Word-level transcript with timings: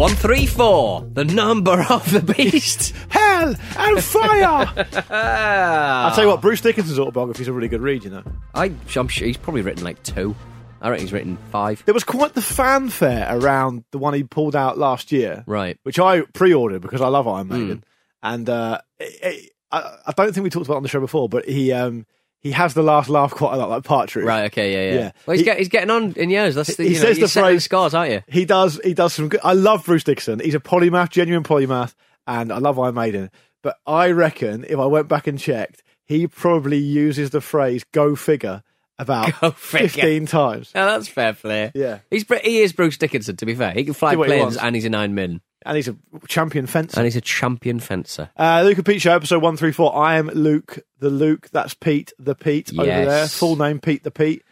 One 0.00 0.12
three 0.14 0.46
four, 0.46 1.06
the 1.12 1.26
number 1.26 1.72
of 1.90 2.10
the 2.10 2.22
beast. 2.22 2.94
Hell 3.10 3.54
and 3.76 4.02
fire! 4.02 4.66
I'll 5.10 6.14
tell 6.14 6.24
you 6.24 6.30
what, 6.30 6.40
Bruce 6.40 6.62
Dickinson's 6.62 6.98
autobiography 6.98 7.42
is 7.42 7.48
a 7.48 7.52
really 7.52 7.68
good 7.68 7.82
read, 7.82 8.04
you 8.04 8.08
know. 8.08 8.22
I, 8.54 8.72
I'm 8.96 9.08
sure 9.08 9.26
he's 9.26 9.36
probably 9.36 9.60
written 9.60 9.84
like 9.84 10.02
two. 10.02 10.34
I 10.80 10.88
reckon 10.88 11.04
he's 11.04 11.12
written 11.12 11.36
five. 11.52 11.84
There 11.84 11.92
was 11.92 12.04
quite 12.04 12.32
the 12.32 12.40
fanfare 12.40 13.28
around 13.30 13.84
the 13.90 13.98
one 13.98 14.14
he 14.14 14.24
pulled 14.24 14.56
out 14.56 14.78
last 14.78 15.12
year, 15.12 15.44
Right. 15.46 15.76
which 15.82 15.98
I 15.98 16.22
pre-ordered 16.22 16.80
because 16.80 17.02
I 17.02 17.08
love 17.08 17.28
Iron 17.28 17.48
Maiden, 17.48 17.84
and 18.22 18.48
uh, 18.48 18.80
it, 18.98 19.18
it, 19.22 19.50
I, 19.70 19.98
I 20.06 20.12
don't 20.12 20.32
think 20.32 20.44
we 20.44 20.48
talked 20.48 20.64
about 20.64 20.76
it 20.76 20.78
on 20.78 20.82
the 20.82 20.88
show 20.88 21.00
before, 21.00 21.28
but 21.28 21.46
he 21.46 21.72
um, 21.74 22.06
he 22.40 22.52
has 22.52 22.74
the 22.74 22.82
last 22.82 23.08
laugh 23.08 23.32
quite 23.32 23.54
a 23.54 23.56
lot, 23.56 23.68
like 23.70 23.84
Partridge. 23.84 24.24
Right. 24.24 24.44
Okay. 24.46 24.72
Yeah. 24.72 24.94
Yeah. 24.94 25.00
Yeah. 25.00 25.12
Well, 25.26 25.32
he's, 25.34 25.40
He- 25.40 25.44
get, 25.44 25.58
he's 25.58 25.68
getting 25.68 25.90
on 25.90 26.12
in 26.14 26.30
years. 26.30 26.54
That's 26.54 26.74
the, 26.76 26.84
He 26.84 26.90
you 26.90 26.94
know, 26.96 27.00
says 27.02 27.18
the 27.18 27.28
phrase- 27.28 27.64
scores, 27.64 27.94
aren't 27.94 28.12
you? 28.12 28.22
He 28.28 28.44
does. 28.44 28.80
He 28.82 28.94
does 28.94 29.12
some 29.14 29.28
good. 29.28 29.40
I 29.44 29.52
love 29.52 29.84
Bruce 29.84 30.04
Dickinson. 30.04 30.40
He's 30.40 30.54
a 30.54 30.60
polymath, 30.60 31.10
genuine 31.10 31.44
polymath, 31.44 31.94
and 32.26 32.52
I 32.52 32.58
love 32.58 32.78
Iron 32.78 32.94
Maiden. 32.94 33.30
But 33.62 33.76
I 33.86 34.10
reckon 34.10 34.64
if 34.64 34.78
I 34.78 34.86
went 34.86 35.06
back 35.08 35.26
and 35.26 35.38
checked, 35.38 35.82
he 36.06 36.26
probably 36.26 36.78
uses 36.78 37.30
the 37.30 37.40
phrase 37.42 37.84
"go 37.92 38.16
figure" 38.16 38.62
about 38.98 39.32
Go 39.40 39.50
figure. 39.50 39.88
fifteen 39.88 40.26
times. 40.26 40.72
Oh, 40.74 40.84
that's 40.86 41.08
fair 41.08 41.34
play. 41.34 41.70
Yeah. 41.74 41.98
He's 42.10 42.24
he 42.42 42.60
is 42.62 42.72
Bruce 42.72 42.96
Dickinson. 42.96 43.36
To 43.36 43.46
be 43.46 43.54
fair, 43.54 43.72
he 43.72 43.84
can 43.84 43.92
fly 43.94 44.14
what 44.16 44.28
he 44.30 44.36
planes 44.38 44.56
and 44.56 44.74
he's 44.74 44.84
a 44.86 44.90
nine 44.90 45.14
min 45.14 45.40
And 45.66 45.76
he's 45.76 45.88
a 45.88 45.96
champion 46.26 46.66
fencer. 46.66 46.98
and 46.98 47.04
he's 47.04 47.16
a 47.16 47.20
champion 47.20 47.80
fencer. 47.80 48.30
Uh, 48.36 48.62
Luke 48.64 48.78
and 48.78 48.86
Pete 48.86 49.02
Show, 49.02 49.12
episode 49.14 49.42
134. 49.42 49.94
I 49.96 50.16
am 50.16 50.28
Luke, 50.28 50.78
the 50.98 51.10
Luke. 51.10 51.50
That's 51.52 51.74
Pete, 51.74 52.12
the 52.18 52.34
Pete 52.34 52.72
over 52.72 52.86
Yes. 52.86 53.06
there. 53.06 53.26
Full 53.28 53.56
name, 53.56 53.78
Pete, 53.78 54.02
the 54.02 54.10
Pete. 54.10 54.42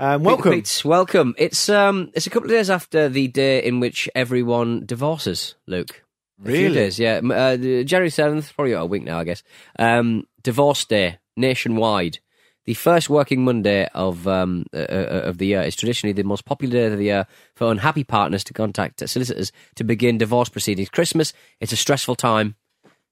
Um, 0.00 0.24
welcome. 0.24 0.52
Pete's, 0.52 0.84
welcome. 0.84 1.34
It's 1.38 1.68
um, 1.68 2.10
it's 2.14 2.26
a 2.26 2.30
couple 2.30 2.50
of 2.50 2.56
days 2.56 2.68
after 2.68 3.08
the 3.08 3.28
day 3.28 3.62
in 3.62 3.80
which 3.80 4.08
everyone 4.14 4.84
divorces. 4.84 5.54
Luke, 5.66 6.02
a 6.42 6.46
few 6.46 6.52
Really? 6.64 6.74
days, 6.74 6.98
yeah. 6.98 7.14
M- 7.14 7.30
Uh, 7.30 7.56
January 7.56 8.10
seventh, 8.10 8.52
probably 8.54 8.72
about 8.72 8.82
a 8.82 8.86
week 8.86 9.04
now, 9.04 9.18
I 9.20 9.24
guess. 9.24 9.42
Um, 9.78 10.26
divorce 10.42 10.84
day 10.84 11.18
nationwide. 11.36 12.18
The 12.66 12.74
first 12.74 13.08
working 13.08 13.44
Monday 13.44 13.86
of 13.94 14.26
um, 14.26 14.66
uh, 14.74 14.78
uh, 14.78 15.22
of 15.26 15.38
the 15.38 15.46
year 15.46 15.62
is 15.62 15.76
traditionally 15.76 16.12
the 16.12 16.24
most 16.24 16.44
popular 16.44 16.72
day 16.72 16.86
of 16.92 16.98
the 16.98 17.04
year 17.04 17.26
for 17.54 17.70
unhappy 17.70 18.02
partners 18.02 18.42
to 18.44 18.52
contact 18.52 19.08
solicitors 19.08 19.52
to 19.76 19.84
begin 19.84 20.18
divorce 20.18 20.48
proceedings. 20.48 20.88
Christmas, 20.88 21.32
it's 21.60 21.72
a 21.72 21.76
stressful 21.76 22.16
time. 22.16 22.56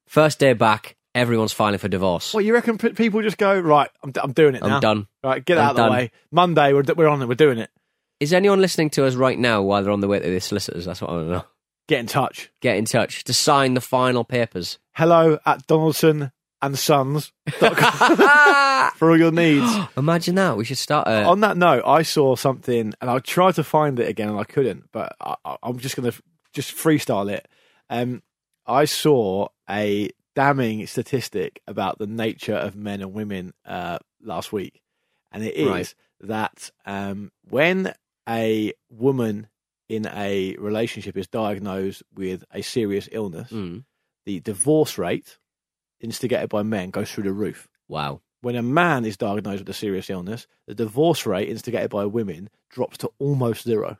First 0.08 0.40
day 0.40 0.54
back, 0.54 0.96
everyone's 1.14 1.52
filing 1.52 1.78
for 1.78 1.86
divorce. 1.86 2.34
What, 2.34 2.44
you 2.44 2.52
reckon 2.52 2.78
p- 2.78 2.90
people 2.90 3.22
just 3.22 3.38
go, 3.38 3.58
right, 3.58 3.88
I'm, 4.02 4.10
d- 4.10 4.20
I'm 4.22 4.32
doing 4.32 4.56
it 4.56 4.62
I'm 4.64 4.68
now. 4.70 4.80
done. 4.80 5.06
Right, 5.22 5.44
get 5.44 5.56
I'm 5.58 5.64
out 5.66 5.70
of 5.70 5.76
done. 5.76 5.86
the 5.86 5.92
way. 5.92 6.10
Monday, 6.32 6.72
we're, 6.72 6.82
d- 6.82 6.94
we're 6.94 7.06
on 7.08 7.22
it, 7.22 7.28
we're 7.28 7.34
doing 7.34 7.58
it. 7.58 7.70
Is 8.18 8.32
anyone 8.32 8.60
listening 8.60 8.90
to 8.90 9.06
us 9.06 9.14
right 9.14 9.38
now 9.38 9.62
while 9.62 9.82
they're 9.84 9.92
on 9.92 10.00
the 10.00 10.08
way 10.08 10.18
to 10.18 10.28
the 10.28 10.40
solicitors? 10.40 10.84
That's 10.84 11.00
what 11.00 11.10
I 11.10 11.12
want 11.14 11.26
to 11.28 11.32
know. 11.32 11.44
Get 11.86 12.00
in 12.00 12.06
touch. 12.06 12.50
Get 12.60 12.76
in 12.76 12.86
touch 12.86 13.22
to 13.24 13.32
sign 13.34 13.74
the 13.74 13.80
final 13.80 14.24
papers. 14.24 14.78
Hello 14.94 15.38
at 15.46 15.66
Donaldson 15.66 16.32
and 16.64 16.78
Sons 16.78 17.32
for 18.96 19.10
all 19.10 19.18
your 19.18 19.32
needs. 19.32 19.70
Imagine 19.96 20.34
that. 20.36 20.56
We 20.56 20.64
should 20.64 20.78
start 20.78 21.06
a. 21.08 21.24
On 21.24 21.40
that 21.40 21.56
note, 21.56 21.82
I 21.86 22.02
saw 22.02 22.36
something 22.36 22.94
and 23.00 23.10
I 23.10 23.18
tried 23.18 23.54
to 23.56 23.64
find 23.64 23.98
it 24.00 24.08
again 24.08 24.28
and 24.28 24.38
I 24.38 24.44
couldn't, 24.44 24.84
but 24.92 25.14
I, 25.20 25.34
I, 25.44 25.56
I'm 25.62 25.78
just 25.78 25.96
going 25.96 26.10
to 26.10 26.22
just 26.52 26.74
freestyle 26.74 27.30
it. 27.30 27.46
Um, 27.90 28.22
I 28.66 28.84
saw 28.86 29.48
a 29.68 30.10
damning 30.34 30.86
statistic 30.86 31.60
about 31.66 31.98
the 31.98 32.06
nature 32.06 32.54
of 32.56 32.74
men 32.74 33.00
and 33.00 33.12
women 33.12 33.52
uh, 33.66 33.98
last 34.22 34.52
week, 34.52 34.80
and 35.32 35.44
it 35.44 35.54
is 35.54 35.68
Right. 35.68 35.94
that 36.22 36.70
um, 36.86 37.30
when 37.48 37.92
a 38.28 38.72
woman 38.90 39.48
in 39.88 40.06
a 40.06 40.56
relationship 40.58 41.16
is 41.16 41.26
diagnosed 41.28 42.02
with 42.14 42.42
a 42.52 42.62
serious 42.62 43.08
illness, 43.12 43.50
Mm. 43.50 43.84
the 44.24 44.40
divorce 44.40 44.96
rate 44.98 45.36
instigated 46.00 46.48
by 46.48 46.62
men 46.62 46.90
goes 46.90 47.10
through 47.10 47.24
the 47.24 47.32
roof 47.32 47.68
Wow. 47.88 48.20
when 48.42 48.56
a 48.56 48.62
man 48.62 49.04
is 49.04 49.16
diagnosed 49.16 49.60
with 49.60 49.68
a 49.68 49.72
serious 49.74 50.10
illness, 50.10 50.46
the 50.66 50.74
divorce 50.74 51.26
rate 51.26 51.48
instigated 51.48 51.90
by 51.90 52.04
women 52.06 52.50
drops 52.70 52.98
to 52.98 53.10
almost 53.18 53.64
zero. 53.64 53.98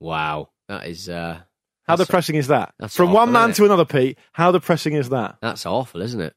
Wow. 0.00 0.50
That 0.68 0.86
is. 0.86 1.08
Uh, 1.08 1.40
How 1.84 1.96
depressing 1.96 2.36
is 2.36 2.48
that? 2.48 2.74
From 2.90 3.08
awful, 3.08 3.14
one 3.14 3.32
man 3.32 3.52
to 3.54 3.64
another, 3.64 3.84
Pete, 3.84 4.18
how 4.32 4.52
depressing 4.52 4.94
is 4.94 5.08
that? 5.10 5.36
that's 5.40 5.66
awful, 5.66 6.02
isn't 6.02 6.20
it? 6.20 6.34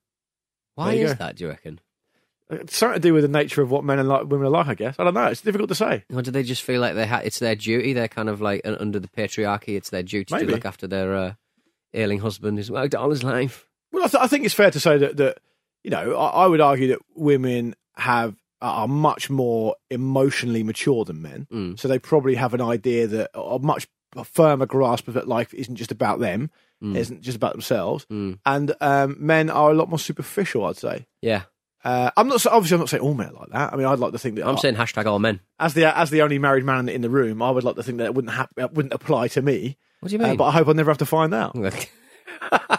Why 0.75 0.93
is 0.93 1.11
go. 1.11 1.17
that? 1.19 1.35
Do 1.37 1.45
you 1.45 1.49
reckon? 1.51 1.79
It's 2.49 2.77
something 2.77 2.95
to 3.01 3.07
do 3.07 3.13
with 3.13 3.23
the 3.23 3.27
nature 3.27 3.61
of 3.63 3.71
what 3.71 3.83
men 3.83 3.97
and 3.97 4.07
like, 4.07 4.25
women 4.27 4.45
are 4.47 4.51
like, 4.51 4.67
I 4.67 4.75
guess. 4.75 4.95
I 4.99 5.03
don't 5.03 5.13
know. 5.15 5.25
It's 5.27 5.41
difficult 5.41 5.69
to 5.69 5.75
say. 5.75 6.03
Or 6.13 6.21
do 6.21 6.29
they 6.31 6.43
just 6.43 6.61
feel 6.61 6.79
like 6.79 6.93
they 6.93 7.07
ha- 7.07 7.21
it's 7.23 7.39
their 7.39 7.55
duty? 7.55 7.93
They're 7.93 8.07
kind 8.07 8.29
of 8.29 8.39
like 8.41 8.61
uh, 8.65 8.75
under 8.79 8.99
the 8.99 9.07
patriarchy. 9.07 9.75
It's 9.77 9.89
their 9.89 10.03
duty 10.03 10.33
Maybe. 10.35 10.47
to 10.47 10.51
look 10.51 10.65
after 10.65 10.85
their 10.85 11.15
uh, 11.15 11.33
ailing 11.95 12.19
husband 12.19 12.57
who's 12.59 12.69
worked 12.69 12.93
all 12.93 13.09
his 13.09 13.23
life. 13.23 13.64
Well, 13.95 14.03
I, 14.03 14.07
th- 14.07 14.23
I 14.23 14.27
think 14.27 14.45
it's 14.45 14.53
fair 14.53 14.69
to 14.71 14.79
say 14.79 14.97
that, 14.99 15.17
that 15.17 15.39
you 15.83 15.89
know, 15.91 16.15
I, 16.15 16.43
I 16.43 16.47
would 16.47 16.61
argue 16.61 16.89
that 16.89 16.99
women 17.15 17.75
have 17.95 18.35
are 18.61 18.87
much 18.87 19.29
more 19.29 19.75
emotionally 19.89 20.63
mature 20.63 21.05
than 21.05 21.21
men. 21.21 21.47
Mm. 21.51 21.79
So 21.79 21.87
they 21.87 21.99
probably 21.99 22.35
have 22.35 22.53
an 22.53 22.61
idea 22.61 23.05
that 23.07 23.31
a 23.33 23.59
much 23.59 23.87
firmer 24.23 24.65
grasp 24.65 25.07
of 25.07 25.13
that 25.15 25.27
life 25.27 25.53
isn't 25.53 25.75
just 25.75 25.91
about 25.91 26.19
them, 26.19 26.49
Mm. 26.83 26.93
it 26.95 26.99
isn't 26.99 27.21
just 27.21 27.37
about 27.37 27.53
themselves. 27.53 28.05
Mm. 28.11 28.37
And 28.45 28.75
um, 28.81 29.15
men 29.19 29.49
are 29.49 29.71
a 29.71 29.73
lot 29.73 29.87
more 29.89 29.97
superficial, 29.99 30.65
I'd 30.65 30.75
say. 30.77 31.05
Yeah. 31.21 31.43
Uh, 31.85 32.11
I'm 32.17 32.27
not 32.27 32.45
obviously 32.47 32.75
I'm 32.75 32.79
not 32.81 32.89
saying 32.89 33.01
all 33.03 33.13
men 33.13 33.29
are 33.29 33.33
like 33.33 33.49
that. 33.51 33.71
I 33.71 33.75
mean, 33.77 33.85
I'd 33.85 33.99
like 33.99 34.11
to 34.11 34.17
think 34.19 34.35
that 34.35 34.45
I'm 34.47 34.57
I- 34.57 34.59
saying 34.59 34.75
hashtag 34.75 35.05
all 35.05 35.19
men. 35.19 35.39
as 35.59 35.73
the 35.73 35.97
as 35.97 36.09
the 36.09 36.21
only 36.23 36.37
married 36.39 36.65
man 36.65 36.89
in 36.89 37.01
the 37.01 37.09
room, 37.09 37.41
I 37.41 37.49
would 37.51 37.63
like 37.63 37.75
to 37.77 37.83
think 37.83 37.99
that 37.99 38.05
it 38.05 38.13
wouldn't 38.15 38.33
hap- 38.33 38.51
wouldn't 38.73 38.93
apply 38.93 39.27
to 39.29 39.41
me. 39.41 39.77
What 40.01 40.09
do 40.09 40.17
you 40.17 40.23
Uh, 40.23 40.27
mean? 40.29 40.37
but 40.37 40.45
I 40.45 40.51
hope 40.51 40.67
I 40.67 40.73
never 40.73 40.89
have 40.91 40.97
to 40.97 41.05
find 41.05 41.33
out. 41.33 41.55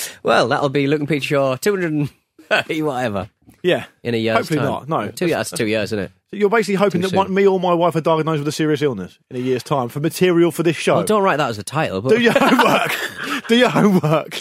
well, 0.22 0.48
that'll 0.48 0.68
be 0.68 0.86
looking 0.86 1.06
Pete 1.06 1.24
Show 1.24 1.56
230 1.56 2.82
whatever 2.82 3.30
Yeah, 3.62 3.86
in 4.02 4.14
a 4.14 4.18
year's 4.18 4.38
Hopefully 4.38 4.58
time. 4.60 4.68
not, 4.68 4.88
no. 4.88 5.10
Two 5.10 5.26
years. 5.26 5.36
That's 5.36 5.50
two 5.50 5.66
years, 5.66 5.92
isn't 5.92 5.98
it? 5.98 6.12
so 6.30 6.36
you're 6.36 6.48
basically 6.50 6.76
hoping 6.76 7.02
Too 7.02 7.08
that 7.08 7.16
one, 7.16 7.32
me 7.32 7.46
or 7.46 7.60
my 7.60 7.74
wife 7.74 7.94
are 7.94 8.00
diagnosed 8.00 8.38
with 8.40 8.48
a 8.48 8.52
serious 8.52 8.80
illness 8.82 9.18
in 9.30 9.36
a 9.36 9.40
year's 9.40 9.62
time 9.62 9.88
for 9.88 10.00
material 10.00 10.50
for 10.50 10.62
this 10.62 10.76
show. 10.76 10.96
Well, 10.96 11.04
don't 11.04 11.22
write 11.22 11.36
that 11.36 11.50
as 11.50 11.58
a 11.58 11.62
title. 11.62 12.00
But 12.00 12.10
Do 12.10 12.20
your 12.20 12.32
homework. 12.36 13.48
Do 13.48 13.56
your 13.56 13.68
homework. 13.68 14.38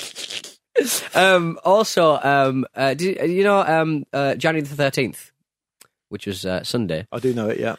um, 1.15 1.59
also, 1.65 2.17
um, 2.23 2.65
uh, 2.75 2.93
did, 2.93 3.29
you 3.29 3.43
know, 3.43 3.59
um, 3.61 4.05
uh, 4.13 4.35
January 4.35 4.65
the 4.65 4.75
thirteenth, 4.75 5.31
which 6.09 6.25
was 6.27 6.45
uh, 6.45 6.63
Sunday. 6.63 7.07
I 7.11 7.19
do 7.19 7.33
know 7.33 7.49
it. 7.49 7.59
Yeah, 7.59 7.75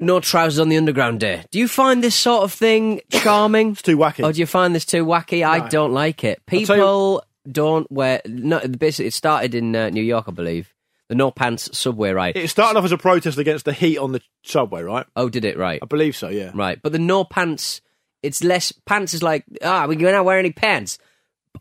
No 0.00 0.20
trousers 0.20 0.60
on 0.60 0.68
the 0.68 0.76
underground 0.76 1.20
day. 1.20 1.44
Do 1.50 1.58
you 1.58 1.66
find 1.68 2.02
this 2.04 2.14
sort 2.14 2.44
of 2.44 2.52
thing 2.52 3.00
charming, 3.10 3.72
it's 3.72 3.82
too 3.82 3.96
wacky. 3.98 4.24
or 4.24 4.32
do 4.32 4.38
you 4.40 4.46
find 4.46 4.74
this 4.74 4.84
too 4.84 5.04
wacky? 5.04 5.44
I 5.46 5.58
No. 5.58 5.68
don't 5.68 5.92
like 5.92 6.22
it. 6.24 6.40
People 6.46 7.24
don't 7.50 7.90
wear. 7.90 8.20
No, 8.26 8.60
basically, 8.60 9.06
it 9.08 9.14
started 9.14 9.54
in 9.54 9.74
uh, 9.74 9.90
New 9.90 10.02
York, 10.02 10.26
I 10.28 10.30
believe. 10.32 10.72
The 11.08 11.14
no 11.14 11.30
pants 11.30 11.70
subway 11.76 12.10
ride. 12.12 12.36
it 12.36 12.48
started 12.50 12.78
off 12.78 12.84
as 12.84 12.92
a 12.92 12.98
protest 12.98 13.38
against 13.38 13.64
the 13.64 13.72
heat 13.72 13.96
on 13.98 14.12
the 14.12 14.20
subway, 14.44 14.82
right? 14.82 15.06
oh, 15.16 15.28
did 15.30 15.44
it 15.46 15.56
right? 15.56 15.78
I 15.82 15.86
believe 15.86 16.14
so. 16.14 16.28
Yeah. 16.28 16.50
Right, 16.54 16.78
but 16.82 16.92
the 16.92 16.98
no 16.98 17.24
pants. 17.24 17.80
It's 18.22 18.44
less 18.44 18.72
pants 18.84 19.14
is 19.14 19.22
like 19.22 19.44
ah, 19.64 19.86
we're 19.88 20.12
not 20.12 20.24
wear 20.24 20.38
any 20.38 20.52
pants. 20.52 20.98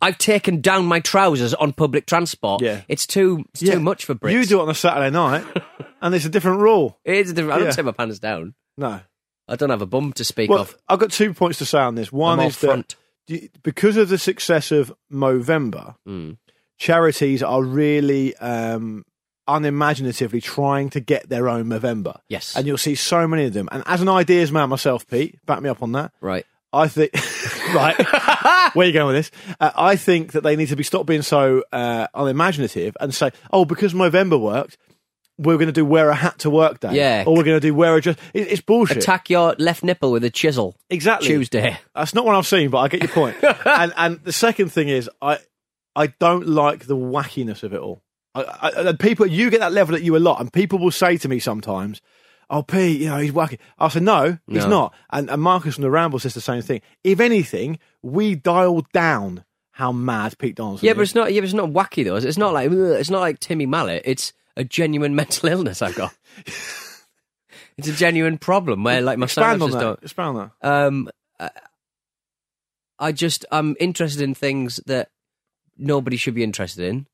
I've 0.01 0.17
taken 0.17 0.59
down 0.61 0.85
my 0.85 0.99
trousers 0.99 1.53
on 1.53 1.71
public 1.73 2.05
transport. 2.07 2.61
Yeah. 2.61 2.81
it's 2.87 3.07
too 3.07 3.45
it's 3.53 3.61
Yeah. 3.63 3.75
too 3.75 3.79
much 3.79 4.05
for 4.05 4.15
Brits. 4.15 4.33
You 4.33 4.45
do 4.45 4.59
it 4.59 4.63
on 4.63 4.69
a 4.69 4.75
Saturday 4.75 5.09
night. 5.11 5.45
and 6.01 6.13
it's 6.15 6.25
a 6.25 6.29
different 6.29 6.59
rule. 6.61 6.99
It 7.05 7.15
is 7.17 7.31
a 7.31 7.33
different. 7.33 7.53
I 7.53 7.57
don't 7.59 7.67
Yeah. 7.67 7.71
take 7.71 7.85
my 7.85 7.91
pants 7.91 8.19
down. 8.19 8.53
No. 8.77 9.01
I 9.47 9.55
don't 9.55 9.69
have 9.69 9.81
a 9.81 9.85
bum 9.85 10.11
to 10.13 10.23
speak 10.25 10.49
Well, 10.49 10.61
of. 10.61 10.77
I've 10.89 10.99
got 10.99 11.11
two 11.11 11.33
points 11.33 11.59
to 11.59 11.65
say 11.65 11.79
on 11.79 11.95
this. 11.95 12.11
One 12.11 12.33
I'm 12.33 12.39
all 12.43 12.47
is 12.49 12.59
that 12.59 12.67
front. 12.67 12.95
do- 13.27 13.47
because 13.63 13.95
of 13.97 14.09
the 14.09 14.17
success 14.17 14.71
of 14.71 14.91
Movember, 15.11 15.95
Mm. 16.07 16.37
charities 16.77 17.41
are 17.41 17.63
really 17.63 18.35
um, 18.37 19.05
unimaginatively 19.47 20.41
trying 20.41 20.89
to 20.91 20.99
get 20.99 21.29
their 21.29 21.47
own 21.49 21.65
Movember. 21.65 22.19
Yes. 22.29 22.55
And 22.55 22.67
you'll 22.67 22.77
see 22.77 22.95
so 22.95 23.27
many 23.27 23.45
of 23.45 23.53
them. 23.53 23.69
And 23.71 23.83
as 23.85 24.01
an 24.01 24.09
ideas 24.09 24.51
man 24.51 24.69
myself, 24.69 25.07
Pete, 25.07 25.43
back 25.45 25.61
me 25.61 25.69
up 25.69 25.81
on 25.81 25.93
that. 25.93 26.11
Right. 26.21 26.45
I 26.73 26.89
think, 26.89 27.11
right, 27.73 27.95
where 28.75 28.83
are 28.83 28.87
you 28.87 28.91
going 28.93 29.07
with 29.07 29.15
this? 29.15 29.31
Uh, 29.59 29.71
I 29.75 29.95
think 29.95 30.33
that 30.33 30.43
they 30.43 30.57
need 30.57 30.67
to 30.67 30.75
be 30.75 30.83
stopped 30.83 31.05
being 31.07 31.21
so 31.21 31.63
uh, 31.71 32.07
unimaginative 32.13 32.97
and 32.99 33.15
say, 33.15 33.31
oh, 33.51 33.63
because 33.63 33.93
Movember 33.93 34.39
worked, 34.39 34.77
we're 35.37 35.57
going 35.57 35.67
to 35.67 35.71
do 35.71 35.85
wear 35.85 36.09
a 36.09 36.15
hat 36.15 36.39
to 36.39 36.49
work 36.49 36.79
day. 36.79 36.93
Yeah. 36.95 37.23
Or 37.27 37.35
we're 37.35 37.43
going 37.43 37.57
to 37.57 37.67
do 37.67 37.73
wear 37.73 37.95
a 37.95 38.01
dress. 38.01 38.15
It, 38.33 38.47
it's 38.51 38.61
bullshit. 38.61 38.97
Attack 38.97 39.29
your 39.29 39.55
left 39.59 39.83
nipple 39.83 40.11
with 40.11 40.23
a 40.23 40.29
chisel. 40.29 40.75
exactly. 40.89 41.27
Tuesday. 41.27 41.77
That's 41.95 42.13
not 42.13 42.25
what 42.25 42.35
I've 42.35 42.47
seen, 42.47 42.69
but 42.69 42.79
I 42.79 42.87
get 42.87 43.01
your 43.01 43.09
point. 43.11 43.35
and 43.65 43.93
and 43.95 44.19
the 44.23 44.33
second 44.33 44.69
thing 44.71 44.89
is, 44.89 45.09
I 45.21 45.39
I 45.95 46.07
don't 46.19 46.47
like 46.47 46.85
the 46.87 46.95
wackiness 46.97 47.63
of 47.63 47.73
it 47.73 47.79
all. 47.79 48.01
I, 48.35 48.41
I, 48.43 48.69
and 48.89 48.99
people, 48.99 49.25
you 49.25 49.49
get 49.49 49.61
that 49.61 49.71
level 49.73 49.95
at 49.95 50.03
you 50.03 50.15
a 50.15 50.19
lot, 50.19 50.39
and 50.39 50.51
people 50.53 50.77
will 50.79 50.91
say 50.91 51.17
to 51.17 51.27
me 51.27 51.39
sometimes, 51.39 52.01
"Oh, 52.51 52.61
Pete, 52.61 53.01
you 53.01 53.09
know 53.09 53.17
he's 53.17 53.31
wacky." 53.31 53.57
I 53.79 53.87
say, 53.89 53.99
"No, 53.99 54.37
he's 54.47 54.63
No. 54.63 54.69
not." 54.69 54.93
And, 55.11 55.29
and 55.29 55.41
Marcus 55.41 55.75
from 55.75 55.81
the 55.83 55.89
Ramble 55.91 56.19
says 56.19 56.33
the 56.35 56.41
same 56.41 56.61
thing. 56.61 56.81
If 57.03 57.19
anything, 57.19 57.79
we 58.03 58.35
dialed 58.35 58.91
down 58.91 59.43
how 59.71 59.91
mad 59.91 60.37
Pete 60.39 60.55
Donaldson. 60.55 60.85
Yeah, 60.85 60.93
but 60.93 61.01
it's 61.01 61.15
not. 61.15 61.33
Yeah, 61.33 61.41
but 61.41 61.45
it's 61.45 61.53
not 61.53 61.69
wacky 61.69 62.03
though. 62.05 62.15
It's 62.15 62.37
not 62.37 62.53
like. 62.53 62.69
It's 62.71 63.09
not 63.09 63.21
like 63.21 63.39
Timmy 63.39 63.65
Mallett. 63.65 64.03
It's 64.05 64.33
a 64.57 64.63
genuine 64.65 65.15
mental 65.21 65.47
illness 65.49 65.81
I've 65.81 65.95
got. 65.95 66.13
it's 67.77 67.87
a 67.87 67.93
genuine 67.93 68.37
problem 68.37 68.83
where, 68.83 69.01
like, 69.01 69.17
my 69.17 69.25
expand 69.25 69.61
on 69.61 69.71
that. 69.71 69.79
don't. 69.79 70.03
Expand 70.03 70.37
on 70.37 70.51
that. 70.61 70.67
Um, 70.69 71.09
I- 71.39 71.51
I 72.99 73.11
just 73.11 73.45
I'm 73.51 73.75
interested 73.79 74.23
in 74.23 74.33
things 74.33 74.79
that 74.87 75.09
nobody 75.77 76.17
should 76.17 76.33
be 76.33 76.43
interested 76.43 76.83
in, 76.89 77.05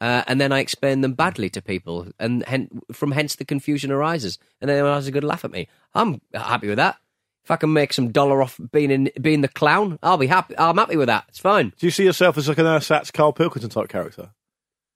uh, 0.00 0.22
and 0.26 0.40
then 0.40 0.52
I 0.52 0.60
explain 0.60 1.02
them 1.02 1.12
badly 1.12 1.50
to 1.50 1.60
people, 1.60 2.06
and 2.18 2.42
hen- 2.46 2.80
from 2.92 3.12
hence 3.12 3.36
the 3.36 3.44
confusion 3.44 3.90
arises, 3.92 4.38
and 4.62 4.70
then 4.70 4.78
everyone 4.78 4.96
has 4.96 5.06
a 5.06 5.10
good 5.12 5.24
laugh 5.24 5.44
at 5.44 5.50
me. 5.50 5.68
I'm 5.94 6.22
happy 6.32 6.68
with 6.68 6.78
that. 6.78 6.96
If 7.44 7.50
I 7.50 7.56
can 7.56 7.74
make 7.74 7.92
some 7.92 8.10
dollar 8.10 8.40
off 8.42 8.58
being 8.72 8.90
in 8.90 9.10
being 9.20 9.42
the 9.42 9.48
clown, 9.48 9.98
I'll 10.02 10.16
be 10.16 10.26
happy. 10.28 10.54
I'm 10.56 10.78
happy 10.78 10.96
with 10.96 11.08
that. 11.08 11.24
It's 11.28 11.38
fine. 11.40 11.74
Do 11.78 11.86
you 11.86 11.90
see 11.90 12.04
yourself 12.04 12.38
as 12.38 12.48
like 12.48 12.56
an 12.58 12.64
ersatz 12.66 13.10
Carl 13.12 13.34
Pilkington 13.34 13.68
type 13.68 13.90
character? 13.90 14.30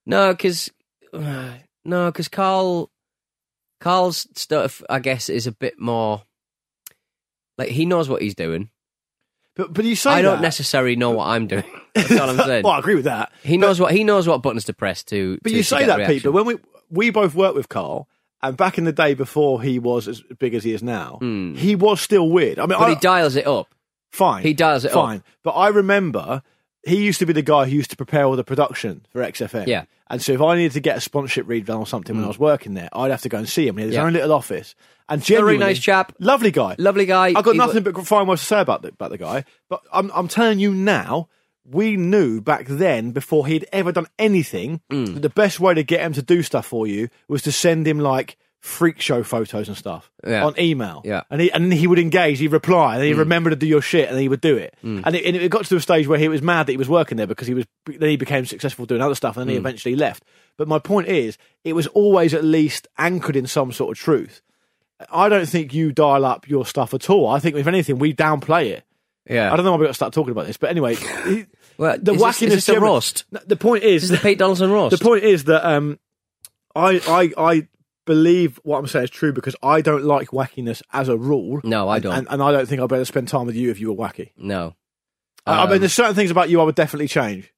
No, 0.06 0.32
because 0.32 0.70
no, 1.84 2.10
because 2.10 2.28
Carl, 2.28 2.90
Carl's 3.80 4.28
stuff, 4.34 4.82
I 4.88 4.98
guess, 4.98 5.28
is 5.28 5.46
a 5.46 5.52
bit 5.52 5.78
more 5.78 6.22
like 7.58 7.68
he 7.68 7.86
knows 7.86 8.08
what 8.08 8.22
he's 8.22 8.34
doing. 8.34 8.70
But 9.54 9.72
but 9.74 9.84
you 9.84 9.96
say 9.96 10.10
I 10.10 10.22
don't 10.22 10.36
that- 10.36 10.42
necessarily 10.42 10.96
know 10.96 11.10
what 11.10 11.28
I'm 11.28 11.46
doing. 11.46 11.64
That's 11.94 12.18
all 12.18 12.30
I'm 12.30 12.38
saying. 12.38 12.64
well, 12.64 12.72
I 12.72 12.78
agree 12.78 12.94
with 12.94 13.04
that. 13.04 13.32
he 13.42 13.58
knows 13.58 13.78
what 13.78 13.92
he 13.92 14.02
knows 14.02 14.26
what 14.26 14.42
buttons 14.42 14.64
to 14.64 14.72
press 14.72 15.02
to. 15.04 15.38
But 15.42 15.50
to- 15.50 15.56
you 15.56 15.62
say 15.62 15.84
that, 15.86 15.98
reaction. 15.98 16.16
Pete. 16.16 16.22
But 16.24 16.32
when 16.32 16.46
we 16.46 16.56
we 16.90 17.10
both 17.10 17.34
worked 17.34 17.54
with 17.54 17.68
Carl, 17.68 18.08
and 18.42 18.56
back 18.56 18.78
in 18.78 18.84
the 18.84 18.92
day 18.92 19.14
before 19.14 19.62
he 19.62 19.78
was 19.78 20.08
as 20.08 20.22
big 20.38 20.54
as 20.54 20.64
he 20.64 20.72
is 20.72 20.82
now, 20.82 21.18
hmm. 21.20 21.54
he 21.54 21.76
was 21.76 22.00
still 22.00 22.28
weird. 22.28 22.58
I 22.58 22.62
mean. 22.62 22.78
But 22.78 22.80
I, 22.80 22.88
he 22.90 22.96
dials 22.96 23.36
it 23.36 23.46
up. 23.46 23.68
fine. 24.10 24.42
he 24.42 24.54
dials 24.54 24.84
it 24.84 24.92
up. 24.92 24.94
fine. 24.94 25.22
But 25.42 25.50
I 25.50 25.68
remember 25.68 26.42
he 26.84 27.04
used 27.04 27.18
to 27.20 27.26
be 27.26 27.32
the 27.32 27.42
guy 27.42 27.66
who 27.66 27.76
used 27.76 27.90
to 27.90 27.96
prepare 27.96 28.24
all 28.24 28.36
the 28.36 28.44
production 28.44 29.04
for 29.10 29.20
XFM. 29.22 29.66
Yeah. 29.66 29.84
And 30.10 30.20
so 30.20 30.32
if 30.32 30.40
I 30.42 30.56
needed 30.56 30.72
to 30.72 30.80
get 30.80 30.96
a 30.96 31.00
sponsorship 31.00 31.48
read 31.48 31.64
done 31.66 31.78
or 31.78 31.86
something 31.86 32.14
when 32.14 32.24
I 32.24 32.28
was 32.28 32.38
working 32.38 32.74
there, 32.74 32.88
I'd 32.92 33.10
have 33.10 33.22
to 33.22 33.28
go 33.28 33.38
and 33.38 33.48
see 33.48 33.66
him. 33.66 33.76
He 33.76 33.82
had 33.82 33.88
his 33.88 33.96
Yeah. 33.96 34.04
own 34.04 34.12
little 34.12 34.32
office. 34.32 34.74
And 35.08 35.20
Very 35.24 35.38
genuinely, 35.38 35.58
nice 35.66 35.78
chap. 35.78 36.12
lovely 36.18 36.50
guy, 36.50 36.74
Lovely 36.78 37.06
guy. 37.06 37.28
I've 37.36 37.44
got 37.44 37.52
He- 37.52 37.58
nothing 37.58 37.82
but 37.82 38.06
fine 38.06 38.26
words 38.26 38.42
to 38.42 38.46
say 38.46 38.60
about 38.60 38.82
the, 38.82 38.88
about 38.88 39.10
the 39.10 39.18
guy, 39.18 39.44
but 39.68 39.80
I'm, 39.92 40.10
I'm 40.14 40.28
telling 40.28 40.58
you 40.58 40.72
now, 40.74 41.28
we 41.64 41.96
knew 41.96 42.40
back 42.40 42.66
then, 42.66 43.12
before 43.12 43.46
he'd 43.46 43.66
ever 43.72 43.92
done 43.92 44.06
anything, 44.18 44.80
Mm. 44.90 45.14
that 45.14 45.20
the 45.20 45.28
best 45.30 45.60
way 45.60 45.74
to 45.74 45.82
get 45.82 46.00
him 46.00 46.12
to 46.14 46.22
do 46.22 46.42
stuff 46.42 46.66
for 46.66 46.86
you 46.86 47.08
was 47.28 47.42
to 47.42 47.52
send 47.52 47.86
him 47.86 47.98
like 48.00 48.36
freak 48.62 49.00
show 49.00 49.24
photos 49.24 49.66
and 49.66 49.76
stuff 49.76 50.08
Yeah. 50.24 50.46
on 50.46 50.54
email. 50.58 51.02
Yeah. 51.04 51.20
Mm. 51.22 51.24
And 51.32 51.40
he, 51.40 51.52
and 51.52 51.72
he 51.72 51.86
would 51.88 51.98
engage, 51.98 52.38
he'd 52.38 52.52
reply, 52.52 52.94
and 52.94 53.04
he'd 53.04 53.14
remember 53.14 53.50
to 53.50 53.56
do 53.56 53.66
your 53.66 53.82
shit, 53.82 54.08
and 54.08 54.18
he 54.20 54.28
would 54.28 54.40
do 54.40 54.56
it. 54.56 54.72
And, 54.82 55.04
it, 55.16 55.24
and 55.26 55.36
it 55.36 55.50
got 55.50 55.64
to 55.66 55.76
a 55.76 55.80
stage 55.80 56.06
where 56.06 56.18
he 56.18 56.28
was 56.28 56.40
mad 56.42 56.66
that 56.66 56.72
he 56.72 56.78
was 56.78 56.88
working 56.88 57.16
there 57.18 57.26
because 57.26 57.48
he 57.48 57.54
was, 57.54 57.66
then 57.86 58.08
he 58.08 58.16
became 58.16 58.46
successful 58.46 58.86
doing 58.86 59.00
other 59.02 59.16
stuff, 59.16 59.36
and 59.36 59.42
Mm. 59.42 59.46
then 59.46 59.52
he 59.54 59.58
eventually 59.58 59.96
left. 59.96 60.22
But 60.56 60.68
my 60.68 60.78
point 60.78 61.08
is, 61.08 61.38
it 61.64 61.72
was 61.72 61.88
always 61.88 62.32
at 62.34 62.44
least 62.44 62.86
anchored 62.98 63.34
in 63.36 63.46
some 63.48 63.72
sort 63.72 63.98
of 63.98 64.02
truth. 64.02 64.42
I 65.10 65.28
don't 65.28 65.46
think 65.48 65.74
you 65.74 65.90
dial 65.90 66.24
up 66.24 66.48
your 66.48 66.64
stuff 66.64 66.94
at 66.94 67.10
all. 67.10 67.26
I 67.26 67.40
think, 67.40 67.56
if 67.56 67.66
anything, 67.66 67.98
we 67.98 68.14
downplay 68.14 68.66
it. 68.70 68.84
yeah. 69.28 69.52
I 69.52 69.56
don't 69.56 69.64
know 69.64 69.72
why 69.72 69.78
we 69.78 69.84
got 69.86 69.90
to 69.90 69.94
start 69.94 70.12
talking 70.12 70.30
about 70.30 70.46
this, 70.46 70.56
but 70.56 70.70
anyway, 70.70 70.94
Well, 71.78 71.98
the 72.00 72.12
is 72.12 72.18
this- 72.18 72.22
wackiness. 72.22 72.42
is 72.46 72.54
this 72.54 72.66
generally- 72.66 72.86
roast? 72.92 73.24
The 73.48 73.56
point 73.56 73.82
is, 73.82 74.04
is 74.04 74.10
the 74.10 74.18
Pete 74.18 74.38
Donaldson 74.38 74.70
roast. 74.70 74.96
the 74.96 75.04
point 75.04 75.24
is 75.24 75.44
that 75.44 75.68
um, 75.68 75.98
I, 76.76 77.00
I, 77.08 77.32
I 77.52 77.68
believe 78.06 78.58
what 78.64 78.78
I'm 78.78 78.86
saying 78.86 79.04
is 79.04 79.10
true 79.10 79.32
because 79.32 79.54
I 79.62 79.80
don't 79.80 80.04
like 80.04 80.28
wackiness 80.28 80.82
as 80.92 81.08
a 81.08 81.16
rule. 81.16 81.60
No, 81.64 81.88
I 81.88 81.98
don't. 81.98 82.12
and, 82.14 82.26
and 82.30 82.42
I 82.42 82.50
don't 82.52 82.66
think 82.66 82.80
I'd 82.80 82.88
better 82.88 83.04
spend 83.04 83.28
time 83.28 83.46
with 83.46 83.56
you 83.56 83.70
if 83.70 83.78
you 83.80 83.92
were 83.92 83.96
wacky. 84.08 84.30
no. 84.36 84.74
I- 85.46 85.52
I 85.60 85.64
Um, 85.64 85.70
mean, 85.70 85.80
there's 85.80 85.92
certain 85.92 86.14
things 86.14 86.30
about 86.30 86.50
you 86.50 86.60
I 86.60 86.64
would 86.64 86.76
definitely 86.76 87.08
change. 87.08 87.52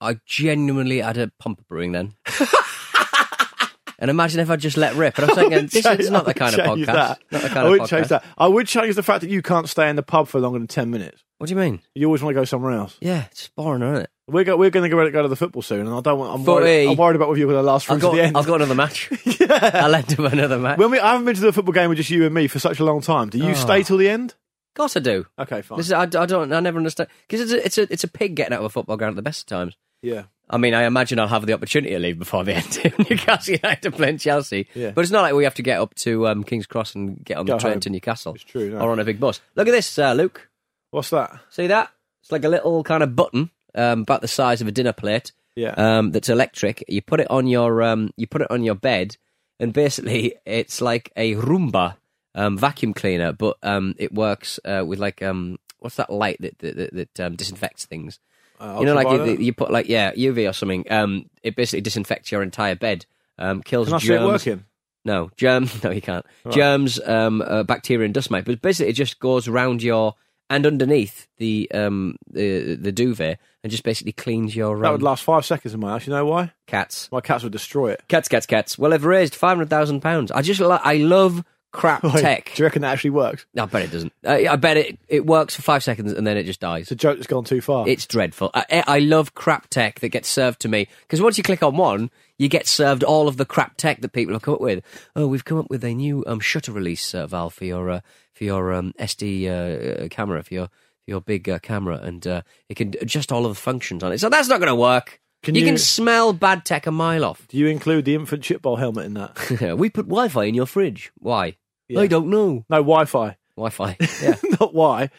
I 0.00 0.16
genuinely 0.26 1.00
had 1.00 1.18
a 1.18 1.30
pump 1.38 1.62
brewing 1.68 1.92
then. 1.92 2.14
and 3.98 4.10
imagine 4.10 4.40
if 4.40 4.50
I 4.50 4.56
just 4.56 4.76
let 4.76 4.94
rip. 4.96 5.18
And 5.18 5.30
I'm 5.30 5.36
thinking, 5.36 5.66
this 5.66 5.86
is 5.86 6.10
not 6.10 6.24
the 6.26 6.34
kind 6.34 6.54
of 6.54 6.60
podcast. 6.66 6.86
Not 7.30 7.42
the 7.42 7.48
kind 7.48 7.58
I 7.58 7.62
of 7.64 7.70
would 7.70 7.80
podcast. 7.82 7.88
change 7.88 8.08
that. 8.08 8.24
I 8.36 8.48
would 8.48 8.66
change 8.66 8.94
the 8.96 9.02
fact 9.02 9.20
that 9.22 9.30
you 9.30 9.40
can't 9.42 9.68
stay 9.68 9.88
in 9.88 9.96
the 9.96 10.02
pub 10.02 10.28
for 10.28 10.40
longer 10.40 10.58
than 10.58 10.68
ten 10.68 10.90
minutes. 10.90 11.22
What 11.38 11.48
do 11.48 11.54
you 11.54 11.60
mean? 11.60 11.80
You 11.94 12.06
always 12.06 12.22
want 12.22 12.34
to 12.34 12.40
go 12.40 12.44
somewhere 12.44 12.72
else. 12.72 12.96
Yeah, 13.00 13.24
it's 13.30 13.48
boring, 13.48 13.82
isn't 13.82 13.96
it? 14.04 14.10
We're 14.26 14.44
go, 14.44 14.56
we're 14.56 14.70
going 14.70 14.88
to 14.90 15.10
go, 15.10 15.22
to 15.22 15.28
the 15.28 15.36
football 15.36 15.60
soon, 15.60 15.80
and 15.86 15.90
I 15.94 16.00
don't 16.00 16.18
want. 16.18 16.34
I'm 16.34 16.44
worried, 16.46 16.88
I'm 16.88 16.96
worried 16.96 17.16
about 17.16 17.28
whether 17.28 17.38
you're 17.38 17.48
going 17.50 17.58
to 17.62 17.66
last 17.66 17.86
through 17.86 17.96
I've 17.96 18.00
to 18.02 18.10
the 18.12 18.22
end. 18.22 18.36
I've 18.38 18.46
got 18.46 18.54
another 18.56 18.74
match. 18.74 19.10
yeah. 19.40 19.70
I'll 19.74 19.94
end 19.94 20.12
up 20.18 20.32
another 20.32 20.58
match. 20.58 20.78
When 20.78 20.90
we, 20.90 20.98
I 20.98 21.10
haven't 21.12 21.26
been 21.26 21.34
to 21.34 21.40
the 21.42 21.52
football 21.52 21.74
game 21.74 21.90
with 21.90 21.98
just 21.98 22.08
you 22.08 22.24
and 22.24 22.34
me 22.34 22.46
for 22.48 22.58
such 22.58 22.80
a 22.80 22.84
long 22.84 23.02
time. 23.02 23.28
Do 23.28 23.36
you 23.38 23.50
Oh. 23.50 23.54
stay 23.54 23.82
till 23.82 23.98
the 23.98 24.08
end? 24.08 24.30
of 24.30 24.76
course 24.76 24.96
I 24.96 25.00
do. 25.00 25.26
Okay, 25.38 25.60
fine. 25.62 25.76
This 25.76 25.86
is, 25.86 25.92
I, 25.92 26.02
I 26.02 26.06
don't. 26.06 26.52
I 26.52 26.60
never 26.60 26.78
understand 26.78 27.08
because 27.28 27.42
it's 27.42 27.52
a, 27.52 27.64
it's 27.66 27.78
a 27.78 27.92
it's 27.92 28.04
a 28.04 28.08
pig 28.08 28.34
getting 28.34 28.54
out 28.54 28.60
of 28.60 28.64
a 28.64 28.70
football 28.70 28.96
ground 28.96 29.12
at 29.12 29.16
the 29.16 29.22
best 29.22 29.42
of 29.42 29.46
times. 29.46 29.76
yeah. 30.02 30.24
I 30.50 30.58
mean, 30.58 30.74
I 30.74 30.84
imagine 30.84 31.18
I'll 31.18 31.26
have 31.28 31.46
the 31.46 31.54
opportunity 31.54 31.94
to 31.94 31.98
leave 31.98 32.18
before 32.18 32.44
the 32.44 32.52
end. 32.56 33.08
Newcastle 33.08 33.54
United 33.62 33.92
playing 33.94 34.18
Chelsea, 34.18 34.68
Yeah. 34.74 34.90
but 34.90 35.00
it's 35.00 35.10
not 35.10 35.22
like 35.22 35.32
we 35.32 35.44
have 35.44 35.54
to 35.54 35.62
get 35.62 35.80
up 35.80 35.94
to 35.96 36.28
um, 36.28 36.44
King's 36.44 36.66
Cross 36.66 36.96
and 36.96 37.24
get 37.24 37.38
on 37.38 37.46
Go 37.46 37.54
the 37.54 37.60
train 37.60 37.72
home. 37.74 37.80
to 37.80 37.90
Newcastle. 37.90 38.34
It's 38.34 38.44
true, 38.44 38.68
no. 38.70 38.78
Or 38.80 38.90
on 38.90 38.98
a 38.98 39.04
big 39.04 39.18
bus. 39.18 39.40
Look 39.54 39.68
at 39.68 39.70
this, 39.70 39.98
uh, 39.98 40.12
Luke. 40.12 40.50
What's 40.90 41.08
that? 41.10 41.40
See 41.48 41.66
that? 41.68 41.90
It's 42.22 42.30
like 42.30 42.44
a 42.44 42.50
little 42.50 42.82
kind 42.84 43.02
of 43.02 43.16
button, 43.16 43.50
um, 43.74 44.02
about 44.02 44.20
the 44.20 44.28
size 44.28 44.60
of 44.60 44.68
a 44.68 44.72
dinner 44.72 44.92
plate. 44.92 45.32
Yeah. 45.56 45.74
Um, 45.76 46.10
that's 46.10 46.28
electric. 46.28 46.84
You 46.88 47.02
put 47.02 47.20
it 47.20 47.30
on 47.30 47.46
your 47.46 47.82
um, 47.82 48.10
you 48.16 48.26
put 48.26 48.42
it 48.42 48.50
on 48.50 48.64
your 48.64 48.74
bed, 48.74 49.16
and 49.60 49.72
basically 49.72 50.34
it's 50.46 50.80
like 50.80 51.12
a 51.16 51.34
Roomba 51.34 51.96
um, 52.34 52.58
vacuum 52.58 52.94
cleaner, 52.94 53.32
but 53.32 53.56
um, 53.62 53.94
it 53.98 54.12
works 54.12 54.58
uh, 54.64 54.84
with 54.86 54.98
like 54.98 55.22
um, 55.22 55.58
what's 55.78 55.96
that 55.96 56.10
light 56.10 56.38
that 56.40 56.58
that, 56.58 56.76
that, 56.76 56.94
that 56.94 57.20
um, 57.20 57.36
disinfects 57.36 57.86
things. 57.86 58.18
Uh, 58.60 58.78
you 58.80 58.86
know, 58.86 58.94
like 58.94 59.08
you, 59.08 59.36
you 59.36 59.52
put 59.52 59.70
like 59.70 59.88
yeah 59.88 60.12
UV 60.12 60.48
or 60.48 60.52
something. 60.52 60.90
Um, 60.90 61.30
it 61.42 61.56
basically 61.56 61.82
disinfects 61.82 62.32
your 62.32 62.42
entire 62.42 62.74
bed. 62.76 63.06
Um, 63.38 63.62
kills 63.62 63.88
Can 63.88 63.94
I 63.94 63.98
see 63.98 64.06
germs. 64.08 64.22
it 64.22 64.26
working? 64.26 64.64
No, 65.04 65.30
germs. 65.36 65.82
No, 65.84 65.90
you 65.90 66.00
can't. 66.00 66.24
Germs, 66.50 67.00
um, 67.00 67.42
uh, 67.42 67.62
bacteria, 67.62 68.06
and 68.06 68.14
dust 68.14 68.30
mite. 68.30 68.44
But 68.44 68.62
basically, 68.62 68.90
it 68.90 68.94
just 68.94 69.18
goes 69.18 69.48
around 69.48 69.82
your 69.82 70.14
and 70.50 70.66
underneath 70.66 71.26
the 71.38 71.70
um 71.72 72.16
the 72.30 72.74
the 72.74 72.92
duvet 72.92 73.38
and 73.64 73.70
just 73.70 73.82
basically 73.82 74.12
cleans 74.12 74.54
your 74.54 74.74
room. 74.74 74.82
That 74.82 74.88
um, 74.88 74.94
would 74.94 75.02
last 75.02 75.24
five 75.24 75.44
seconds 75.44 75.74
in 75.74 75.80
my 75.80 75.92
house. 75.92 76.06
You 76.06 76.12
know 76.12 76.26
why? 76.26 76.52
cats. 76.66 77.08
My 77.10 77.20
cats 77.20 77.42
would 77.42 77.52
destroy 77.52 77.92
it. 77.92 78.02
Cats, 78.08 78.28
cats, 78.28 78.46
cats. 78.46 78.78
Well, 78.78 78.90
they've 78.90 79.04
raised 79.04 79.34
five 79.34 79.56
hundred 79.56 79.70
thousand 79.70 80.00
pounds. 80.00 80.30
I 80.30 80.42
just 80.42 80.60
lo- 80.60 80.78
I 80.82 80.96
love 80.98 81.42
crap 81.72 82.02
Wait, 82.02 82.20
tech. 82.20 82.52
Do 82.54 82.62
you 82.62 82.66
reckon 82.66 82.82
that 82.82 82.92
actually 82.92 83.10
works? 83.10 83.46
I 83.58 83.64
bet 83.64 83.82
it 83.82 83.90
doesn't. 83.90 84.12
Uh, 84.24 84.38
I 84.50 84.56
bet 84.56 84.76
it 84.76 84.98
it 85.08 85.24
works 85.26 85.56
for 85.56 85.62
five 85.62 85.82
seconds 85.82 86.12
and 86.12 86.26
then 86.26 86.36
it 86.36 86.44
just 86.44 86.60
dies. 86.60 86.82
It's 86.82 86.92
a 86.92 86.96
joke 86.96 87.16
that's 87.16 87.26
gone 87.26 87.44
too 87.44 87.62
far. 87.62 87.88
It's 87.88 88.06
dreadful. 88.06 88.50
I, 88.54 88.84
I 88.86 88.98
love 88.98 89.34
crap 89.34 89.68
tech 89.68 90.00
that 90.00 90.10
gets 90.10 90.28
served 90.28 90.60
to 90.60 90.68
me 90.68 90.86
because 91.02 91.22
once 91.22 91.38
you 91.38 91.44
click 91.44 91.62
on 91.62 91.76
one, 91.76 92.10
you 92.38 92.48
get 92.48 92.66
served 92.66 93.02
all 93.02 93.28
of 93.28 93.38
the 93.38 93.46
crap 93.46 93.76
tech 93.78 94.02
that 94.02 94.12
people 94.12 94.34
have 94.34 94.42
come 94.42 94.54
up 94.54 94.60
with. 94.60 94.84
Oh, 95.16 95.26
we've 95.26 95.44
come 95.44 95.58
up 95.58 95.70
with 95.70 95.84
a 95.84 95.94
new 95.94 96.22
um, 96.26 96.40
shutter 96.40 96.72
release 96.72 97.14
uh, 97.14 97.26
valve 97.26 97.54
for 97.54 97.64
your 97.64 97.90
uh, 97.90 98.00
for 98.34 98.44
your 98.44 98.74
um, 98.74 98.92
SD 98.98 99.46
uh, 99.46 100.04
uh, 100.04 100.08
camera 100.08 100.42
for 100.42 100.52
your 100.54 100.68
your 101.06 101.20
big 101.20 101.48
uh, 101.48 101.58
camera, 101.58 101.96
and 102.02 102.26
uh, 102.26 102.42
it 102.68 102.74
can 102.76 102.94
adjust 103.00 103.32
all 103.32 103.46
of 103.46 103.54
the 103.54 103.60
functions 103.60 104.02
on 104.02 104.12
it. 104.12 104.18
So 104.18 104.28
that's 104.28 104.48
not 104.48 104.58
going 104.58 104.68
to 104.68 104.74
work. 104.74 105.20
Can 105.42 105.54
you, 105.54 105.60
you- 105.60 105.66
can 105.66 105.78
smell 105.78 106.32
bad 106.32 106.64
tech 106.64 106.86
a 106.86 106.90
mile 106.90 107.24
off. 107.24 107.46
Do 107.48 107.58
you 107.58 107.66
include 107.66 108.06
the 108.06 108.14
infant 108.14 108.42
chip 108.42 108.62
bowl 108.62 108.76
helmet 108.76 109.04
in 109.06 109.14
that? 109.14 109.76
we 109.78 109.90
put 109.90 110.06
Wi-Fi 110.06 110.44
in 110.44 110.54
your 110.54 110.66
fridge. 110.66 111.12
Why? 111.18 111.56
Yeah. 111.88 112.00
I 112.00 112.06
don't 112.06 112.28
know. 112.28 112.64
no, 112.70 112.76
Wi-Fi. 112.78 113.36
Wi-Fi. 113.56 113.96
Yeah. 114.22 114.36
Not 114.58 114.74
why. 114.74 115.10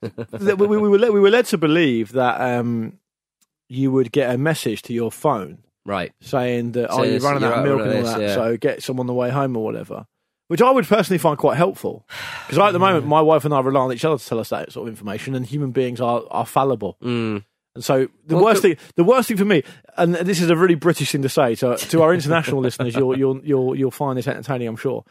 That 0.00 0.58
we, 0.58 0.66
we, 0.66 0.76
were 0.88 0.98
led, 0.98 1.10
we 1.10 1.20
were 1.20 1.30
led 1.30 1.46
to 1.46 1.58
believe 1.58 2.12
that 2.12 2.40
um, 2.40 2.98
you 3.68 3.90
would 3.92 4.10
get 4.12 4.34
a 4.34 4.38
message 4.38 4.82
to 4.82 4.92
your 4.94 5.10
phone 5.12 5.58
Right. 5.86 6.12
saying 6.20 6.72
that, 6.72 6.90
oh, 6.90 7.02
you're 7.02 7.20
running 7.20 7.44
out 7.44 7.58
of 7.58 7.64
milk 7.64 7.80
and 7.82 7.98
all 7.98 8.02
that, 8.04 8.20
yeah. 8.20 8.34
so 8.34 8.56
get 8.56 8.82
some 8.82 8.98
on 9.00 9.06
the 9.06 9.12
way 9.14 9.28
home 9.30 9.54
or 9.56 9.64
whatever. 9.64 10.06
Which 10.48 10.60
I 10.60 10.70
would 10.70 10.86
personally 10.86 11.18
find 11.18 11.38
quite 11.38 11.56
helpful. 11.56 12.06
Because 12.46 12.58
at 12.58 12.72
the 12.72 12.78
moment, 12.78 13.06
my 13.06 13.22
wife 13.22 13.44
and 13.46 13.54
I 13.54 13.60
rely 13.60 13.80
on 13.80 13.92
each 13.92 14.04
other 14.04 14.18
to 14.18 14.24
tell 14.26 14.38
us 14.38 14.50
that 14.50 14.72
sort 14.72 14.86
of 14.86 14.92
information, 14.92 15.34
and 15.34 15.46
human 15.46 15.70
beings 15.70 16.00
are, 16.00 16.22
are 16.30 16.44
fallible. 16.44 16.98
Mm. 17.02 17.44
And 17.74 17.82
so 17.84 18.08
the 18.26 18.36
Well, 18.36 18.44
worst 18.44 18.62
the- 18.62 18.74
thing, 18.74 18.84
the 18.96 19.04
worst 19.04 19.28
thing 19.28 19.36
for 19.38 19.44
me, 19.46 19.62
and 19.96 20.14
this 20.14 20.40
is 20.42 20.50
a 20.50 20.56
really 20.56 20.74
British 20.74 21.10
thing 21.12 21.22
to 21.22 21.28
say, 21.28 21.54
so 21.54 21.76
to 21.76 22.02
our 22.02 22.12
international 22.12 22.60
listeners, 22.62 22.94
you'll 22.94 23.16
you'll 23.18 23.40
you'll 23.44 23.74
you'll 23.74 23.90
find 23.90 24.18
this 24.18 24.28
entertaining, 24.28 24.68
I'm 24.68 24.76
sure. 24.76 25.04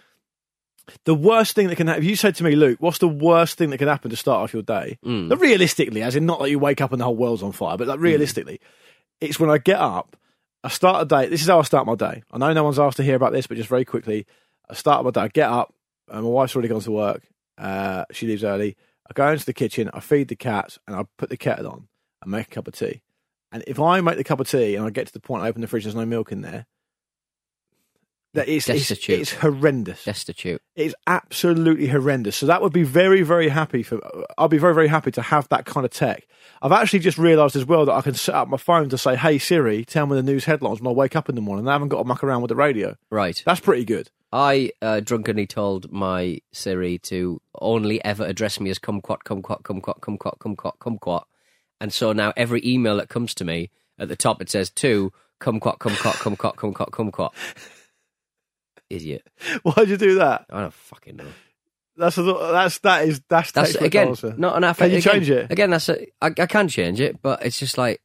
The 1.05 1.15
worst 1.15 1.55
thing 1.55 1.67
that 1.67 1.77
can 1.77 1.87
happen, 1.87 2.03
if 2.03 2.09
you 2.09 2.15
said 2.17 2.35
to 2.35 2.43
me, 2.43 2.55
Luke, 2.55 2.77
what's 2.81 2.97
the 2.97 3.07
worst 3.07 3.57
thing 3.57 3.69
that 3.69 3.77
can 3.77 3.87
happen 3.87 4.11
to 4.11 4.17
start 4.17 4.41
off 4.43 4.53
your 4.53 4.63
day? 4.63 4.97
Mm. 5.05 5.29
Not 5.29 5.39
realistically, 5.39 6.01
as 6.03 6.15
in 6.15 6.25
not 6.25 6.39
that 6.41 6.49
you 6.49 6.59
wake 6.59 6.81
up 6.81 6.91
and 6.91 6.99
the 7.01 7.05
whole 7.05 7.15
world's 7.15 7.41
on 7.41 7.53
fire, 7.53 7.77
but 7.77 7.87
like 7.87 7.99
realistically, 7.99 8.59
it's 9.21 9.39
when 9.39 9.49
I 9.49 9.57
get 9.59 9.79
up, 9.79 10.15
I 10.63 10.67
start 10.69 11.01
a 11.01 11.05
day. 11.05 11.27
This 11.29 11.41
is 11.41 11.47
how 11.47 11.59
I 11.59 11.63
start 11.63 11.87
my 11.87 11.95
day. 11.95 12.23
I 12.31 12.37
know 12.37 12.51
no 12.53 12.63
one's 12.65 12.79
asked 12.79 12.97
to 12.97 13.03
hear 13.03 13.15
about 13.15 13.31
this, 13.31 13.47
but 13.47 13.55
just 13.57 13.69
very 13.69 13.85
quickly, 13.85 14.25
I 14.73 14.75
start 14.75 15.05
my 15.05 15.11
day. 15.11 15.21
I 15.21 15.27
get 15.27 15.49
up, 15.49 15.73
and 16.09 16.23
my 16.23 16.29
wife's 16.29 16.55
already 16.55 16.69
gone 16.69 16.81
to 16.81 16.91
work. 16.91 17.21
Uh, 17.59 18.05
she 18.11 18.25
leaves 18.25 18.43
early. 18.43 18.75
I 19.07 19.13
go 19.13 19.31
into 19.31 19.45
the 19.45 19.53
kitchen, 19.53 19.91
I 19.93 19.99
feed 19.99 20.29
the 20.29 20.35
cats, 20.35 20.79
and 20.87 20.95
I 20.95 21.05
put 21.17 21.29
the 21.29 21.37
kettle 21.37 21.67
on. 21.67 21.87
I 22.23 22.27
make 22.27 22.47
a 22.47 22.49
cup 22.49 22.67
of 22.67 22.73
tea. 22.73 23.01
And 23.51 23.63
if 23.67 23.79
I 23.79 24.01
make 24.01 24.17
the 24.17 24.23
cup 24.23 24.39
of 24.39 24.49
tea 24.49 24.75
and 24.75 24.83
I 24.83 24.89
get 24.89 25.05
to 25.05 25.13
the 25.13 25.19
point, 25.19 25.43
I 25.43 25.49
open 25.49 25.61
the 25.61 25.67
fridge, 25.67 25.83
there's 25.83 25.93
no 25.93 26.07
milk 26.07 26.31
in 26.31 26.41
there. 26.41 26.65
That 28.33 28.47
is, 28.47 28.67
it's, 28.67 28.89
it's 29.09 29.31
horrendous. 29.31 30.05
Destitute. 30.05 30.59
It's 30.75 30.95
absolutely 31.05 31.85
horrendous. 31.85 32.35
So 32.35 32.47
that 32.47 32.63
would 32.63 32.73
be 32.73 32.81
very, 32.81 33.21
very 33.21 33.47
happy 33.47 33.83
for. 33.83 33.99
I'll 34.39 34.47
be 34.47 34.57
very, 34.57 34.73
very 34.73 34.87
happy 34.87 35.11
to 35.11 35.21
have 35.21 35.47
that 35.49 35.65
kind 35.65 35.85
of 35.85 35.91
tech. 35.91 36.25
I've 36.59 36.71
actually 36.71 36.99
just 36.99 37.19
realised 37.19 37.55
as 37.55 37.65
well 37.65 37.85
that 37.85 37.93
I 37.93 38.01
can 38.01 38.15
set 38.15 38.33
up 38.33 38.47
my 38.47 38.57
phone 38.57 38.89
to 38.89 38.97
say, 38.97 39.15
"Hey 39.15 39.37
Siri, 39.37 39.85
tell 39.85 40.07
me 40.07 40.15
the 40.15 40.23
news 40.23 40.45
headlines 40.45 40.81
when 40.81 40.89
I 40.89 40.95
wake 40.95 41.15
up 41.15 41.29
in 41.29 41.35
the 41.35 41.41
morning." 41.41 41.65
And 41.65 41.69
I 41.69 41.73
haven't 41.73 41.89
got 41.89 41.99
to 41.99 42.05
muck 42.05 42.23
around 42.23 42.41
with 42.41 42.49
the 42.49 42.55
radio. 42.55 42.95
Right. 43.11 43.39
That's 43.45 43.59
pretty 43.59 43.85
good. 43.85 44.09
I 44.33 44.71
uh, 44.81 44.99
drunkenly 44.99 45.45
told 45.45 45.91
my 45.91 46.39
Siri 46.51 46.97
to 46.99 47.39
only 47.61 48.03
ever 48.03 48.25
address 48.25 48.59
me 48.59 48.71
as 48.71 48.79
kumquat, 48.79 49.19
kumquat, 49.23 49.61
kumquat, 49.61 49.99
kumquat, 49.99 50.39
kumquat, 50.39 50.77
kumquat. 50.79 51.23
And 51.79 51.93
so 51.93 52.13
now 52.13 52.33
every 52.35 52.59
email 52.65 52.97
that 52.97 53.09
comes 53.09 53.35
to 53.35 53.45
me, 53.45 53.69
at 53.99 54.07
the 54.07 54.15
top 54.15 54.41
it 54.41 54.49
says 54.49 54.71
to 54.71 55.13
kumquat, 55.39 55.77
kumquat, 55.77 56.15
kumquat, 56.15 56.55
kumquat, 56.55 56.89
kumquat. 56.89 57.29
Idiot. 58.89 59.27
Why'd 59.63 59.89
you 59.89 59.97
do 59.97 60.15
that? 60.15 60.45
I 60.49 60.61
don't 60.61 60.73
fucking 60.73 61.17
know. 61.17 61.27
That's 61.95 62.15
that's 62.15 62.79
that 62.79 63.07
is 63.07 63.21
that's 63.29 63.51
That's 63.51 63.75
again 63.75 64.07
answer. 64.09 64.33
not 64.35 64.57
enough. 64.57 64.79
Can 64.79 64.89
you 64.89 64.97
again, 64.97 65.13
change 65.13 65.29
it? 65.29 65.51
Again, 65.51 65.69
that's 65.69 65.89
a, 65.89 66.07
I, 66.19 66.27
I 66.39 66.47
can 66.47 66.67
change 66.67 66.99
it, 66.99 67.21
but 67.21 67.45
it's 67.45 67.59
just 67.59 67.77
like 67.77 68.01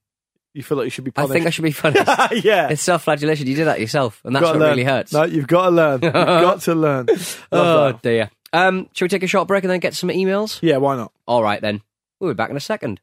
You 0.54 0.62
feel 0.62 0.78
like 0.78 0.84
you 0.86 0.90
should 0.90 1.04
be 1.04 1.12
I 1.16 1.26
think 1.26 1.46
I 1.46 1.50
should 1.50 1.62
be 1.64 1.72
punished. 1.72 2.06
yeah. 2.44 2.68
it's 2.70 2.82
self-flagellation. 2.82 3.46
You 3.46 3.54
did 3.54 3.66
that 3.66 3.80
yourself, 3.80 4.20
and 4.24 4.34
that's 4.34 4.44
what 4.44 4.56
learn. 4.56 4.70
really 4.70 4.84
hurts. 4.84 5.12
No, 5.12 5.24
you've 5.24 5.46
got 5.56 5.66
to 5.66 5.70
learn. 5.70 6.00
You've 6.02 6.12
got 6.12 6.60
to 6.62 6.74
learn. 6.74 7.06
Oh 7.52 7.92
that. 7.92 8.02
dear. 8.02 8.30
Um, 8.52 8.88
should 8.94 9.04
we 9.04 9.08
take 9.08 9.22
a 9.22 9.26
short 9.28 9.46
break 9.46 9.62
and 9.64 9.70
then 9.70 9.78
get 9.80 9.94
some 9.94 10.08
emails? 10.08 10.58
Yeah, 10.62 10.78
why 10.78 10.96
not? 10.96 11.12
All 11.26 11.42
right 11.42 11.60
then. 11.60 11.82
We'll 12.18 12.30
be 12.30 12.34
back 12.34 12.50
in 12.50 12.56
a 12.56 12.60
second. 12.60 13.00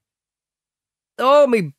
Oh, 1.20 1.48
me, 1.48 1.74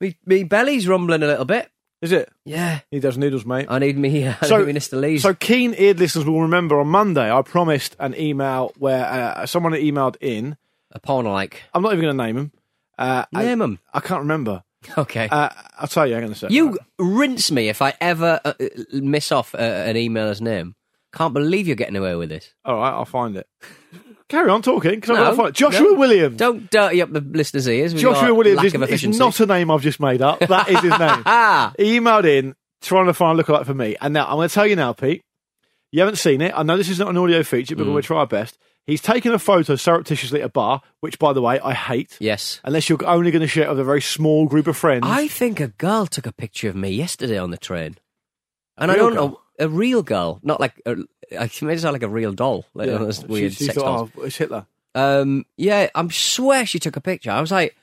me, 0.00 0.16
me 0.26 0.44
belly's 0.44 0.86
rumbling 0.86 1.22
a 1.22 1.26
little 1.26 1.44
bit. 1.46 1.68
Is 2.00 2.12
it? 2.12 2.30
Yeah, 2.44 2.80
He 2.90 2.98
does 3.00 3.16
noodles, 3.16 3.46
mate. 3.46 3.66
I 3.68 3.78
need 3.78 3.96
me. 3.96 4.26
I 4.28 4.34
So- 4.46 4.58
need 4.58 4.66
me 4.66 4.72
Mr. 4.74 5.00
Lee's. 5.00 5.22
So 5.22 5.34
keen 5.34 5.74
eared 5.76 5.98
listeners 6.00 6.24
will 6.26 6.42
remember 6.42 6.78
on 6.80 6.88
Monday 6.88 7.32
I 7.32 7.42
promised 7.42 7.96
an 7.98 8.14
email 8.18 8.72
where 8.76 9.04
uh, 9.06 9.46
someone 9.46 9.72
had 9.72 9.82
emailed 9.82 10.16
in. 10.20 10.56
a 10.90 10.98
porno 11.00 11.32
like. 11.32 11.62
I'm 11.72 11.82
not 11.82 11.92
even 11.94 12.04
going 12.04 12.16
to 12.18 12.24
name 12.24 12.36
him. 12.36 12.52
Uh, 12.98 13.24
I, 13.34 13.44
Name 13.44 13.62
'em. 13.62 13.78
I 13.94 14.00
can't 14.00 14.20
remember. 14.20 14.62
Okay. 14.98 15.28
Uh, 15.30 15.48
I'll 15.78 15.88
tell 15.88 16.06
you. 16.06 16.14
Hang 16.14 16.24
on 16.24 16.32
a 16.32 16.34
second. 16.34 16.54
you 16.54 16.78
rinse 16.98 17.50
me 17.50 17.68
if 17.68 17.80
I 17.82 17.94
ever 18.00 18.40
uh, 18.44 18.52
uh, 18.60 18.66
miss 18.92 19.30
off 19.32 19.54
uh, 19.54 19.58
an 19.58 19.96
emailer's 19.96 20.40
name. 20.40 20.74
Can't 21.14 21.34
believe 21.34 21.66
you're 21.66 21.76
getting 21.76 21.96
away 21.96 22.14
with 22.16 22.30
this. 22.30 22.52
All 22.64 22.76
right, 22.76 22.90
I'll 22.90 23.04
find 23.04 23.36
it. 23.36 23.46
Carry 24.28 24.48
on 24.50 24.62
talking 24.62 24.92
because 24.94 25.10
No, 25.10 25.30
to 25.30 25.36
find 25.36 25.48
it. 25.50 25.54
Joshua 25.54 25.82
no. 25.92 25.94
Williams. 25.94 26.36
Don't 26.38 26.70
dirty 26.70 27.02
up 27.02 27.12
the 27.12 27.20
listeners' 27.20 27.68
ears. 27.68 27.92
Joshua 27.92 28.32
Williams 28.32 28.64
is, 28.64 29.04
is 29.04 29.18
not 29.18 29.38
a 29.40 29.46
name 29.46 29.70
I've 29.70 29.82
just 29.82 30.00
made 30.00 30.22
up. 30.22 30.38
That 30.40 30.68
is 30.70 30.80
his 30.80 30.98
name. 30.98 31.22
Ah, 31.26 31.72
emailed 31.78 32.24
in 32.24 32.54
trying 32.80 33.06
to 33.06 33.14
find 33.14 33.38
a 33.38 33.42
lookalike 33.42 33.66
for 33.66 33.74
me. 33.74 33.94
And 34.00 34.14
now 34.14 34.26
I'm 34.26 34.36
going 34.36 34.48
to 34.48 34.54
tell 34.54 34.66
you 34.66 34.74
now, 34.76 34.94
Pete. 34.94 35.22
You 35.90 36.00
haven't 36.00 36.16
seen 36.16 36.40
it. 36.40 36.54
I 36.56 36.62
know 36.62 36.78
this 36.78 36.88
is 36.88 36.98
not 36.98 37.08
an 37.10 37.18
audio 37.18 37.42
feature, 37.42 37.74
Mm. 37.74 37.78
but 37.78 37.86
we'll 37.88 38.02
try 38.02 38.18
our 38.20 38.26
best. 38.26 38.56
He's 38.86 39.00
taken 39.00 39.32
a 39.32 39.38
photo 39.38 39.76
surreptitiously 39.76 40.40
at 40.40 40.46
a 40.46 40.48
bar, 40.48 40.82
which, 41.00 41.18
by 41.18 41.32
the 41.32 41.40
way, 41.40 41.60
I 41.60 41.72
hate. 41.72 42.16
yes. 42.20 42.60
Unless 42.64 42.88
you're 42.88 42.98
only 43.06 43.30
going 43.30 43.42
to 43.42 43.46
share 43.46 43.64
it 43.66 43.70
with 43.70 43.78
a 43.80 43.84
very 43.84 44.02
small 44.02 44.46
group 44.46 44.66
of 44.66 44.76
friends. 44.76 45.04
I 45.06 45.28
think 45.28 45.60
a 45.60 45.68
girl 45.68 46.06
took 46.06 46.26
a 46.26 46.32
picture 46.32 46.68
of 46.68 46.74
me 46.74 46.90
yesterday 46.90 47.38
on 47.38 47.50
the 47.52 47.56
train, 47.58 47.96
and 48.76 48.90
I 48.90 48.96
don't 48.96 49.14
girl? 49.14 49.28
know 49.28 49.40
a 49.60 49.68
real 49.68 50.02
girl, 50.02 50.40
not 50.42 50.58
like 50.60 50.80
a, 50.84 50.96
I 51.38 51.48
made 51.62 51.76
it 51.76 51.80
sound 51.80 51.92
like 51.92 52.02
a 52.02 52.08
real 52.08 52.32
doll, 52.32 52.64
like 52.74 52.86
Yeah. 52.88 52.94
one 52.94 53.02
of 53.02 53.08
those 53.08 53.24
weird 53.24 53.52
she 53.52 53.66
sex 53.66 53.76
thought, 53.78 53.84
dolls. 53.84 54.10
oh, 54.18 54.22
it's 54.22 54.36
Hitler. 54.36 54.66
Um, 54.96 55.46
yeah, 55.56 55.88
I'm 55.94 56.10
swear 56.10 56.66
she 56.66 56.78
took 56.80 56.96
a 56.96 57.00
picture. 57.00 57.30
I 57.30 57.40
was 57.40 57.52
like, 57.52 57.76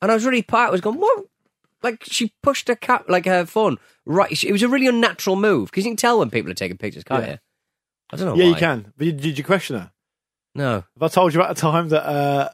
and 0.00 0.10
I 0.10 0.14
was 0.14 0.24
really 0.24 0.42
part. 0.42 0.68
I 0.68 0.72
was 0.72 0.80
going, 0.80 0.98
what? 0.98 1.24
Like 1.82 2.02
she 2.04 2.32
pushed 2.42 2.68
her 2.68 2.74
cap, 2.74 3.04
like 3.08 3.26
her 3.26 3.44
phone 3.44 3.76
right. 4.06 4.42
It 4.42 4.50
was 4.52 4.62
a 4.62 4.68
really 4.68 4.86
unnatural 4.86 5.36
move 5.36 5.66
because 5.70 5.84
you 5.84 5.90
can 5.90 5.96
tell 5.96 6.18
when 6.18 6.30
people 6.30 6.50
are 6.50 6.54
taking 6.54 6.78
pictures, 6.78 7.04
can't 7.04 7.24
Yeah. 7.24 7.30
you? 7.32 7.38
I 8.10 8.16
don't 8.16 8.26
know. 8.26 8.34
yeah, 8.36 8.44
why. 8.44 8.50
you 8.50 8.56
can. 8.56 8.92
But 8.96 9.16
did 9.18 9.36
you 9.38 9.44
question 9.44 9.76
her? 9.78 9.92
No, 10.56 10.72
Have 10.94 11.02
I 11.02 11.08
told 11.08 11.34
you 11.34 11.40
about 11.40 11.54
the 11.54 11.60
time 11.60 11.88
that? 11.90 12.04
Uh, 12.06 12.48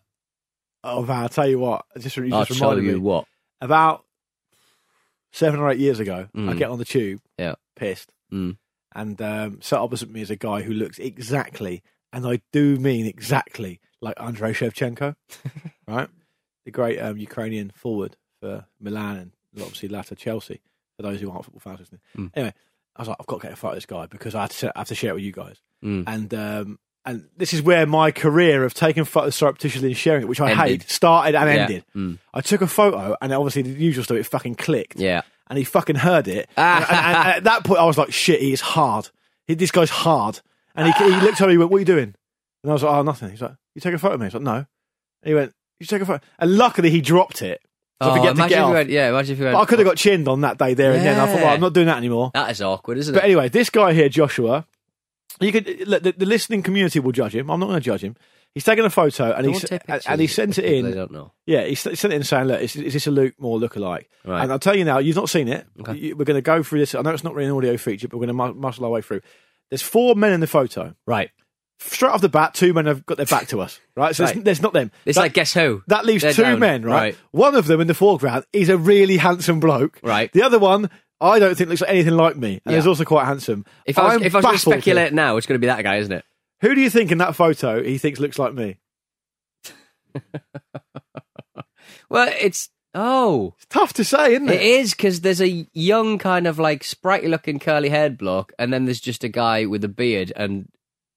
oh 0.85 1.03
man, 1.03 1.23
I'll 1.23 1.29
tell 1.29 1.49
you 1.49 1.59
what. 1.59 1.85
it 1.97 2.01
Just, 2.01 2.19
I'll 2.19 2.45
just 2.45 2.59
tell 2.59 2.71
reminded 2.71 2.85
you 2.91 2.97
me. 2.99 2.99
what. 3.01 3.27
About 3.61 4.05
seven 5.33 5.61
or 5.61 5.71
eight 5.71 5.79
years 5.79 6.01
ago, 6.01 6.29
I 6.35 6.39
Mm. 6.39 6.59
get 6.59 6.71
on 6.71 6.79
the 6.79 6.85
tube, 6.85 7.21
Yeah. 7.39 7.55
pissed, 7.77 8.13
Mm. 8.33 8.59
and 8.95 9.21
um, 9.23 9.63
sat 9.63 9.79
opposite 9.79 10.11
me 10.11 10.21
is 10.21 10.31
a 10.31 10.37
guy 10.37 10.63
who 10.63 10.73
looks 10.75 10.99
exactly, 10.99 11.83
and 12.13 12.27
I 12.27 12.41
do 12.53 12.77
mean 12.77 13.07
exactly 13.07 13.81
like 14.01 14.21
Andrei 14.21 14.53
Shevchenko, 14.53 15.15
right? 15.87 16.09
The 16.65 16.71
great 16.71 16.99
um, 16.99 17.17
Ukrainian 17.19 17.71
forward 17.71 18.17
for 18.41 18.67
Milan 18.81 19.17
and 19.17 19.33
obviously 19.63 19.89
latter 19.89 20.15
Chelsea. 20.15 20.61
For 20.97 21.03
those 21.03 21.21
who 21.21 21.31
aren't 21.31 21.45
football 21.47 21.61
fans 21.61 21.81
listening, 21.81 22.01
Mm. 22.17 22.31
anyway, 22.35 22.53
I 22.97 23.03
was 23.03 23.09
like, 23.09 23.17
I've 23.19 23.27
got 23.27 23.41
to 23.41 23.47
get 23.47 23.53
a 23.55 23.57
photo 23.57 23.71
of 23.73 23.77
this 23.77 23.87
guy 23.87 24.07
because 24.07 24.35
I 24.35 24.43
have 24.43 24.57
to, 24.59 24.73
I 24.77 24.81
have 24.81 24.89
to 24.89 24.95
share 24.95 25.13
it 25.13 25.15
with 25.15 25.25
you 25.25 25.33
guys. 25.33 25.57
Mm. 25.83 26.05
and 26.07 26.35
um, 26.35 26.79
and 27.05 27.29
this 27.37 27.53
is 27.53 27.63
where 27.63 27.87
my 27.87 28.11
career 28.11 28.65
of 28.65 28.75
taking 28.75 29.05
photos 29.05 29.35
surreptitiously 29.35 29.89
and 29.89 29.97
sharing 29.97 30.23
it, 30.23 30.29
which 30.29 30.41
I 30.41 30.53
Ended. 30.53 30.67
hate, 30.83 30.91
started 30.91 31.35
and 31.35 31.49
Yeah. 31.51 31.63
ended. 31.63 31.85
Mm. 31.97 32.19
I 32.33 32.41
took 32.41 32.61
a 32.63 32.67
photo, 32.67 33.17
and 33.21 33.33
obviously 33.33 33.63
the 33.63 33.71
usual 33.71 34.05
stuff, 34.05 34.17
it 34.19 34.25
fucking 34.27 34.55
clicked, 34.55 34.99
Yeah. 35.01 35.23
and 35.49 35.59
he 35.59 35.65
fucking 35.65 35.97
heard 35.97 36.29
it. 36.29 36.49
and, 36.57 36.85
and- 36.85 36.91
and 37.17 37.29
at 37.29 37.45
that 37.45 37.65
point, 37.65 37.81
I 37.81 37.85
was 37.85 37.99
like, 37.99 38.13
shit, 38.13 38.41
he 38.41 38.53
is 38.53 38.61
hard. 38.61 39.09
He, 39.47 39.55
this 39.55 39.71
guy's 39.73 39.91
hard. 39.91 40.41
And 40.75 40.87
he, 40.93 41.05
he 41.05 41.21
looked 41.21 41.41
at 41.41 41.47
me, 41.49 41.55
he 41.55 41.59
went, 41.59 41.71
what 41.71 41.77
are 41.79 41.81
you 41.81 41.85
doing? 41.87 42.15
And 42.63 42.71
I 42.71 42.73
was 42.73 42.83
like, 42.83 42.95
oh, 42.95 43.03
nothing. 43.03 43.31
He's 43.31 43.43
like, 43.43 43.57
you 43.75 43.81
take 43.81 43.95
a 43.95 43.99
photo 43.99 44.15
of 44.15 44.21
me? 44.21 44.27
Was 44.27 44.35
like, 44.35 44.43
no. 44.45 44.55
And 44.55 44.67
he 45.25 45.35
went, 45.35 45.53
you 45.81 45.87
take 45.87 46.01
a 46.03 46.07
photo. 46.07 46.25
And 46.39 46.57
luckily, 46.57 46.91
he 46.91 47.01
dropped 47.01 47.43
it. 47.43 47.61
So 48.01 48.09
I 48.09 48.11
Oh, 48.11 48.15
could 48.15 48.23
get 48.23 48.29
to 48.29 48.33
imagine 48.35 48.49
get 48.73 48.81
if 48.83 48.89
you 48.89 48.95
yeah, 48.95 49.09
imagine 49.11 49.33
if 49.35 49.41
you. 49.41 49.49
I 49.49 49.65
could 49.65 49.79
have 49.79 49.87
got 49.87 49.97
chinned 49.97 50.29
on 50.29 50.41
that 50.41 50.59
day 50.59 50.75
there 50.75 50.93
and 50.93 51.05
then. 51.05 51.21
I 51.21 51.27
thought, 51.27 51.37
well, 51.43 51.55
I'm 51.55 51.61
not 51.61 51.73
doing 51.73 51.87
that 51.87 51.99
anymore. 51.99 52.31
That 52.35 52.51
is 52.51 52.63
awkward, 52.63 52.99
isn't 52.99 53.15
it? 53.15 53.17
But 53.19 53.25
anyway, 53.25 53.49
this 53.49 53.69
guy 53.71 53.93
here, 53.93 54.09
Joshua, 54.09 54.67
you 55.45 55.53
could 55.53 55.89
look, 55.89 56.03
the, 56.03 56.13
the 56.13 56.27
listening 56.27 56.63
community 56.63 57.01
will 57.01 57.13
judge 57.13 57.35
him. 57.35 57.51
I'm 57.51 57.61
not 57.61 57.67
going 57.67 57.81
to 57.81 57.85
judge 57.85 58.03
him. 58.03 58.17
He's 58.55 58.65
taken 58.65 58.85
a 58.85 58.91
photo 58.91 59.33
and 59.33 59.45
Don't 59.45 59.55
he 59.55 59.61
take 59.61 59.81
and, 59.89 60.03
and 60.07 60.21
he 60.21 60.27
sent 60.27 60.59
it 60.59 60.65
in. 60.67 60.85
They 60.85 60.93
don't 60.95 61.11
know. 61.11 61.33
Yeah, 61.47 61.65
he 61.65 61.73
s- 61.73 61.83
sent 61.99 62.13
it 62.13 62.17
in 62.17 62.23
saying, 62.23 62.49
"Look, 62.49 62.61
is, 62.61 62.77
is 62.77 62.93
this 62.93 63.07
a 63.07 63.11
Luke 63.11 63.35
Moore 63.39 63.59
lookalike?" 63.59 64.07
Right. 64.27 64.43
And 64.43 64.53
I'll 64.53 64.59
tell 64.59 64.77
you 64.77 64.85
now, 64.85 64.99
you've 64.99 65.17
not 65.17 65.31
seen 65.31 65.49
it. 65.49 65.67
Okay. 65.81 65.97
You- 65.97 66.17
we're 66.17 66.27
going 66.27 66.37
to 66.37 66.43
go 66.43 66.63
through 66.63 66.81
this. 66.81 66.95
I 66.95 67.01
know 67.01 67.11
it's 67.11 67.25
not 67.25 67.35
really 67.35 67.49
an 67.49 67.57
audio 67.57 67.77
feature, 67.79 68.09
but 68.09 68.19
we're 68.19 68.27
going 68.27 68.37
to 68.37 68.53
mu- 68.55 68.61
muscle 68.61 68.85
our 68.85 68.91
way 68.91 69.01
through. 69.01 69.23
There's 69.71 69.81
four 69.81 70.15
men 70.15 70.33
in 70.33 70.41
the 70.41 70.47
photo. 70.47 70.95
Right. 71.07 71.31
Straight 71.81 72.11
off 72.13 72.21
the 72.21 72.29
bat, 72.29 72.53
two 72.55 72.73
men 72.75 72.85
have 72.87 73.05
got 73.07 73.17
their 73.17 73.27
back 73.27 73.49
to 73.49 73.61
us. 73.61 73.81
Right, 73.97 74.15
so 74.15 74.25
Right. 74.25 74.45
There's, 74.45 74.63
not 74.63 74.73
them. 74.73 74.93
It's 75.07 75.17
That- 75.17 75.23
like 75.23 75.33
guess 75.33 75.53
who? 75.55 75.83
that 75.89 76.05
leaves 76.05 76.23
They're 76.23 76.33
two 76.35 76.43
down. 76.43 76.61
men? 76.61 76.83
Right. 76.85 77.17
One 77.33 77.55
of 77.57 77.67
them 77.67 77.81
in 77.81 77.87
the 77.89 77.95
foreground 77.95 78.45
is 78.53 78.69
a 78.69 78.77
really 78.79 79.17
handsome 79.17 79.59
bloke. 79.61 79.99
Right. 80.03 80.31
The 80.33 80.43
other 80.43 80.59
one, 80.61 80.91
I 81.23 81.39
don't 81.39 81.55
think 81.57 81.71
looks 81.71 81.81
like 81.81 81.91
anything 81.91 82.17
like 82.17 82.37
me, 82.37 82.61
and 82.65 82.73
Yeah. 82.73 82.79
is 82.79 82.87
also 82.87 83.05
quite 83.05 83.25
handsome. 83.27 83.65
If 83.87 83.99
I 83.99 84.05
was, 84.05 84.15
I'm 84.15 84.23
if 84.25 84.35
I 84.35 84.39
was 84.39 84.45
going 84.45 84.53
to 84.55 84.59
baffled 84.59 84.75
here. 84.75 84.81
speculate 84.83 85.13
now, 85.15 85.37
it's 85.37 85.47
going 85.47 85.55
to 85.55 85.61
be 85.61 85.69
that 85.69 85.83
guy, 85.83 85.97
isn't 85.97 86.13
it? 86.13 86.25
who 86.61 86.75
do 86.77 86.81
you 86.81 86.91
think 86.91 87.11
in 87.11 87.19
that 87.19 87.35
photo 87.35 87.83
he 87.83 87.99
thinks 87.99 88.21
looks 88.21 88.39
like 88.39 88.55
me? 88.55 88.77
Well, 92.09 92.33
it's 92.41 92.69
oh, 92.95 93.55
It's 93.57 93.67
tough 93.67 93.95
to 93.95 94.05
say, 94.05 94.35
isn't 94.35 94.49
it 94.51 94.61
it? 94.61 94.63
is 94.63 94.93
because 94.95 95.23
there's 95.23 95.41
a 95.41 95.67
young 95.73 96.19
kind 96.19 96.47
of 96.47 96.59
like 96.59 96.85
sprightly 96.85 97.29
looking 97.29 97.59
curly 97.59 97.89
haired 97.89 98.19
bloke, 98.19 98.53
and 98.59 98.73
then 98.73 98.85
there's 98.85 99.01
just 99.01 99.25
a 99.25 99.29
guy 99.29 99.65
with 99.67 99.83
a 99.85 99.89
beard 99.89 100.33
and 100.37 100.69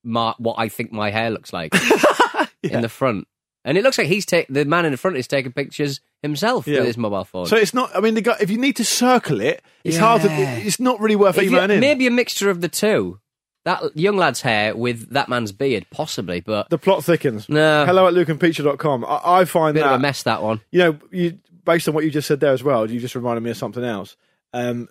my, 0.04 0.34
what 0.38 0.56
I 0.58 0.70
think 0.70 0.92
my 0.94 1.12
hair 1.12 1.30
looks 1.32 1.52
like 1.52 1.74
in 2.64 2.82
the 2.82 2.90
front, 2.90 3.28
and 3.66 3.78
it 3.78 3.84
looks 3.84 3.98
like 3.98 4.08
he's 4.08 4.26
ta- 4.26 4.44
the 4.50 4.64
man 4.66 4.86
in 4.86 4.92
the 4.94 4.98
front 4.98 5.18
is 5.18 5.28
taking 5.28 5.52
pictures 5.52 6.00
himself 6.26 6.68
Yeah. 6.68 6.80
with 6.80 6.88
his 6.88 6.98
mobile 6.98 7.24
phone. 7.24 7.46
So 7.46 7.56
it's 7.56 7.74
not. 7.74 7.96
I 7.96 8.00
mean, 8.02 8.14
the 8.16 8.22
guy, 8.22 8.36
if 8.42 8.50
you 8.50 8.58
need 8.58 8.76
to 8.78 8.84
circle 8.86 9.40
it, 9.42 9.62
it's 9.84 9.98
hard 9.98 10.22
to. 10.24 10.28
It's 10.32 10.80
not 10.80 11.00
really 11.00 11.16
worth 11.16 11.38
If 11.38 11.50
you- 11.52 11.60
in. 11.60 11.80
maybe 11.80 12.08
a 12.08 12.12
mixture 12.12 12.50
of 12.50 12.62
the 12.62 12.70
two. 12.70 13.20
That 13.64 13.98
young 13.98 14.16
lad's 14.16 14.42
hair 14.42 14.76
with 14.76 15.10
that 15.12 15.28
man's 15.28 15.52
beard, 15.52 15.88
possibly, 15.90 16.40
but 16.40 16.70
The 16.70 16.78
plot 16.78 17.04
thickens. 17.04 17.50
No. 17.50 17.84
Hello 17.86 18.08
at 18.08 18.14
lukeandpeteshow.com. 18.14 19.04
I, 19.06 19.40
I 19.40 19.46
find 19.46 19.74
bit 19.74 19.80
that 19.82 19.94
of 19.94 20.00
a 20.00 20.00
mess 20.00 20.22
that 20.24 20.44
one. 20.44 20.62
you 20.70 20.80
know, 20.80 21.00
you 21.10 21.40
based 21.64 21.88
on 21.88 21.96
what 21.96 22.04
you 22.04 22.12
just 22.12 22.28
said 22.28 22.40
there 22.40 22.52
as 22.54 22.64
well. 22.64 22.90
You 22.92 23.00
just 23.00 23.16
reminded 23.16 23.42
me 23.42 23.50
of 23.50 23.58
something 23.58 23.84
else. 23.84 24.18
Um, 24.54 24.88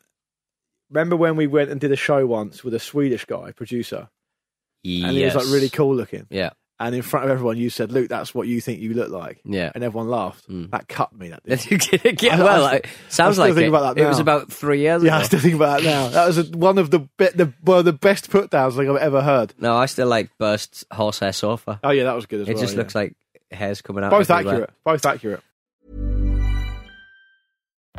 remember 0.91 1.15
when 1.15 1.37
we 1.37 1.47
went 1.47 1.71
and 1.71 1.81
did 1.81 1.93
a 1.93 1.97
show 1.97 2.27
once 2.27 2.65
with 2.65 2.75
a 2.75 2.81
Swedish 2.81 3.25
guy 3.27 3.53
producer, 3.53 4.09
Yeah 4.83 5.07
and 5.09 5.17
he 5.17 5.25
was 5.25 5.37
like 5.37 5.47
really 5.47 5.69
cool 5.69 5.95
looking, 5.95 6.27
Yeah, 6.31 6.51
and 6.81 6.95
in 6.95 7.03
front 7.03 7.25
of 7.25 7.31
everyone, 7.31 7.57
you 7.57 7.71
said, 7.71 7.93
"Luke, 7.93 8.09
that's 8.09 8.35
what 8.35 8.49
you 8.49 8.61
think 8.61 8.81
you 8.81 8.95
look 8.95 9.11
like," 9.11 9.41
yeah. 9.45 9.71
and 9.75 9.85
everyone 9.85 10.09
laughed. 10.09 10.49
Mm. 10.49 10.71
That 10.71 10.89
cut 10.89 11.13
me. 11.17 11.29
That 11.29 11.45
did. 11.45 12.23
yeah, 12.23 12.39
well, 12.43 12.63
like, 12.63 12.89
sounds 13.09 13.39
like 13.39 13.57
it. 13.57 13.69
about 13.69 13.95
that 13.95 14.03
It 14.03 14.07
was 14.07 14.19
about 14.19 14.53
three 14.53 14.81
years 14.81 15.03
Yeah, 15.03 15.19
I 15.19 15.23
still 15.23 15.41
think 15.41 15.55
about 15.55 15.81
it 15.81 15.85
now. 15.85 16.09
That 16.15 16.27
was 16.27 16.39
a, 16.39 16.45
one 16.57 16.79
of 16.79 16.91
the 16.91 17.01
be- 17.01 17.29
the 17.35 17.53
one 17.63 17.79
of 17.79 17.85
the 17.85 17.93
best 17.93 18.31
put 18.31 18.51
downs 18.51 18.77
like 18.77 18.89
I've 18.89 18.97
ever 18.97 19.23
heard. 19.23 19.55
No, 19.59 19.77
I 19.77 19.87
still 19.87 20.09
like 20.09 20.31
burst 20.39 20.85
horsehair 20.93 21.33
sofa. 21.33 21.81
Oh 21.83 21.91
yeah, 21.91 22.05
that 22.05 22.15
was 22.15 22.27
good 22.27 22.41
as 22.43 22.49
it 22.49 22.55
well. 22.55 22.63
just 22.63 22.75
yeah. 22.75 22.79
looks 22.79 22.95
like 22.95 23.15
hair's 23.51 23.83
coming 23.83 24.05
out. 24.05 24.11
both 24.11 24.31
everywhere. 24.31 24.55
accurate. 24.55 24.71
Both 24.85 25.07
accurate. 25.07 25.41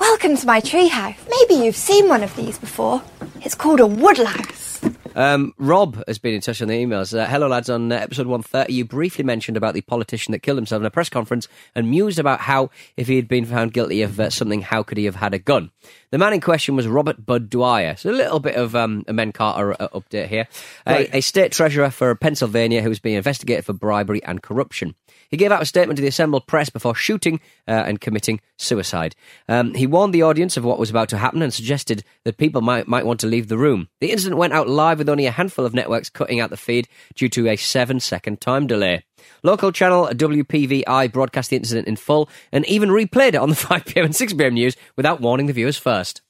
Welcome 0.00 0.36
to 0.38 0.46
my 0.46 0.60
treehouse. 0.62 1.16
Maybe 1.28 1.62
you've 1.62 1.76
seen 1.76 2.08
one 2.08 2.22
of 2.22 2.34
these 2.34 2.58
before. 2.58 3.02
It's 3.42 3.54
called 3.54 3.80
a 3.80 3.86
woodlouse. 3.86 4.80
Um, 5.14 5.52
Rob 5.58 6.02
has 6.08 6.18
been 6.18 6.32
in 6.32 6.40
touch 6.40 6.62
on 6.62 6.68
the 6.68 6.74
emails. 6.74 7.16
Uh, 7.16 7.26
Hello, 7.26 7.48
lads. 7.48 7.68
On 7.68 7.92
uh, 7.92 7.96
episode 7.96 8.26
130, 8.26 8.72
you 8.72 8.84
briefly 8.84 9.24
mentioned 9.24 9.56
about 9.58 9.74
the 9.74 9.82
politician 9.82 10.32
that 10.32 10.38
killed 10.38 10.56
himself 10.56 10.80
in 10.80 10.86
a 10.86 10.90
press 10.90 11.10
conference 11.10 11.48
and 11.74 11.90
mused 11.90 12.18
about 12.18 12.40
how, 12.40 12.70
if 12.96 13.08
he 13.08 13.16
had 13.16 13.28
been 13.28 13.44
found 13.44 13.74
guilty 13.74 14.00
of 14.00 14.18
uh, 14.18 14.30
something, 14.30 14.62
how 14.62 14.82
could 14.82 14.96
he 14.96 15.04
have 15.04 15.16
had 15.16 15.34
a 15.34 15.38
gun? 15.38 15.70
The 16.10 16.18
man 16.18 16.32
in 16.32 16.40
question 16.40 16.74
was 16.74 16.88
Robert 16.88 17.24
Budd 17.24 17.48
Dwyer. 17.48 17.94
So 17.96 18.10
a 18.10 18.12
little 18.12 18.40
bit 18.40 18.56
of 18.56 18.74
um, 18.74 19.04
a 19.06 19.12
Men 19.12 19.30
Carter 19.30 19.80
uh, 19.80 19.88
update 19.90 20.26
here. 20.26 20.48
Right. 20.84 21.08
A, 21.12 21.18
a 21.18 21.20
state 21.20 21.52
treasurer 21.52 21.88
for 21.90 22.12
Pennsylvania 22.16 22.82
who 22.82 22.88
was 22.88 22.98
being 22.98 23.14
investigated 23.14 23.64
for 23.64 23.72
bribery 23.72 24.20
and 24.24 24.42
corruption. 24.42 24.96
He 25.28 25.36
gave 25.36 25.52
out 25.52 25.62
a 25.62 25.66
statement 25.66 25.96
to 25.98 26.02
the 26.02 26.08
assembled 26.08 26.48
press 26.48 26.68
before 26.68 26.96
shooting 26.96 27.38
uh, 27.68 27.84
and 27.86 28.00
committing 28.00 28.40
suicide. 28.56 29.14
Um, 29.48 29.74
he 29.74 29.86
warned 29.86 30.12
the 30.12 30.22
audience 30.22 30.56
of 30.56 30.64
what 30.64 30.80
was 30.80 30.90
about 30.90 31.08
to 31.10 31.18
happen 31.18 31.42
and 31.42 31.54
suggested 31.54 32.02
that 32.24 32.36
people 32.36 32.60
might, 32.60 32.88
might 32.88 33.06
want 33.06 33.20
to 33.20 33.28
leave 33.28 33.46
the 33.46 33.58
room. 33.58 33.88
The 34.00 34.10
incident 34.10 34.38
went 34.38 34.52
out 34.52 34.68
live 34.68 34.98
with 34.98 35.08
only 35.08 35.26
a 35.26 35.30
handful 35.30 35.64
of 35.64 35.74
networks 35.74 36.10
cutting 36.10 36.40
out 36.40 36.50
the 36.50 36.56
feed 36.56 36.88
due 37.14 37.28
to 37.28 37.48
a 37.48 37.54
seven 37.54 38.00
second 38.00 38.40
time 38.40 38.66
delay. 38.66 39.04
Local 39.42 39.72
channel 39.72 40.08
WPVI 40.12 41.12
broadcast 41.12 41.50
the 41.50 41.56
incident 41.56 41.88
in 41.88 41.96
full 41.96 42.28
and 42.52 42.64
even 42.66 42.88
replayed 42.90 43.28
it 43.28 43.36
on 43.36 43.48
the 43.50 43.54
5pm 43.56 44.04
and 44.04 44.14
6pm 44.14 44.52
news 44.52 44.76
without 44.96 45.20
warning 45.20 45.46
the 45.46 45.52
viewers 45.52 45.76
first. 45.78 46.22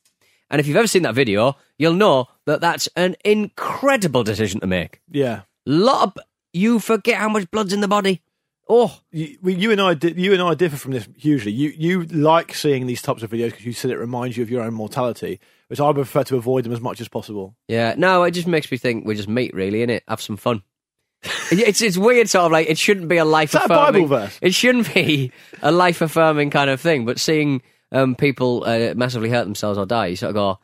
And 0.50 0.58
if 0.60 0.66
you've 0.66 0.76
ever 0.76 0.86
seen 0.88 1.02
that 1.02 1.14
video, 1.14 1.56
you'll 1.78 1.94
know 1.94 2.26
that 2.46 2.60
that's 2.60 2.88
an 2.96 3.14
incredible 3.24 4.24
decision 4.24 4.60
to 4.60 4.66
make. 4.66 5.00
Yeah. 5.10 5.42
Lot 5.66 6.08
of, 6.16 6.24
you 6.52 6.78
forget 6.80 7.18
how 7.18 7.28
much 7.28 7.50
blood's 7.50 7.72
in 7.72 7.80
the 7.80 7.88
body. 7.88 8.22
Oh, 8.68 9.00
You, 9.10 9.36
we- 9.42 9.54
you 9.54 9.72
and 9.72 9.80
I, 9.80 9.94
di- 9.94 10.12
you 10.20 10.32
and 10.32 10.40
I 10.42 10.54
differ 10.54 10.76
from 10.76 10.92
this 10.92 11.08
hugely. 11.16 11.50
You 11.52 11.72
you 11.76 12.02
like 12.04 12.54
seeing 12.54 12.86
these 12.86 13.02
types 13.02 13.22
of 13.24 13.30
videos 13.30 13.50
because 13.50 13.64
you 13.66 13.72
said 13.72 13.90
it 13.90 13.98
reminds 13.98 14.36
you 14.36 14.44
of 14.44 14.50
your 14.50 14.62
own 14.62 14.74
mortality, 14.74 15.40
which 15.68 15.80
I 15.80 15.92
prefer 15.92 16.22
to 16.24 16.36
avoid 16.36 16.64
them 16.64 16.72
as 16.72 16.80
much 16.80 17.00
as 17.00 17.08
possible. 17.08 17.56
yeah. 17.66 17.94
No, 17.96 18.22
it 18.22 18.30
just 18.30 18.46
makes 18.46 18.70
me 18.70 18.78
think 18.78 19.04
we're 19.06 19.14
just 19.16 19.28
meat, 19.28 19.52
really, 19.54 19.84
innit? 19.84 20.02
Have 20.06 20.20
some 20.20 20.36
fun. 20.36 20.62
It's 21.22 21.82
it's 21.82 21.98
weird, 21.98 22.28
sort 22.28 22.46
of 22.46 22.52
like 22.52 22.68
it 22.68 22.78
shouldn't 22.78 23.08
be 23.08 23.16
a 23.16 23.24
life 23.24 23.52
that 23.52 23.62
a 23.62 23.64
affirming. 23.66 24.04
Bible 24.04 24.06
verse? 24.06 24.38
It 24.40 24.54
shouldn't 24.54 24.92
be 24.94 25.32
a 25.62 25.70
life 25.70 26.00
affirming 26.00 26.50
kind 26.50 26.70
of 26.70 26.80
thing. 26.80 27.04
But 27.04 27.18
seeing 27.18 27.62
um, 27.92 28.14
people 28.14 28.64
uh, 28.66 28.94
massively 28.94 29.30
hurt 29.30 29.44
themselves 29.44 29.78
or 29.78 29.86
die, 29.86 30.06
you 30.06 30.16
sort 30.16 30.30
of 30.30 30.34
go, 30.34 30.58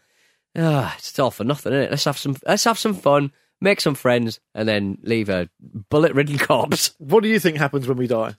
ah, 0.56 0.94
it's 0.98 1.18
all 1.18 1.30
for 1.30 1.44
nothing, 1.44 1.72
isn't 1.72 1.84
it? 1.84 1.90
Let's 1.90 2.04
have 2.04 2.18
some 2.18 2.36
let's 2.46 2.64
have 2.64 2.78
some 2.78 2.94
fun, 2.94 3.32
make 3.60 3.80
some 3.80 3.94
friends, 3.94 4.40
and 4.54 4.68
then 4.68 4.98
leave 5.02 5.28
a 5.28 5.48
bullet 5.90 6.14
ridden 6.14 6.38
corpse. 6.38 6.94
What 6.98 7.22
do 7.22 7.28
you 7.28 7.38
think 7.38 7.56
happens 7.56 7.86
when 7.86 7.98
we 7.98 8.06
die? 8.06 8.34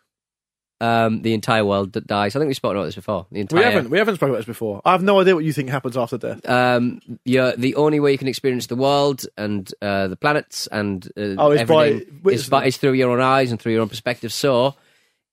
Um, 0.80 1.24
the 1.24 1.34
entire 1.34 1.66
world 1.66 1.94
that 1.94 2.06
dies. 2.06 2.36
I 2.36 2.40
think 2.40 2.50
we've 2.50 2.56
spoken 2.56 2.78
about 2.78 2.86
this 2.86 2.94
before. 2.96 3.26
The 3.32 3.40
entire 3.40 3.58
We 3.60 3.64
haven't. 3.66 3.90
We 3.90 3.98
haven't 3.98 4.16
spoken 4.16 4.32
about 4.32 4.40
this 4.42 4.46
before. 4.46 4.80
I 4.86 4.92
have 4.92 5.02
no 5.02 5.20
idea 5.20 5.34
what 5.34 5.44
you 5.44 5.52
think 5.52 5.70
happens 5.70 5.98
after 5.98 6.20
death. 6.20 6.48
um, 6.48 7.02
you're 7.26 7.54
the 7.56 7.74
only 7.76 8.00
way 8.00 8.12
you 8.12 8.18
can 8.20 8.28
experience 8.28 8.68
the 8.68 8.76
world 8.76 9.26
and 9.38 9.74
uh, 9.82 10.08
the 10.08 10.16
planets 10.16 10.68
and 10.68 11.04
uh, 11.18 11.34
Oh, 11.40 11.50
it's 11.52 11.64
by 11.68 11.88
everything 11.88 12.22
is, 12.32 12.48
by, 12.48 12.66
is 12.66 12.78
through 12.78 12.94
your 12.94 13.10
own 13.10 13.22
eyes 13.22 13.50
and 13.50 13.60
through 13.60 13.72
your 13.72 13.82
own 13.82 13.90
perspective. 13.90 14.32
So 14.32 14.76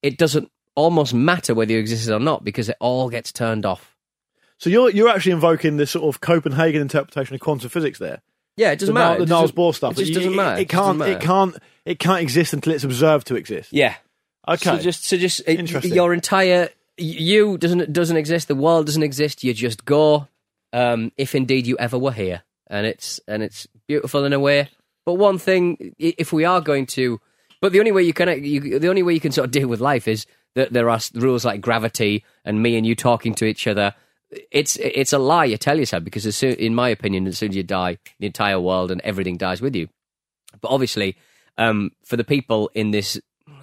it 0.01 0.17
doesn't 0.17 0.51
almost 0.75 1.13
matter 1.13 1.55
whether 1.55 1.73
you 1.73 1.79
existed 1.79 2.15
or 2.15 2.21
not 2.21 2.43
because 2.43 2.71
it 2.71 2.77
all 2.81 3.11
gets 3.11 3.31
turned 3.31 3.67
off. 3.67 3.95
So 4.57 4.71
you're 4.71 4.89
you're 4.91 5.11
actually 5.11 5.33
invoking 5.33 5.77
this 5.77 5.91
sort 5.91 6.07
of 6.07 6.23
Copenhagen 6.23 6.81
interpretation 6.81 7.35
of 7.35 7.41
quantum 7.41 7.69
physics 7.69 7.99
there. 7.99 8.23
Yeah, 8.57 8.71
it 8.71 8.79
doesn't 8.79 8.95
the, 8.95 8.99
matter. 8.99 9.21
The 9.21 9.27
doesn't- 9.27 9.57
Bohr 9.57 9.75
stuff. 9.75 9.93
It 9.93 10.05
just 10.05 10.15
doesn't 10.15 10.35
matter. 10.35 10.61
It, 10.63 10.69
can't. 10.69 11.03
It 11.03 11.21
can't. 11.21 11.57
It 11.85 11.99
can't 11.99 12.23
exist 12.23 12.55
until 12.55 12.73
it's 12.73 12.85
observed 12.85 13.27
to 13.27 13.37
exist. 13.37 13.73
Yeah. 13.73 13.97
Okay. 14.47 14.77
So 14.77 14.79
just, 14.79 15.05
so 15.05 15.17
just 15.17 15.41
it- 15.47 15.85
your 15.95 16.13
entire 16.13 16.71
you 16.97 17.59
doesn't 17.59 17.93
doesn't 17.93 18.17
exist. 18.17 18.49
The 18.49 18.55
world 18.55 18.87
doesn't 18.87 19.03
exist. 19.03 19.43
You 19.45 19.55
just 19.55 19.85
go. 19.85 20.29
Um, 20.73 21.13
if 21.17 21.35
indeed 21.35 21.67
you 21.67 21.77
ever 21.79 21.99
were 21.99 22.13
here, 22.13 22.43
and 22.69 22.87
it's 22.87 23.21
and 23.29 23.43
it's 23.43 23.67
beautiful 23.87 24.25
in 24.25 24.33
a 24.33 24.41
way. 24.41 24.71
But 25.07 25.15
one 25.15 25.39
thing, 25.39 25.95
if 25.99 26.33
we 26.33 26.45
are 26.45 26.61
going 26.61 26.87
to, 26.87 27.21
but 27.61 27.73
the 27.73 27.79
only 27.79 27.93
way 27.93 28.03
you 28.03 28.15
can, 28.15 28.43
you, 28.43 28.79
the 28.79 28.89
only 28.89 29.03
way 29.03 29.13
you 29.15 29.21
can 29.21 29.33
sort 29.33 29.45
of 29.45 29.51
deal 29.51 29.69
with 29.69 29.81
life 29.81 30.09
is 30.09 30.27
that 30.55 30.73
there 30.73 30.89
are 30.89 30.99
rules 31.15 31.45
like 31.45 31.61
gravity 31.61 32.25
and 32.45 32.63
me 32.63 32.77
and 32.77 32.87
you 32.87 32.95
talking 32.95 33.35
to 33.37 33.45
each 33.45 33.67
other. 33.67 33.95
It's 34.51 34.77
it's 34.77 35.13
a 35.13 35.19
lie 35.19 35.45
you 35.45 35.57
tell 35.57 35.79
yourself 35.79 36.03
because 36.03 36.27
as 36.27 36.37
soon, 36.37 36.55
in 36.55 36.75
my 36.75 36.89
opinion, 36.89 37.27
as 37.27 37.39
soon 37.39 37.51
as 37.51 37.57
you 37.57 37.63
die, 37.63 37.99
the 38.19 38.27
entire 38.27 38.59
world 38.59 38.91
and 38.91 39.01
everything 39.03 39.37
dies 39.37 39.61
with 39.61 39.77
you. 39.77 39.89
But 40.61 40.71
obviously, 40.71 41.17
um, 41.57 41.93
for 42.05 42.17
the 42.17 42.25
people 42.25 42.71
in 42.75 42.91
this 42.91 43.21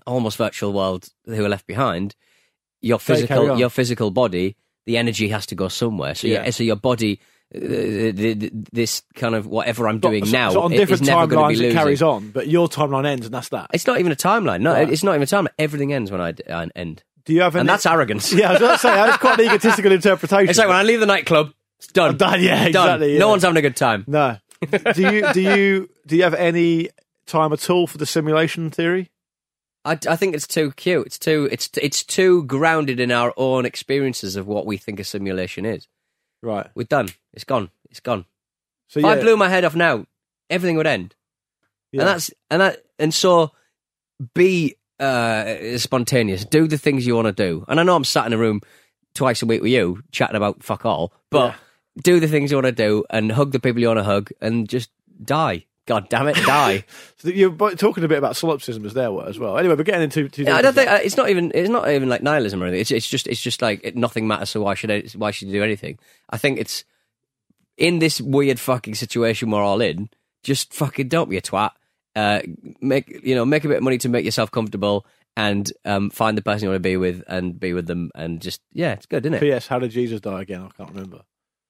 almost 0.08 0.38
virtual 0.38 0.74
world 0.74 1.10
who 1.26 1.44
are 1.46 1.50
left 1.50 1.68
behind, 1.68 2.16
your 2.82 3.00
physical 3.00 3.58
your 3.58 3.70
physical 3.70 4.12
body, 4.12 4.56
the 4.86 4.98
energy 4.98 5.30
has 5.30 5.46
to 5.48 5.56
go 5.56 5.68
somewhere. 5.68 6.16
So 6.16 6.28
Yeah. 6.28 6.44
yeah. 6.46 6.50
so 6.52 6.64
your 6.64 6.76
body, 6.76 7.20
uh, 7.54 7.60
this 8.74 9.04
kind 9.16 9.36
of 9.36 9.46
whatever 9.48 9.88
I'm 9.88 10.00
doing 10.00 10.26
so, 10.26 10.32
now, 10.32 10.50
so 10.52 10.62
on 10.62 10.72
different 10.72 11.02
is 11.02 11.08
never 11.08 11.28
going 11.28 11.56
timelines 11.58 11.62
it 11.62 11.74
carries 11.74 12.02
on, 12.02 12.30
but 12.32 12.48
your 12.48 12.68
timeline 12.68 13.06
ends, 13.06 13.26
and 13.26 13.34
that's 13.36 13.50
that. 13.50 13.70
It's 13.74 13.86
not 13.88 14.00
even 14.00 14.12
a 14.12 14.16
timeline. 14.16 14.62
No, 14.62 14.74
Right. 14.74 14.90
it's 14.90 15.04
not 15.04 15.12
even 15.16 15.24
a 15.24 15.26
timeline. 15.26 15.54
Everything 15.60 15.94
ends 15.94 16.12
when 16.12 16.22
I, 16.22 16.32
d- 16.32 16.44
I 16.50 16.68
end, 16.76 17.04
Do 17.26 17.34
you 17.34 17.42
have 17.42 17.56
any? 17.56 17.62
and 17.62 17.70
that's 17.70 17.86
arrogance. 17.86 18.34
yeah, 18.34 18.50
I 18.50 18.52
was 18.54 18.60
going 18.60 18.72
to 18.74 18.78
say 18.80 18.94
that's 18.96 19.18
quite 19.18 19.40
an 19.40 19.46
egotistical 19.50 19.92
interpretation. 19.92 20.50
It's 20.50 20.58
like 20.60 20.68
when 20.68 20.78
I 20.78 20.84
leave 20.84 21.00
the 21.02 21.06
nightclub, 21.06 21.54
it's 21.78 21.88
done. 21.92 22.12
I'm 22.12 22.18
done, 22.18 22.42
yeah, 22.42 22.56
Done. 22.58 22.68
exactly, 22.68 23.14
yeah. 23.14 23.20
No 23.20 23.30
one's 23.30 23.44
having 23.44 23.58
a 23.58 23.62
good 23.62 23.76
time. 23.76 24.06
No. 24.08 24.38
do 24.94 25.02
you 25.02 25.34
do 25.34 25.42
you 25.42 25.90
do 26.08 26.16
you 26.16 26.24
have 26.24 26.36
any 26.36 26.90
time 27.26 27.52
at 27.54 27.70
all 27.70 27.86
for 27.88 27.98
the 27.98 28.06
simulation 28.06 28.70
theory? 28.70 29.10
I, 29.84 29.98
I 30.08 30.15
think 30.15 30.36
it's 30.36 30.48
too 30.48 30.72
cute. 30.74 31.08
It's 31.08 31.20
too 31.20 31.50
it's 31.52 31.70
it's 31.82 32.04
too 32.04 32.44
grounded 32.44 33.00
in 33.00 33.12
our 33.12 33.34
own 33.38 33.65
experiences 33.65 34.36
of 34.36 34.48
what 34.48 34.65
we 34.65 34.78
think 34.78 35.00
a 35.00 35.04
simulation 35.04 35.65
is. 35.65 35.88
Right. 36.41 36.67
We're 36.76 36.84
done. 36.84 37.10
It's 37.34 37.44
gone. 37.44 37.70
It's 37.89 38.00
gone. 38.00 38.26
So 38.88 39.00
If 39.00 39.06
yeah, 39.06 39.12
I 39.12 39.22
blew 39.22 39.38
my 39.38 39.50
head 39.50 39.63
off 39.65 39.76
now, 39.76 40.06
everything 40.50 40.78
would 40.78 40.88
end. 40.88 41.15
yeah. 41.91 42.02
And 42.02 42.08
that's 42.10 42.32
and 42.50 42.62
that 42.62 42.84
and 43.00 43.13
so 43.13 43.52
be 44.36 44.76
uh, 45.00 45.78
spontaneous. 45.78 46.46
Do 46.46 46.67
the 46.67 46.78
things 46.78 47.08
you 47.08 47.15
want 47.15 47.26
to 47.28 47.32
do. 47.34 47.65
And 47.67 47.80
I 47.80 47.84
know 47.84 47.96
I'm 47.96 48.04
sat 48.04 48.28
in 48.28 48.34
a 48.34 48.38
room 48.38 48.62
twice 49.15 49.41
a 49.41 49.46
week 49.48 49.62
with 49.62 49.72
you, 49.72 50.04
chatting 50.12 50.36
about 50.36 50.63
fuck 50.63 50.86
all. 50.86 51.12
But 51.32 51.56
do 52.04 52.20
the 52.20 52.28
things 52.28 52.52
you 52.52 52.58
want 52.58 52.67
to 52.67 52.72
do 52.72 53.04
and 53.10 53.32
hug 53.32 53.52
the 53.52 53.60
people 53.60 53.82
you 53.82 53.88
want 53.88 54.00
to 54.00 54.04
hug 54.04 54.30
and 54.41 54.70
just 54.70 54.91
die. 55.24 55.65
God 55.88 56.10
damn 56.10 56.28
it, 56.28 56.36
die. 56.36 56.86
So 57.17 57.30
you're 57.30 57.56
talking 57.76 58.04
a 58.04 58.08
bit 58.08 58.17
about 58.17 58.36
solipsism 58.36 58.84
as 58.84 58.96
there 58.96 59.12
as 59.28 59.38
well. 59.38 59.56
Anyway, 59.60 59.76
we're 59.76 59.84
getting 59.84 60.02
into. 60.02 60.28
to 60.28 60.44
Yeah, 60.44 60.56
I 60.56 60.63
don't 60.63 60.74
think 60.74 60.89
uh, 60.89 61.00
it's 61.04 61.17
not 61.17 61.30
even 61.30 61.52
it's 61.54 61.70
not 61.70 61.88
even 61.88 62.10
like 62.10 62.24
nihilism 62.24 62.62
or 62.62 62.65
anything. 62.65 62.82
It's 62.82 62.89
it's 62.89 63.08
just 63.08 63.28
it's 63.28 63.39
just 63.41 63.62
like 63.62 63.80
it, 63.84 63.96
nothing 63.96 64.28
matters. 64.28 64.50
So 64.50 64.62
why 64.62 64.74
should 64.74 64.89
I, 64.89 65.04
why 65.15 65.30
should 65.30 65.50
you 65.50 65.54
do 65.54 65.63
anything? 65.63 66.00
I 66.32 66.38
think 66.38 66.58
it's 66.58 66.84
in 67.78 68.00
this 68.00 68.20
weird 68.20 68.60
fucking 68.60 68.96
situation 68.96 69.52
we're 69.52 69.62
all 69.62 69.82
in. 69.82 70.10
Just 70.41 70.74
fucking 70.74 71.10
don't 71.10 71.30
be 71.30 71.38
a 71.38 71.41
twat. 71.41 71.72
Uh, 72.15 72.41
make 72.82 73.22
you 73.24 73.36
know 73.36 73.46
make 73.46 73.63
a 73.63 73.67
bit 73.67 73.78
of 73.78 73.84
money 73.84 74.00
to 74.00 74.10
make 74.10 74.26
yourself 74.26 74.50
comfortable 74.50 75.06
and 75.38 75.72
um, 75.86 76.10
find 76.10 76.38
the 76.38 76.41
person 76.41 76.65
you 76.65 76.70
want 76.70 76.84
to 76.84 76.89
be 76.89 76.98
with 76.98 77.24
and 77.28 77.60
be 77.60 77.74
with 77.74 77.86
them 77.86 78.10
and 78.15 78.41
just 78.41 78.62
yeah, 78.74 78.94
it's 78.94 79.06
good, 79.06 79.26
isn't 79.26 79.36
it? 79.36 79.41
P.S. 79.41 79.67
How 79.67 79.78
did 79.78 79.91
Jesus 79.91 80.22
die 80.22 80.41
again? 80.41 80.62
I 80.63 80.70
can't 80.76 80.89
remember. 80.89 81.22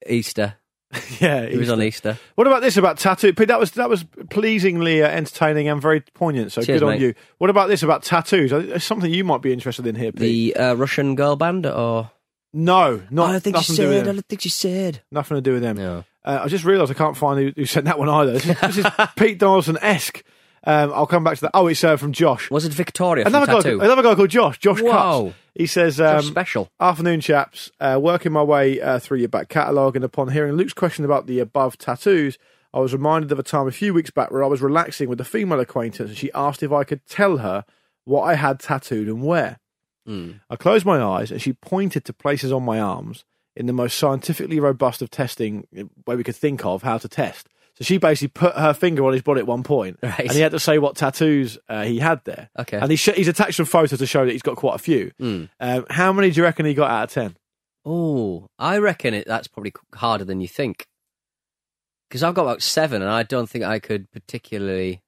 Easter. 0.07 0.55
yeah, 1.19 1.41
It 1.41 1.57
was 1.57 1.69
on 1.69 1.81
Easter. 1.81 2.17
What 2.35 2.47
about 2.47 2.61
this 2.61 2.77
about 2.77 2.97
tattoo? 2.97 3.33
Pete, 3.33 3.47
That 3.47 3.59
was 3.59 3.71
that 3.71 3.89
was 3.89 4.03
pleasingly 4.29 5.01
uh, 5.03 5.07
entertaining 5.07 5.67
and 5.69 5.81
very 5.81 6.01
poignant. 6.01 6.51
So 6.51 6.61
Cheers, 6.61 6.79
good 6.81 6.85
on 6.85 6.91
mate. 6.93 7.01
you. 7.01 7.13
What 7.37 7.49
about 7.49 7.67
this 7.69 7.83
about 7.83 8.03
tattoos? 8.03 8.51
Uh, 8.51 8.59
It's 8.59 8.85
something 8.85 9.11
you 9.13 9.23
might 9.23 9.41
be 9.41 9.53
interested 9.53 9.87
in 9.87 9.95
here, 9.95 10.11
Pete. 10.11 10.53
The 10.55 10.61
uh, 10.61 10.73
Russian 10.75 11.15
girl 11.15 11.35
band 11.35 11.65
or 11.65 12.11
no, 12.53 13.01
not 13.09 13.29
I 13.29 13.31
don't 13.33 13.43
think 13.43 13.57
she 13.57 13.73
said. 13.73 14.01
I 14.07 14.11
don't 14.11 14.25
think 14.27 14.41
she 14.41 14.49
said. 14.49 15.01
Nothing 15.11 15.37
to 15.37 15.41
do 15.41 15.53
with 15.53 15.61
them. 15.61 15.77
No. 15.77 16.03
Uh, 16.25 16.41
I 16.43 16.47
just 16.49 16.65
realised 16.65 16.91
I 16.91 16.95
can't 16.95 17.15
find 17.15 17.39
who, 17.39 17.51
who 17.55 17.65
sent 17.65 17.85
that 17.85 17.97
one 17.97 18.09
either. 18.09 18.33
This 18.33 18.45
is, 18.45 18.59
this 18.59 18.77
is 18.79 18.85
Pete 19.15 19.39
Donaldson 19.39 19.77
esque. 19.81 20.23
Um, 20.63 20.91
I'll 20.93 21.07
come 21.07 21.23
back 21.23 21.35
to 21.35 21.41
that. 21.43 21.51
Oh, 21.55 21.67
it's 21.67 21.83
uh, 21.83 21.97
from 21.97 22.11
Josh. 22.11 22.51
Was 22.51 22.65
it 22.65 22.73
Victoria 22.73 23.25
Another 23.25 23.47
guy, 23.47 23.61
Tattoo? 23.61 23.79
another 23.81 24.03
guy 24.03 24.13
called 24.13 24.29
Josh. 24.29 24.59
Josh 24.59 24.79
Whoa. 24.81 25.33
He 25.53 25.67
says, 25.67 25.99
um, 25.99 26.21
special. 26.21 26.69
Afternoon, 26.79 27.19
chaps. 27.19 27.71
Uh, 27.79 27.99
working 28.01 28.31
my 28.31 28.43
way 28.43 28.79
uh, 28.79 28.99
through 28.99 29.19
your 29.19 29.29
back 29.29 29.49
catalogue, 29.49 29.95
and 29.95 30.05
upon 30.05 30.29
hearing 30.29 30.53
Luke's 30.53 30.73
question 30.73 31.03
about 31.03 31.27
the 31.27 31.39
above 31.39 31.77
tattoos, 31.77 32.37
I 32.73 32.79
was 32.79 32.93
reminded 32.93 33.31
of 33.31 33.39
a 33.39 33.43
time 33.43 33.67
a 33.67 33.71
few 33.71 33.93
weeks 33.93 34.11
back 34.11 34.31
where 34.31 34.43
I 34.43 34.47
was 34.47 34.61
relaxing 34.61 35.09
with 35.09 35.19
a 35.19 35.25
female 35.25 35.59
acquaintance, 35.59 36.09
and 36.09 36.17
she 36.17 36.31
asked 36.33 36.63
if 36.63 36.71
I 36.71 36.83
could 36.85 37.05
tell 37.05 37.37
her 37.37 37.65
what 38.05 38.23
I 38.23 38.35
had 38.35 38.59
tattooed 38.59 39.07
and 39.07 39.23
where. 39.23 39.59
I 40.49 40.55
closed 40.55 40.85
my 40.85 41.01
eyes, 41.01 41.31
and 41.31 41.41
she 41.41 41.53
pointed 41.53 42.05
to 42.05 42.13
places 42.13 42.51
on 42.51 42.63
my 42.63 42.79
arms 42.79 43.25
in 43.55 43.65
the 43.65 43.73
most 43.73 43.97
scientifically 43.97 44.59
robust 44.59 45.01
of 45.01 45.09
testing 45.09 45.67
uh, 45.77 45.83
way 46.07 46.15
we 46.15 46.23
could 46.23 46.35
think 46.35 46.65
of 46.65 46.83
how 46.83 46.97
to 46.97 47.09
test. 47.09 47.49
So 47.75 47.83
she 47.85 47.97
basically 47.97 48.27
put 48.29 48.53
her 48.55 48.73
finger 48.73 49.05
on 49.05 49.13
his 49.13 49.21
body 49.21 49.39
at 49.39 49.47
one 49.47 49.63
point, 49.63 49.97
Right. 50.03 50.19
and 50.19 50.31
he 50.31 50.39
had 50.41 50.51
to 50.51 50.59
say 50.59 50.77
what 50.77 50.95
tattoos 50.97 51.57
uh, 51.69 51.83
he 51.83 51.99
had 51.99 52.23
there. 52.25 52.49
Okay. 52.59 52.77
and 52.77 52.91
he 52.91 52.97
sh- 52.97 53.15
he's 53.15 53.27
attached 53.29 53.55
some 53.57 53.65
photos 53.65 53.99
to 53.99 54.05
show 54.05 54.25
that 54.25 54.31
he's 54.31 54.41
got 54.41 54.55
quite 54.57 54.75
a 54.75 54.79
few. 54.79 55.11
Mm. 55.21 55.49
Um, 55.59 55.85
how 55.89 56.11
many 56.13 56.29
do 56.31 56.37
you 56.37 56.43
reckon 56.43 56.65
he 56.65 56.73
got 56.73 56.91
out 56.91 57.03
of 57.05 57.09
ten? 57.11 57.37
Oh, 57.85 58.47
I 58.59 58.77
reckon 58.77 59.13
it. 59.13 59.25
That's 59.25 59.47
probably 59.47 59.73
harder 59.95 60.23
than 60.25 60.41
you 60.41 60.47
think. 60.47 60.85
Because 62.09 62.23
I've 62.23 62.33
got 62.35 62.43
about 62.43 62.61
seven, 62.61 63.01
and 63.01 63.09
I 63.09 63.23
don't 63.23 63.49
think 63.49 63.63
I 63.63 63.79
could 63.79 64.11
particularly. 64.11 65.01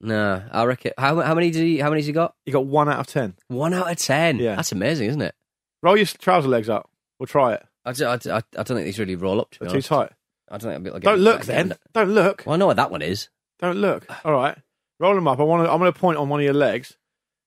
No, 0.00 0.42
I 0.52 0.64
reckon. 0.64 0.92
How 0.98 1.20
how 1.20 1.34
many 1.34 1.50
did 1.50 1.62
he? 1.62 1.78
How 1.78 1.88
many 1.90 2.00
has 2.00 2.06
he 2.06 2.12
got? 2.12 2.34
You 2.46 2.52
got 2.52 2.66
one 2.66 2.88
out 2.88 3.00
of 3.00 3.06
ten. 3.06 3.34
One 3.48 3.74
out 3.74 3.90
of 3.90 3.96
ten. 3.96 4.38
Yeah. 4.38 4.54
that's 4.56 4.72
amazing, 4.72 5.08
isn't 5.08 5.22
it? 5.22 5.34
Roll 5.82 5.96
your 5.96 6.06
trouser 6.06 6.48
legs 6.48 6.68
up. 6.68 6.88
We'll 7.18 7.26
try 7.26 7.54
it. 7.54 7.62
I, 7.84 7.92
d- 7.92 8.04
I, 8.04 8.16
d- 8.16 8.30
I- 8.30 8.36
I 8.38 8.62
don't 8.62 8.66
think 8.76 8.84
these 8.86 8.98
really 8.98 9.16
roll 9.16 9.40
up. 9.40 9.50
To 9.52 9.60
be 9.60 9.64
They're 9.66 9.70
too 9.72 9.76
honest. 9.76 9.88
tight. 9.88 10.12
I 10.50 10.58
don't 10.58 10.60
think 10.60 10.74
I'd 10.74 10.82
be 10.82 10.90
able 10.90 11.00
to 11.00 11.04
Don't 11.04 11.20
look 11.20 11.38
get 11.38 11.46
then. 11.46 11.74
Don't 11.92 12.10
look. 12.10 12.44
Well, 12.46 12.54
I 12.54 12.56
know 12.56 12.66
what 12.66 12.76
that 12.76 12.90
one 12.90 13.02
is. 13.02 13.28
Don't 13.58 13.76
look. 13.76 14.06
All 14.24 14.32
right. 14.32 14.56
Roll 15.00 15.14
them 15.14 15.26
up. 15.26 15.40
I 15.40 15.42
want 15.42 15.66
to. 15.66 15.72
I'm 15.72 15.78
going 15.78 15.92
to 15.92 15.98
point 15.98 16.18
on 16.18 16.28
one 16.28 16.40
of 16.40 16.44
your 16.44 16.54
legs. 16.54 16.96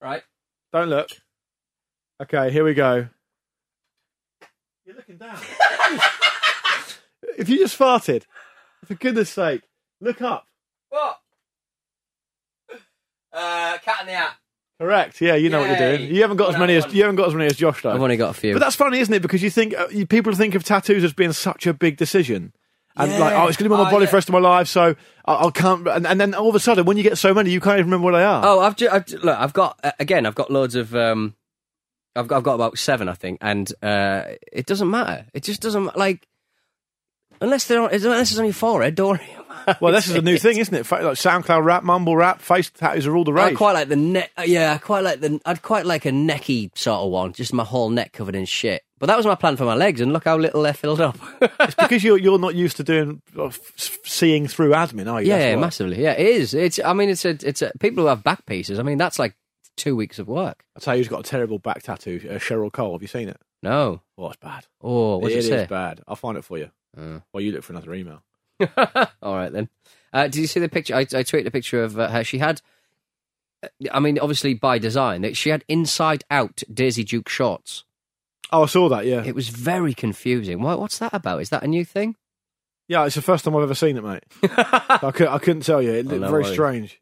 Right. 0.01 0.23
Don't 0.73 0.89
look. 0.89 1.10
Okay. 2.21 2.51
Here 2.51 2.63
we 2.63 2.73
go. 2.73 3.07
You're 4.86 4.95
looking 4.95 5.17
down. 5.17 5.38
if 7.38 7.49
you 7.49 7.57
just 7.60 7.77
farted, 7.77 8.23
for 8.86 8.95
goodness 8.95 9.29
sake, 9.29 9.62
look 10.01 10.21
up. 10.21 10.45
What? 10.89 11.17
Uh, 13.33 13.77
cat 13.83 14.01
in 14.01 14.07
the 14.07 14.13
hat. 14.13 14.36
Correct. 14.79 15.21
Yeah, 15.21 15.36
you 15.36 15.49
know 15.49 15.60
what 15.60 15.69
you're 15.69 15.77
Yay. 15.77 15.97
doing. 15.97 16.15
You 16.15 16.21
haven't 16.21 16.38
got 16.38 16.53
as 16.53 16.60
many 16.60 16.75
as 16.75 16.93
you 16.93 17.01
haven't 17.01 17.15
got 17.15 17.27
as 17.27 17.33
many 17.33 17.47
as 17.47 17.55
Josh 17.57 17.81
though. 17.81 17.91
I've 17.91 18.01
only 18.01 18.17
got 18.17 18.29
a 18.29 18.33
few. 18.33 18.53
But 18.53 18.60
that's 18.60 18.75
funny, 18.75 18.99
isn't 18.99 19.13
it? 19.13 19.21
Because 19.21 19.41
you 19.41 19.49
think 19.49 19.75
uh, 19.75 19.88
you, 19.91 20.05
people 20.05 20.33
think 20.33 20.53
of 20.55 20.63
tattoos 20.63 21.03
as 21.03 21.13
being 21.13 21.33
such 21.33 21.65
a 21.65 21.73
big 21.73 21.97
decision, 21.97 22.53
and 22.97 23.12
Yeah. 23.12 23.19
like, 23.19 23.33
oh, 23.36 23.47
it's 23.47 23.55
going 23.57 23.69
to 23.69 23.75
be 23.75 23.79
on 23.79 23.83
my 23.83 23.89
Oh, 23.89 23.91
body 23.91 24.03
yeah. 24.03 24.07
for 24.07 24.12
the 24.12 24.17
rest 24.17 24.29
of 24.29 24.33
my 24.33 24.39
life, 24.39 24.67
so 24.67 24.95
I, 25.25 25.45
I 25.45 25.49
can't. 25.51 25.88
And, 25.88 26.05
and 26.05 26.19
then 26.19 26.33
all 26.33 26.49
of 26.49 26.55
a 26.55 26.60
sudden, 26.60 26.86
when 26.86 26.97
you 26.97 27.03
get 27.03 27.17
so 27.17 27.33
many, 27.33 27.51
you 27.51 27.62
can't 27.62 27.79
even 27.79 27.86
remember 27.91 28.05
what 28.05 28.17
they 28.17 28.23
are. 28.25 28.41
Oh, 28.45 28.60
I've, 28.60 28.75
ju- 28.75 28.89
I've 28.91 29.05
ju- 29.05 29.19
look. 29.23 29.38
I've 29.39 29.53
got 29.53 29.79
uh, 29.83 29.91
again. 29.99 30.25
I've 30.25 30.36
got 30.36 30.51
loads 30.51 30.75
of. 30.75 30.93
Um, 30.95 31.36
I've 32.15 32.27
got, 32.27 32.38
I've 32.38 32.43
got 32.43 32.55
about 32.55 32.77
seven, 32.79 33.07
I 33.10 33.13
think, 33.13 33.38
and 33.41 33.71
uh, 33.83 34.23
it 34.51 34.65
doesn't 34.65 34.89
matter. 34.89 35.25
It 35.33 35.43
just 35.43 35.62
doesn't 35.62 35.95
like 35.95 36.27
unless 37.39 37.67
they're 37.67 37.81
on, 37.81 37.93
unless 37.93 38.31
it's 38.31 38.39
on 38.39 38.45
your 38.45 38.53
forehead. 38.53 38.95
Don't 38.95 39.19
worry. 39.19 39.29
well, 39.81 39.93
this 39.93 40.07
is 40.07 40.15
a 40.15 40.21
new 40.21 40.36
it. 40.36 40.41
thing, 40.41 40.57
isn't 40.57 40.73
it? 40.73 40.89
Like 40.91 41.01
SoundCloud 41.17 41.63
rap, 41.63 41.83
mumble 41.83 42.15
rap, 42.15 42.41
face 42.41 42.69
tattoos 42.69 43.05
are 43.05 43.15
all 43.15 43.23
the 43.23 43.33
rage. 43.33 43.53
I 43.53 43.55
quite 43.55 43.73
like 43.73 43.89
the 43.89 43.95
neck. 43.95 44.31
Yeah, 44.45 44.73
I 44.73 44.77
quite 44.77 45.03
like 45.03 45.19
the. 45.19 45.39
I'd 45.45 45.62
quite 45.62 45.86
like 45.86 46.05
a 46.05 46.10
necky 46.12 46.75
sort 46.75 47.01
of 47.01 47.12
one, 47.12 47.33
just 47.33 47.53
my 47.53 47.63
whole 47.63 47.89
neck 47.89 48.13
covered 48.13 48.36
in 48.36 48.45
shit. 48.45 48.81
But 48.99 49.07
that 49.07 49.17
was 49.17 49.25
my 49.25 49.36
plan 49.36 49.57
for 49.57 49.65
my 49.65 49.75
legs, 49.75 50.01
and 50.01 50.12
look 50.12 50.23
how 50.23 50.38
little 50.38 50.63
they're 50.63 50.73
filled 50.73 51.01
up. 51.01 51.17
It's 51.60 51.75
because 51.75 52.03
you're 52.03 52.17
you're 52.17 52.39
not 52.39 52.55
used 52.55 52.77
to 52.77 52.83
doing 52.83 53.21
uh, 53.38 53.45
f- 53.45 53.99
seeing 54.03 54.47
through 54.47 54.71
admin, 54.71 55.12
are 55.12 55.21
you? 55.21 55.29
yeah, 55.29 55.55
why. 55.55 55.62
massively. 55.62 56.01
Yeah, 56.01 56.13
it 56.13 56.27
is. 56.27 56.53
It's. 56.53 56.79
I 56.83 56.93
mean, 56.93 57.10
it's 57.10 57.25
a. 57.25 57.38
It's 57.43 57.62
a, 57.62 57.71
people 57.79 58.03
who 58.03 58.07
have 58.07 58.23
back 58.23 58.45
pieces. 58.45 58.79
I 58.79 58.83
mean, 58.83 58.97
that's 58.97 59.19
like 59.19 59.36
two 59.75 59.95
weeks 59.95 60.17
of 60.17 60.27
work. 60.27 60.63
I'll 60.75 60.81
tell 60.81 60.95
you 60.95 60.99
who's 61.01 61.10
got 61.10 61.19
a 61.19 61.29
terrible 61.29 61.60
back 61.60 61.83
tattoo. 61.83 62.21
Uh, 62.29 62.33
Cheryl 62.36 62.71
Cole. 62.71 62.93
Have 62.93 63.01
you 63.01 63.07
seen 63.07 63.29
it? 63.29 63.39
No. 63.62 64.01
Oh, 64.17 64.27
it's 64.27 64.38
bad. 64.38 64.65
Oh, 64.81 65.17
what's 65.17 65.36
it, 65.36 65.39
it 65.39 65.43
say? 65.43 65.62
is 65.63 65.67
bad. 65.67 66.01
I'll 66.07 66.15
find 66.15 66.38
it 66.38 66.43
for 66.43 66.57
you. 66.57 66.71
While 67.31 67.43
you 67.43 67.51
look 67.51 67.63
for 67.63 67.73
another 67.73 67.93
email. 67.93 68.23
All 69.21 69.36
right 69.36 69.51
then. 69.51 69.69
Uh, 70.12 70.23
did 70.23 70.38
you 70.38 70.47
see 70.47 70.60
the 70.60 70.69
picture? 70.69 70.95
I, 70.95 71.01
I 71.01 71.23
tweeted 71.23 71.45
a 71.45 71.51
picture 71.51 71.83
of 71.83 71.99
uh, 71.99 72.10
her. 72.10 72.23
She 72.23 72.39
had, 72.39 72.62
uh, 73.63 73.67
I 73.91 73.99
mean, 73.99 74.17
obviously 74.17 74.55
by 74.55 74.79
design, 74.79 75.31
she 75.33 75.49
had 75.49 75.63
inside 75.67 76.23
out 76.31 76.63
Daisy 76.73 77.03
Duke 77.03 77.29
shorts. 77.29 77.83
Oh, 78.51 78.63
I 78.63 78.65
saw 78.67 78.89
that. 78.89 79.05
Yeah, 79.05 79.23
It 79.25 79.36
was 79.36 79.49
very 79.49 79.93
confusing. 79.93 80.62
What, 80.62 80.79
what's 80.79 80.99
that 80.99 81.13
about? 81.13 81.41
Is 81.41 81.49
that 81.49 81.63
a 81.63 81.67
new 81.67 81.83
thing? 81.86 82.15
yeah. 82.88 83.05
It's 83.05 83.15
the 83.15 83.21
first 83.21 83.43
time 83.43 83.55
I've 83.55 83.63
ever 83.63 83.75
seen 83.75 83.97
it, 83.97 84.03
mate. 84.03 84.23
I, 84.43 85.12
could, 85.13 85.27
I 85.27 85.38
couldn't 85.39 85.63
tell 85.63 85.81
you. 85.81 85.91
It 85.91 86.05
looked 86.05 86.21
no 86.21 86.29
very 86.29 86.43
worries. 86.43 86.53
strange. 86.53 87.01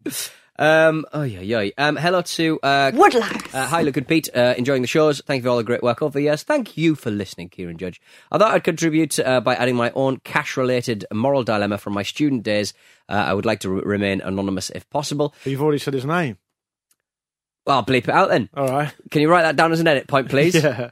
Um, 0.57 1.05
oh 1.11 1.23
yeah, 1.23 1.41
yeah. 1.41 1.69
Um, 1.77 1.97
hello 1.97 2.21
to 2.21 2.59
uh, 2.63 2.91
Woodlouse. 2.95 3.53
Uh, 3.53 3.67
hi, 3.67 3.81
Luke 3.81 3.97
and 3.97 4.07
Pete. 4.07 4.29
Uh, 4.33 4.53
enjoying 4.57 4.81
the 4.81 4.87
shows. 4.87 5.21
Thank 5.25 5.39
you 5.39 5.43
for 5.43 5.49
all 5.49 5.57
the 5.57 5.63
great 5.65 5.83
work 5.83 6.01
over 6.01 6.17
the 6.17 6.23
years. 6.23 6.43
Thank 6.43 6.77
you 6.77 6.95
for 6.95 7.11
listening, 7.11 7.49
Kieran 7.49 7.77
Judge. 7.77 7.99
I 8.31 8.37
thought 8.37 8.53
I'd 8.53 8.63
contribute 8.63 9.19
uh, 9.19 9.41
by 9.41 9.55
adding 9.55 9.75
my 9.75 9.91
own 9.91 10.17
cash 10.23 10.55
related 10.55 11.05
moral 11.13 11.43
dilemma 11.43 11.77
from 11.77 11.91
my 11.93 12.03
student 12.03 12.43
days. 12.43 12.73
Uh, 13.09 13.13
I 13.27 13.33
would 13.33 13.45
like 13.45 13.59
to 13.59 13.69
re- 13.69 13.81
remain 13.83 14.21
anonymous 14.21 14.69
if 14.69 14.89
possible. 14.89 15.35
But 15.43 15.51
you've 15.51 15.61
already 15.61 15.79
said 15.79 15.93
his 15.93 16.05
name. 16.05 16.37
Well, 17.67 17.77
I'll 17.79 17.85
bleep 17.85 18.03
it 18.07 18.09
out 18.11 18.29
then. 18.29 18.49
All 18.55 18.69
right. 18.69 18.93
Can 19.11 19.21
you 19.21 19.29
write 19.29 19.41
that 19.41 19.57
down 19.57 19.73
as 19.73 19.81
an 19.81 19.87
edit 19.87 20.07
point, 20.07 20.29
please? 20.29 20.55
Yeah. 20.63 20.91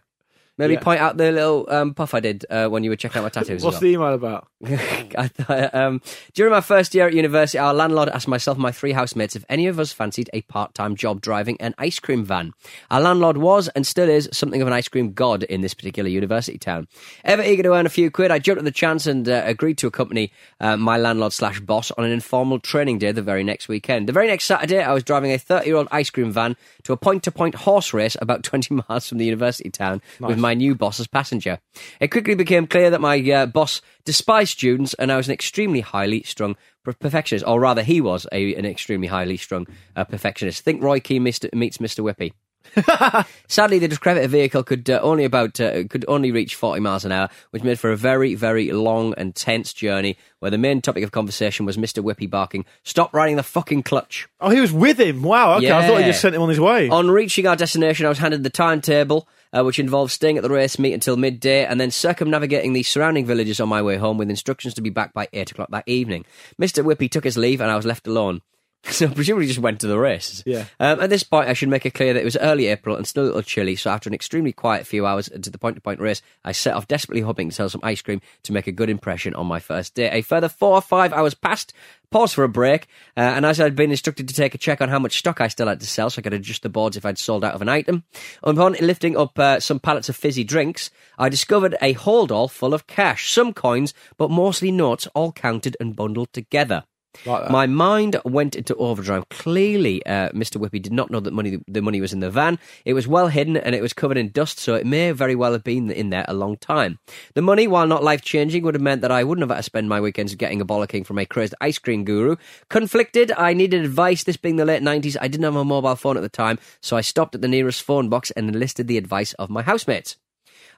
Maybe 0.58 0.74
Yeah. 0.76 0.82
point 0.82 1.00
out 1.02 1.18
the 1.18 1.32
little 1.32 1.66
um, 1.70 1.94
puff 1.96 2.14
I 2.14 2.20
did 2.20 2.46
uh, 2.50 2.68
when 2.68 2.84
you 2.84 2.92
were 2.92 2.96
checking 2.96 3.20
out 3.20 3.24
my 3.24 3.30
tattoos. 3.30 3.58
as 3.58 3.64
What's 3.64 3.76
well. 3.76 3.82
the 3.82 3.88
email 3.88 4.14
about? 4.14 4.48
Thought, 4.66 5.74
um, 5.74 6.02
during 6.34 6.52
my 6.52 6.62
first 6.62 6.94
year 6.94 7.08
at 7.08 7.14
university, 7.14 7.58
our 7.58 7.74
landlord 7.74 8.10
asked 8.10 8.28
myself 8.28 8.56
and 8.58 8.62
my 8.62 8.72
three 8.72 8.92
housemates 8.92 9.36
if 9.36 9.44
any 9.50 9.68
of 9.68 9.80
us 9.80 9.92
fancied 9.92 10.30
a 10.34 10.42
part 10.42 10.74
time 10.74 10.96
job 10.96 11.22
driving 11.22 11.60
an 11.60 11.74
ice 11.78 12.00
cream 12.00 12.24
van. 12.24 12.54
Our 12.92 13.02
landlord 13.02 13.38
was 13.38 13.68
and 13.70 13.86
still 13.86 14.08
is 14.10 14.30
something 14.32 14.62
of 14.62 14.68
an 14.68 14.74
ice 14.74 14.88
cream 14.88 15.14
god 15.14 15.44
in 15.44 15.62
this 15.62 15.74
particular 15.74 16.10
university 16.10 16.58
town. 16.58 16.88
Ever 17.24 17.42
eager 17.44 17.64
to 17.64 17.74
earn 17.74 17.86
a 17.86 17.90
few 17.90 18.12
quid, 18.12 18.32
I 18.32 18.40
jumped 18.40 18.60
at 18.60 18.66
the 18.66 18.72
chance 18.72 19.08
and 19.08 19.28
uh, 19.28 19.42
agreed 19.46 19.78
to 19.80 19.88
accompany 19.88 20.32
uh, 20.60 20.78
my 20.78 20.98
landlord 20.98 21.34
slash 21.34 21.60
boss 21.60 21.92
on 21.92 22.06
an 22.06 22.12
informal 22.12 22.60
training 22.60 23.00
day 23.00 23.12
the 23.12 23.22
very 23.22 23.44
next 23.44 23.68
weekend. 23.68 24.08
The 24.08 24.14
very 24.14 24.28
next 24.28 24.46
Saturday, 24.46 24.82
I 24.82 24.94
was 24.94 25.04
driving 25.04 25.32
a 25.32 25.38
30 25.38 25.66
year 25.66 25.76
old 25.78 25.88
ice 25.92 26.10
cream 26.10 26.32
van 26.32 26.56
to 26.84 26.94
a 26.94 26.98
point 26.98 27.24
to 27.24 27.32
point 27.32 27.56
horse 27.56 27.94
race 27.94 28.16
about 28.22 28.44
20 28.54 28.82
miles 28.88 29.10
from 29.10 29.18
the 29.18 29.26
university 29.26 29.70
town 29.70 30.02
with 30.20 30.38
my 30.44 30.54
new 30.54 30.76
boss 30.76 31.00
as 31.00 31.08
passenger. 31.08 31.58
It 32.00 32.10
quickly 32.10 32.36
became 32.36 32.68
clear 32.68 32.92
that 32.92 33.02
my 33.02 33.18
uh, 33.32 33.46
boss 33.48 33.82
despised 34.06 34.52
students 34.52 34.94
and 34.96 35.12
I 35.12 35.18
was 35.18 35.28
an 35.28 35.34
extremely 35.34 35.80
highly 35.80 36.22
strung 36.24 36.56
perfectionist, 36.84 37.48
or 37.48 37.60
rather, 37.60 37.82
he 37.82 38.02
was 38.02 38.28
a, 38.32 38.54
an 38.56 38.66
extremely 38.66 39.08
highly 39.08 39.38
strung 39.38 39.66
uh, 39.96 40.04
perfectionist. 40.04 40.64
Think 40.64 40.84
Roy 40.84 41.00
Keane 41.00 41.24
Mr. 41.24 41.52
meets 41.54 41.78
Mr. 41.80 42.04
Whippy. 42.04 42.34
Sadly, 43.48 43.78
the 43.80 43.88
decrepit 43.88 44.30
vehicle 44.30 44.64
could 44.64 44.90
uh, 44.90 45.00
only 45.04 45.26
about 45.26 45.60
uh, 45.60 45.84
could 45.90 46.06
only 46.08 46.32
reach 46.32 46.56
forty 46.56 46.80
miles 46.80 47.06
an 47.06 47.12
hour, 47.12 47.30
which 47.52 47.62
made 47.62 47.80
for 47.80 47.92
a 47.92 47.98
very, 47.98 48.36
very 48.36 48.72
long 48.72 49.14
and 49.16 49.36
tense 49.36 49.74
journey. 49.74 50.18
Where 50.40 50.50
the 50.50 50.58
main 50.58 50.82
topic 50.82 51.04
of 51.04 51.12
conversation 51.12 51.66
was 51.66 51.78
Mister 51.78 52.02
Whippy 52.02 52.30
barking, 52.30 52.66
"Stop 52.84 53.14
riding 53.14 53.36
the 53.36 53.44
fucking 53.44 53.84
clutch." 53.84 54.28
Oh, 54.40 54.50
he 54.50 54.62
was 54.62 54.72
with 54.72 55.00
him. 55.00 55.22
Wow. 55.24 55.58
Okay. 55.58 55.72
I 55.72 55.88
thought 55.88 56.00
he 56.00 56.06
just 56.06 56.22
sent 56.22 56.36
him 56.36 56.42
on 56.42 56.50
his 56.50 56.60
way. 56.60 56.90
On 56.90 57.12
reaching 57.12 57.48
our 57.48 57.56
destination, 57.56 58.06
I 58.06 58.10
was 58.10 58.18
handed 58.18 58.44
the 58.44 58.50
timetable, 58.50 59.28
uh, 59.56 59.64
which 59.64 59.80
involved 59.80 60.12
staying 60.12 60.38
at 60.38 60.44
the 60.44 60.50
race 60.50 60.80
meet 60.80 60.94
until 60.94 61.16
midday 61.16 61.66
and 61.66 61.80
then 61.80 61.92
circumnavigating 61.92 62.74
the 62.74 62.84
surrounding 62.84 63.26
villages 63.26 63.60
on 63.60 63.70
my 63.70 63.82
way 63.82 63.98
home 63.98 64.18
with 64.18 64.30
instructions 64.30 64.74
to 64.74 64.82
be 64.82 64.90
back 64.90 65.14
by 65.14 65.28
8 65.32 65.52
o'clock 65.52 65.70
that 65.72 65.88
evening. 65.88 66.26
Mr. 66.60 66.84
Whippy 66.84 67.10
took 67.10 67.24
his 67.24 67.38
leave 67.38 67.62
and 67.62 67.70
I 67.70 67.76
was 67.76 67.86
left 67.86 68.08
alone. 68.08 68.42
So 68.94 69.08
presumably 69.08 69.48
just 69.48 69.60
went 69.60 69.80
to 69.80 69.88
the 69.88 69.98
races. 69.98 70.44
Yeah. 70.46 70.66
Um, 70.80 71.00
at 71.00 71.10
this 71.10 71.24
point, 71.24 71.48
I 71.48 71.54
should 71.54 71.70
make 71.70 71.86
it 71.86 71.94
clear 71.94 72.14
that 72.14 72.20
it 72.20 72.26
was 72.26 72.38
early 72.38 72.68
April 72.68 72.96
and 72.96 73.08
still 73.08 73.24
a 73.24 73.26
little 73.26 73.42
chilly. 73.42 73.76
So 73.76 73.90
after 73.90 74.10
an 74.10 74.14
extremely 74.14 74.52
quiet 74.52 74.86
few 74.86 75.06
hours 75.06 75.30
into 75.30 75.50
the 75.50 75.58
point-to-point 75.58 76.00
race, 76.00 76.22
I 76.44 76.52
set 76.52 76.76
off 76.76 76.88
desperately 76.88 77.22
hoping 77.22 77.50
to 77.50 77.56
sell 77.56 77.70
some 77.70 77.82
ice 77.82 78.02
cream 78.02 78.22
to 78.44 78.54
make 78.54 78.68
a 78.68 78.74
good 78.74 78.90
impression 78.90 79.34
on 79.36 79.48
my 79.48 79.60
first 79.60 79.96
day. 79.96 80.10
A 80.12 80.22
further 80.22 80.50
four 80.50 80.76
or 80.76 80.82
five 80.82 81.14
hours 81.14 81.34
passed. 81.34 81.74
Pause 82.12 82.34
for 82.34 82.44
a 82.44 82.50
break, 82.50 82.84
uh, 83.18 83.22
and 83.22 83.44
as 83.44 83.60
I'd 83.60 83.76
been 83.76 83.90
instructed 83.90 84.28
to 84.28 84.36
take 84.36 84.54
a 84.54 84.60
check 84.60 84.82
on 84.82 84.90
how 84.90 85.00
much 85.00 85.18
stock 85.18 85.42
I 85.42 85.48
still 85.48 85.68
had 85.68 85.80
to 85.80 85.88
sell, 85.88 86.12
so 86.12 86.20
I 86.20 86.22
could 86.22 86.34
adjust 86.34 86.62
the 86.62 86.70
boards 86.70 86.96
if 86.96 87.08
I'd 87.08 87.18
sold 87.18 87.44
out 87.44 87.56
of 87.56 87.64
an 87.64 87.70
item. 87.70 88.04
Upon 88.44 88.74
lifting 88.74 89.18
up 89.18 89.40
uh, 89.40 89.60
some 89.60 89.80
pallets 89.80 90.10
of 90.10 90.16
fizzy 90.16 90.44
drinks, 90.44 90.92
I 91.18 91.30
discovered 91.30 91.76
a 91.82 91.96
holdall 91.96 92.52
full 92.52 92.76
of 92.76 92.86
cash, 92.86 93.32
some 93.32 93.52
coins, 93.52 93.96
but 94.18 94.30
mostly 94.30 94.70
notes, 94.70 95.08
all 95.16 95.32
counted 95.32 95.76
and 95.80 95.96
bundled 95.96 96.32
together. 96.34 96.84
Like. 97.26 97.50
My 97.50 97.68
mind 97.68 98.20
went 98.26 98.56
into 98.56 98.76
overdrive. 98.76 99.30
Clearly, 99.30 100.06
uh, 100.06 100.30
Mr. 100.30 100.58
Whippy 100.58 100.82
did 100.82 100.94
not 100.94 101.12
know 101.12 101.20
that 101.20 101.34
money 101.34 101.60
the 101.68 101.82
money 101.82 102.02
was 102.02 102.14
in 102.14 102.20
the 102.20 102.30
van. 102.30 102.60
It 102.86 102.94
was 102.94 103.08
well 103.08 103.28
hidden 103.28 103.58
and 103.58 103.76
it 103.76 103.82
was 103.82 103.94
covered 103.94 104.18
in 104.18 104.30
dust, 104.30 104.60
so 104.60 104.76
it 104.76 104.86
may 104.86 105.12
very 105.12 105.36
well 105.36 105.54
have 105.54 105.64
been 105.64 105.92
in 105.92 106.10
there 106.10 106.26
a 106.28 106.34
long 106.34 106.58
time. 106.58 107.00
The 107.36 107.42
money, 107.42 107.68
while 107.68 107.88
not 107.88 108.04
life 108.04 108.22
changing, 108.22 108.64
would 108.64 108.76
have 108.76 108.82
meant 108.82 109.02
that 109.02 109.12
I 109.12 109.24
wouldn't 109.24 109.44
have 109.44 109.50
had 109.50 109.58
to 109.58 109.64
spend 109.64 109.90
my 109.90 110.02
weekends 110.02 110.36
getting 110.36 110.62
a 110.62 110.66
bollocking 110.66 111.06
from 111.06 111.20
a 111.20 111.26
crazed 111.26 111.56
ice 111.62 111.78
cream 111.78 112.04
guru. 112.04 112.36
Conflicted, 112.70 113.32
I 113.38 113.54
needed 113.54 113.84
advice. 113.86 114.24
This 114.24 114.38
being 114.38 114.56
the 114.58 114.66
late 114.66 114.84
nineties, 114.84 115.18
I 115.20 115.28
didn't 115.28 115.44
have 115.46 115.56
a 115.56 115.66
mobile 115.66 115.96
phone 115.96 116.18
at 116.18 116.24
the 116.24 116.30
time, 116.30 116.60
so 116.82 116.98
I 116.98 117.02
stopped 117.02 117.36
at 117.36 117.42
the 117.42 117.48
nearest 117.48 117.84
phone 117.84 118.10
box 118.10 118.32
and 118.32 118.50
enlisted 118.50 118.88
the 118.88 118.98
advice 118.98 119.34
of 119.34 119.50
my 119.50 119.62
housemates. 119.62 120.18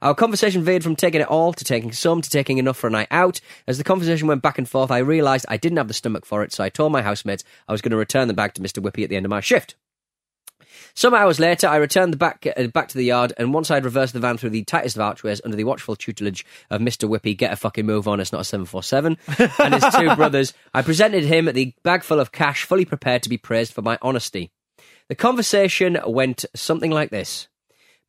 Our 0.01 0.15
conversation 0.15 0.63
veered 0.63 0.84
from 0.84 0.95
taking 0.95 1.21
it 1.21 1.27
all 1.27 1.53
to 1.53 1.63
taking 1.63 1.91
some 1.91 2.21
to 2.21 2.29
taking 2.29 2.58
enough 2.58 2.77
for 2.77 2.88
a 2.88 2.91
night 2.91 3.08
out. 3.12 3.39
As 3.67 3.77
the 3.77 3.84
conversation 3.84 4.27
went 4.27 4.41
back 4.41 4.58
and 4.58 4.69
forth, 4.69 4.91
I 4.91 4.99
realised 4.99 5.45
I 5.49 5.58
didn't 5.58 5.77
have 5.77 5.88
the 5.88 5.93
stomach 5.93 6.25
for 6.25 6.43
it, 6.43 6.53
so 6.53 6.63
I 6.63 6.69
told 6.69 6.91
my 6.91 7.01
housemates 7.01 7.43
I 7.67 7.71
was 7.71 7.81
going 7.81 7.91
to 7.91 7.97
return 7.97 8.27
the 8.27 8.34
bag 8.34 8.53
to 8.55 8.62
Mr. 8.62 8.81
Whippy 8.84 9.03
at 9.03 9.10
the 9.10 9.15
end 9.15 9.25
of 9.25 9.29
my 9.29 9.41
shift. 9.41 9.75
Some 10.93 11.13
hours 11.13 11.41
later, 11.41 11.67
I 11.67 11.75
returned 11.75 12.13
the 12.13 12.17
back 12.17 12.47
uh, 12.55 12.67
back 12.67 12.88
to 12.89 12.97
the 12.97 13.03
yard, 13.03 13.34
and 13.38 13.53
once 13.53 13.69
I'd 13.69 13.84
reversed 13.84 14.13
the 14.13 14.21
van 14.21 14.38
through 14.38 14.51
the 14.51 14.63
tightest 14.63 14.95
of 14.95 15.01
archways 15.01 15.41
under 15.43 15.58
the 15.58 15.65
watchful 15.65 15.97
tutelage 15.97 16.45
of 16.69 16.79
Mr. 16.79 17.10
Whippy, 17.10 17.38
get 17.38 17.51
a 17.51 17.58
fucking 17.58 17.86
move 17.86 18.08
on, 18.08 18.21
it's 18.21 18.31
not 18.31 18.41
a 18.41 18.45
747, 18.45 19.17
and 19.60 19.73
his 19.73 19.86
two 19.93 20.15
brothers, 20.15 20.53
I 20.73 20.81
presented 20.81 21.25
him 21.25 21.45
the 21.45 21.73
bag 21.84 22.03
full 22.03 22.21
of 22.21 22.31
cash, 22.31 22.63
fully 22.63 22.86
prepared 22.86 23.23
to 23.23 23.29
be 23.29 23.38
praised 23.38 23.73
for 23.73 23.81
my 23.81 23.97
honesty. 24.01 24.51
The 25.10 25.15
conversation 25.15 25.99
went 26.08 26.45
something 26.55 26.91
like 26.91 27.10
this. 27.10 27.47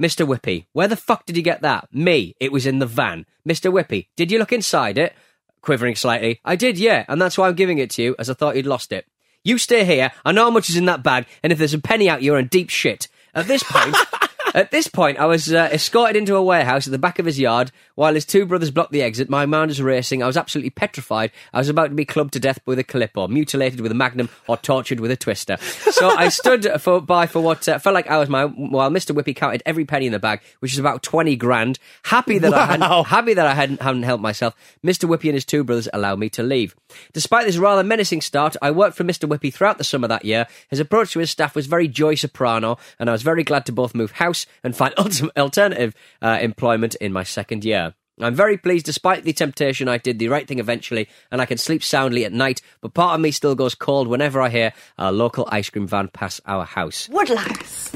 Mr. 0.00 0.26
Whippy, 0.26 0.66
where 0.72 0.88
the 0.88 0.96
fuck 0.96 1.24
did 1.24 1.37
you 1.37 1.42
get 1.42 1.62
that? 1.62 1.88
Me, 1.92 2.35
it 2.38 2.52
was 2.52 2.66
in 2.66 2.80
the 2.80 2.87
van. 2.87 3.24
Mr. 3.48 3.72
Whippy, 3.72 4.09
did 4.14 4.30
you 4.30 4.38
look 4.38 4.52
inside 4.52 4.98
it? 4.98 5.14
Quivering 5.62 5.96
slightly. 5.96 6.40
I 6.44 6.54
did, 6.54 6.78
yeah, 6.78 7.06
and 7.09 7.20
that's 7.20 7.38
why 7.38 7.48
I'm 7.48 7.54
giving 7.54 7.78
it 7.78 7.90
to 7.92 8.02
you, 8.02 8.14
as 8.18 8.28
I 8.28 8.35
thought 8.35 8.56
you'd 8.56 8.66
lost 8.66 8.92
it. 8.92 9.06
You 9.42 9.59
stay 9.59 9.85
here, 9.85 10.12
I 10.24 10.32
know 10.32 10.44
how 10.44 10.50
much 10.50 10.68
is 10.68 10.76
in 10.76 10.85
that 10.87 11.02
bag, 11.02 11.26
and 11.42 11.52
if 11.52 11.59
there's 11.59 11.72
a 11.74 11.78
penny 11.78 12.11
out, 12.11 12.22
you're 12.22 12.38
in 12.38 12.48
deep 12.48 12.68
shit. 12.68 13.09
At 13.35 13.46
this 13.46 13.62
point, 13.62 13.96
at 14.57 14.71
this 14.71 14.88
point, 14.88 15.19
I 15.19 15.27
was 15.27 15.53
uh, 15.53 15.69
escorted 15.71 16.16
into 16.16 16.35
a 16.35 16.42
warehouse 16.42 16.87
at 16.87 16.90
the 16.90 16.99
back 16.99 17.19
of 17.19 17.27
his 17.27 17.38
yard 17.38 17.71
while 17.95 18.14
his 18.14 18.25
two 18.25 18.47
brothers 18.47 18.71
blocked 18.71 18.90
the 18.90 19.03
exit. 19.03 19.31
My 19.31 19.47
mind 19.47 19.69
was 19.69 19.81
racing. 19.83 20.23
I 20.23 20.27
was 20.27 20.37
absolutely 20.37 20.71
petrified. 20.71 21.31
I 21.53 21.59
was 21.59 21.69
about 21.69 21.88
to 21.88 21.95
be 21.95 22.05
clubbed 22.05 22.33
to 22.33 22.40
death 22.40 22.59
with 22.66 22.79
a 22.79 22.85
calippo, 22.85 23.29
mutilated 23.29 23.81
with 23.81 23.92
a 23.92 23.95
magnum, 23.95 24.29
or 24.49 24.57
tortured 24.57 24.99
with 24.99 25.11
a 25.11 25.16
twister. 25.16 25.59
So 25.59 26.09
I 26.09 26.29
stood 26.31 26.66
for, 26.81 27.01
by 27.01 27.27
for 27.27 27.40
what 27.40 27.69
uh, 27.69 27.79
felt 27.79 27.95
like 27.95 28.11
hours 28.11 28.31
my, 28.31 28.47
while 28.47 28.90
Mr. 28.90 29.14
Whippy 29.14 29.37
counted 29.37 29.62
every 29.66 29.85
penny 29.85 30.07
in 30.07 30.12
the 30.12 30.19
bag, 30.19 30.40
which 30.61 30.73
is 30.73 30.79
about 30.79 31.03
20 31.03 31.37
grand. 31.37 31.79
Happy 32.05 32.38
that, 32.38 32.55
I, 32.55 32.64
hadn't, 32.66 33.07
happy 33.07 33.35
that 33.35 33.47
I 33.47 33.55
hadn't, 33.55 33.83
hadn't 33.83 34.05
helped 34.05 34.23
myself, 34.23 34.55
Mr. 34.83 35.07
Whippy 35.07 35.29
and 35.29 35.35
his 35.35 35.45
two 35.45 35.64
brothers 35.64 35.88
allowed 35.92 36.19
me 36.19 36.31
to 36.31 36.42
leave. 36.42 36.75
Despite 37.12 37.45
this 37.45 37.59
rather 37.59 37.85
menacing 37.85 38.23
start, 38.23 38.57
I 38.62 38.71
worked 38.71 38.97
for 38.97 39.05
Mr. 39.05 39.29
Whippy 39.29 39.53
throughout 39.53 39.77
the 39.77 39.85
summer 39.85 40.09
that 40.09 40.25
year. 40.25 40.47
His 40.71 40.81
approach 40.81 41.12
to 41.12 41.19
his 41.19 41.31
staff 41.31 41.55
was 41.55 41.66
very 41.66 41.88
Tony 41.88 42.16
Soprano, 42.16 42.79
and 42.99 43.11
I 43.11 43.12
was 43.12 43.23
very 43.23 43.45
glad 43.45 43.66
to 43.66 43.73
both 43.73 43.95
move 43.95 44.12
house 44.12 44.45
and 44.62 44.76
find 44.76 44.94
alternative 45.37 45.94
uh, 46.22 46.38
employment 46.40 46.94
in 46.96 47.12
my 47.12 47.22
second 47.22 47.64
year. 47.64 47.94
I'm 48.18 48.35
very 48.35 48.56
pleased, 48.56 48.87
despite 48.87 49.24
the 49.24 49.35
temptation, 49.35 49.88
I 49.88 49.98
did 49.98 50.18
the 50.18 50.28
right 50.28 50.48
thing 50.48 50.59
eventually, 50.59 51.06
and 51.30 51.42
I 51.42 51.44
can 51.44 51.59
sleep 51.59 51.82
soundly 51.85 52.24
at 52.24 52.32
night. 52.32 52.62
But 52.80 52.94
part 52.94 53.14
of 53.14 53.20
me 53.20 53.30
still 53.30 53.54
goes 53.54 53.74
cold 53.74 54.09
whenever 54.09 54.40
I 54.40 54.48
hear 54.48 54.72
a 54.96 55.12
local 55.12 55.46
ice 55.52 55.68
cream 55.68 55.87
van 55.87 56.09
pass 56.09 56.40
our 56.46 56.64
house. 56.64 57.11
Woodlouse. 57.11 57.92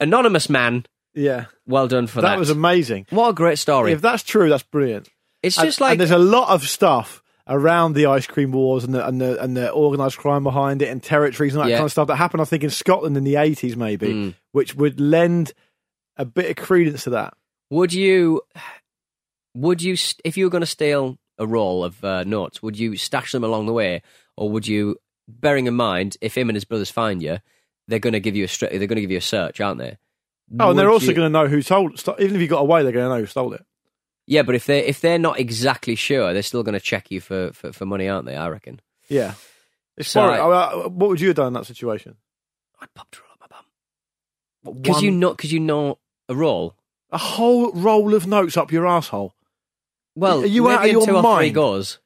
Anonymous 0.00 0.50
man, 0.50 0.84
Yeah, 1.14 1.46
well 1.66 1.88
done 1.88 2.06
for 2.08 2.20
that. 2.20 2.28
that 2.30 2.38
was 2.38 2.50
amazing. 2.50 3.06
what 3.10 3.30
a 3.30 3.32
great 3.32 3.58
story. 3.58 3.92
If 3.92 4.02
that's 4.02 4.22
true, 4.22 4.50
that's 4.50 4.64
brilliant. 4.64 5.08
it's 5.42 5.56
And- 5.56 5.66
just 5.66 5.80
like 5.80 5.92
and 5.92 6.00
there's 6.00 6.10
a 6.10 6.18
lot 6.18 6.50
of 6.50 6.68
stuff 6.68 7.22
around 7.46 7.92
the 7.94 8.06
ice 8.06 8.26
cream 8.26 8.52
wars 8.52 8.84
and 8.84 8.94
the 8.94 9.06
and 9.06 9.20
the 9.20 9.40
and 9.42 9.56
the 9.56 9.72
organised 9.72 10.16
crime 10.18 10.42
behind 10.42 10.80
it 10.82 10.88
and 10.88 11.02
territories 11.02 11.54
and 11.54 11.62
that 11.62 11.68
Yeah. 11.70 11.76
kind 11.76 11.84
of 11.86 11.92
stuff 11.92 12.08
that 12.08 12.16
happened. 12.16 12.40
I 12.40 12.44
think 12.46 12.64
in 12.64 12.70
Scotland 12.70 13.16
in 13.16 13.24
the 13.24 13.36
eighties, 13.36 13.76
maybe, 13.76 14.08
Mm. 14.08 14.34
which 14.52 14.74
would 14.74 14.98
lend 15.00 15.52
a 16.16 16.24
bit 16.24 16.50
of 16.50 16.64
credence 16.64 17.04
to 17.04 17.10
that. 17.10 17.34
Would 17.70 17.92
you, 17.92 18.42
would 19.54 19.82
you, 19.82 19.96
if 20.24 20.36
you 20.36 20.44
were 20.44 20.50
going 20.50 20.60
to 20.62 20.66
steal 20.66 21.18
a 21.38 21.46
roll 21.46 21.84
of 21.84 22.02
uh, 22.04 22.24
notes, 22.24 22.62
would 22.62 22.78
you 22.78 22.96
stash 22.96 23.32
them 23.32 23.44
along 23.44 23.66
the 23.66 23.72
way, 23.72 24.02
or 24.36 24.50
would 24.50 24.66
you, 24.66 24.96
bearing 25.28 25.66
in 25.66 25.74
mind, 25.74 26.16
if 26.20 26.36
him 26.36 26.48
and 26.48 26.56
his 26.56 26.64
brothers 26.64 26.90
find 26.90 27.22
you, 27.22 27.38
they're 27.88 27.98
going 27.98 28.12
to 28.12 28.20
give 28.20 28.36
you 28.36 28.44
a 28.44 28.48
straight, 28.48 28.70
they're 28.70 28.86
going 28.86 28.96
to 28.96 29.02
give 29.02 29.10
you 29.10 29.18
a 29.18 29.22
search, 29.22 29.60
aren't 29.60 29.78
they? 29.78 29.96
Oh, 30.60 30.70
and 30.70 30.78
they're 30.78 30.86
Would 30.86 30.92
also 30.94 31.06
you- 31.06 31.14
going 31.14 31.32
to 31.32 31.38
know 31.38 31.48
who 31.48 31.62
sold. 31.62 31.98
st- 31.98 32.20
Even 32.20 32.36
if 32.36 32.42
you 32.42 32.48
got 32.48 32.60
away, 32.60 32.82
they're 32.82 32.92
going 32.92 33.04
to 33.08 33.14
know 33.14 33.20
who 33.20 33.26
stole 33.26 33.52
it. 33.54 33.64
yeah, 34.26 34.42
but 34.42 34.54
if 34.54 34.66
they 34.66 34.84
if 34.86 35.00
they're 35.00 35.18
not 35.18 35.38
exactly 35.40 35.94
sure, 35.94 36.32
they're 36.32 36.42
still 36.42 36.62
going 36.62 36.74
to 36.74 36.80
check 36.80 37.10
you 37.10 37.20
for, 37.20 37.52
for, 37.52 37.72
for 37.72 37.86
money, 37.86 38.08
aren't 38.08 38.26
they? 38.26 38.36
I 38.36 38.48
reckon. 38.48 38.80
Yeah. 39.08 39.34
It's 39.96 40.08
So. 40.10 40.20
I- 40.20 40.38
Uh, 40.38 40.88
what 40.88 41.08
would 41.10 41.20
you 41.20 41.28
have 41.28 41.36
done 41.36 41.48
in 41.48 41.52
that 41.54 41.66
situation? 41.66 42.16
I'd 42.80 42.92
popped 42.94 43.16
a 43.16 43.20
roll 43.20 43.30
up 43.32 43.40
my 43.40 43.46
bum 44.72 44.82
because 44.82 45.02
you 45.02 45.10
know 45.10 45.30
because 45.32 45.52
you 45.52 45.60
know 45.60 45.98
a 46.28 46.34
roll. 46.34 46.74
a 47.10 47.18
whole 47.18 47.72
roll 47.72 48.14
of 48.14 48.26
notes 48.26 48.56
up 48.56 48.72
your 48.72 48.86
asshole. 48.86 49.34
Well, 50.16 50.42
Are 50.42 50.46
you 50.46 50.62
maybe 50.64 50.74
out 50.74 50.80
of 50.80 50.86
in 50.86 50.92
your 50.92 51.06
two 51.06 51.16
or 51.16 51.22
three 51.22 51.30
mind? 51.30 51.54
goes. 51.54 51.98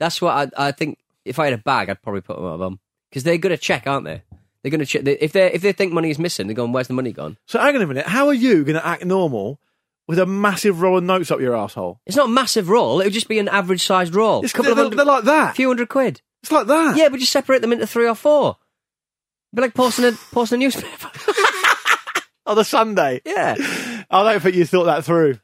That's 0.00 0.20
what 0.20 0.52
I 0.58 0.68
I 0.68 0.72
think. 0.72 0.98
If 1.24 1.38
I 1.38 1.44
had 1.44 1.54
a 1.54 1.58
bag, 1.58 1.88
I'd 1.88 2.02
probably 2.02 2.20
put 2.20 2.36
them 2.36 2.44
on 2.44 2.58
my 2.58 2.64
bum 2.64 2.80
because 3.08 3.22
they're 3.22 3.38
going 3.38 3.54
to 3.54 3.56
check, 3.56 3.86
aren't 3.86 4.04
they? 4.04 4.22
They're 4.62 4.70
going 4.70 4.80
to 4.80 4.86
check 4.86 5.02
they, 5.04 5.16
if 5.18 5.30
they 5.32 5.52
if 5.52 5.62
they 5.62 5.72
think 5.72 5.92
money 5.92 6.10
is 6.10 6.18
missing. 6.18 6.48
They're 6.48 6.56
going, 6.56 6.72
"Where's 6.72 6.88
the 6.88 6.94
money 6.94 7.12
gone?" 7.12 7.36
So 7.46 7.60
hang 7.60 7.76
on 7.76 7.82
a 7.82 7.86
minute. 7.86 8.06
How 8.06 8.26
are 8.26 8.34
you 8.34 8.64
going 8.64 8.74
to 8.74 8.84
act 8.84 9.04
normal 9.04 9.60
with 10.08 10.18
a 10.18 10.26
massive 10.26 10.80
roll 10.80 10.98
of 10.98 11.04
notes 11.04 11.30
up 11.30 11.40
your 11.40 11.54
asshole? 11.56 12.00
It's 12.06 12.16
not 12.16 12.26
a 12.26 12.32
massive 12.32 12.68
roll. 12.68 13.00
It 13.00 13.04
would 13.04 13.12
just 13.12 13.28
be 13.28 13.38
an 13.38 13.48
average 13.48 13.84
sized 13.84 14.14
roll. 14.16 14.42
It's, 14.42 14.52
a 14.52 14.56
couple 14.56 14.74
they're, 14.74 14.90
they're 14.90 15.04
like 15.04 15.24
that. 15.24 15.52
A 15.52 15.54
few 15.54 15.68
hundred 15.68 15.88
quid. 15.88 16.20
It's 16.42 16.50
like 16.50 16.66
that. 16.66 16.96
Yeah, 16.96 17.08
but 17.08 17.20
just 17.20 17.30
separate 17.30 17.62
them 17.62 17.72
into 17.72 17.86
three 17.86 18.08
or 18.08 18.16
four. 18.16 18.56
Be 19.54 19.62
like 19.62 19.74
posting 19.74 20.06
a 20.06 20.12
posting 20.32 20.60
a 20.60 20.64
newspaper. 20.64 21.10
On 22.46 22.56
the 22.56 22.64
Sunday. 22.64 23.20
yeah. 23.24 23.54
I 24.10 24.30
don't 24.32 24.40
think 24.42 24.56
you 24.56 24.64
thought 24.66 24.84
that 24.84 25.04
through. 25.04 25.38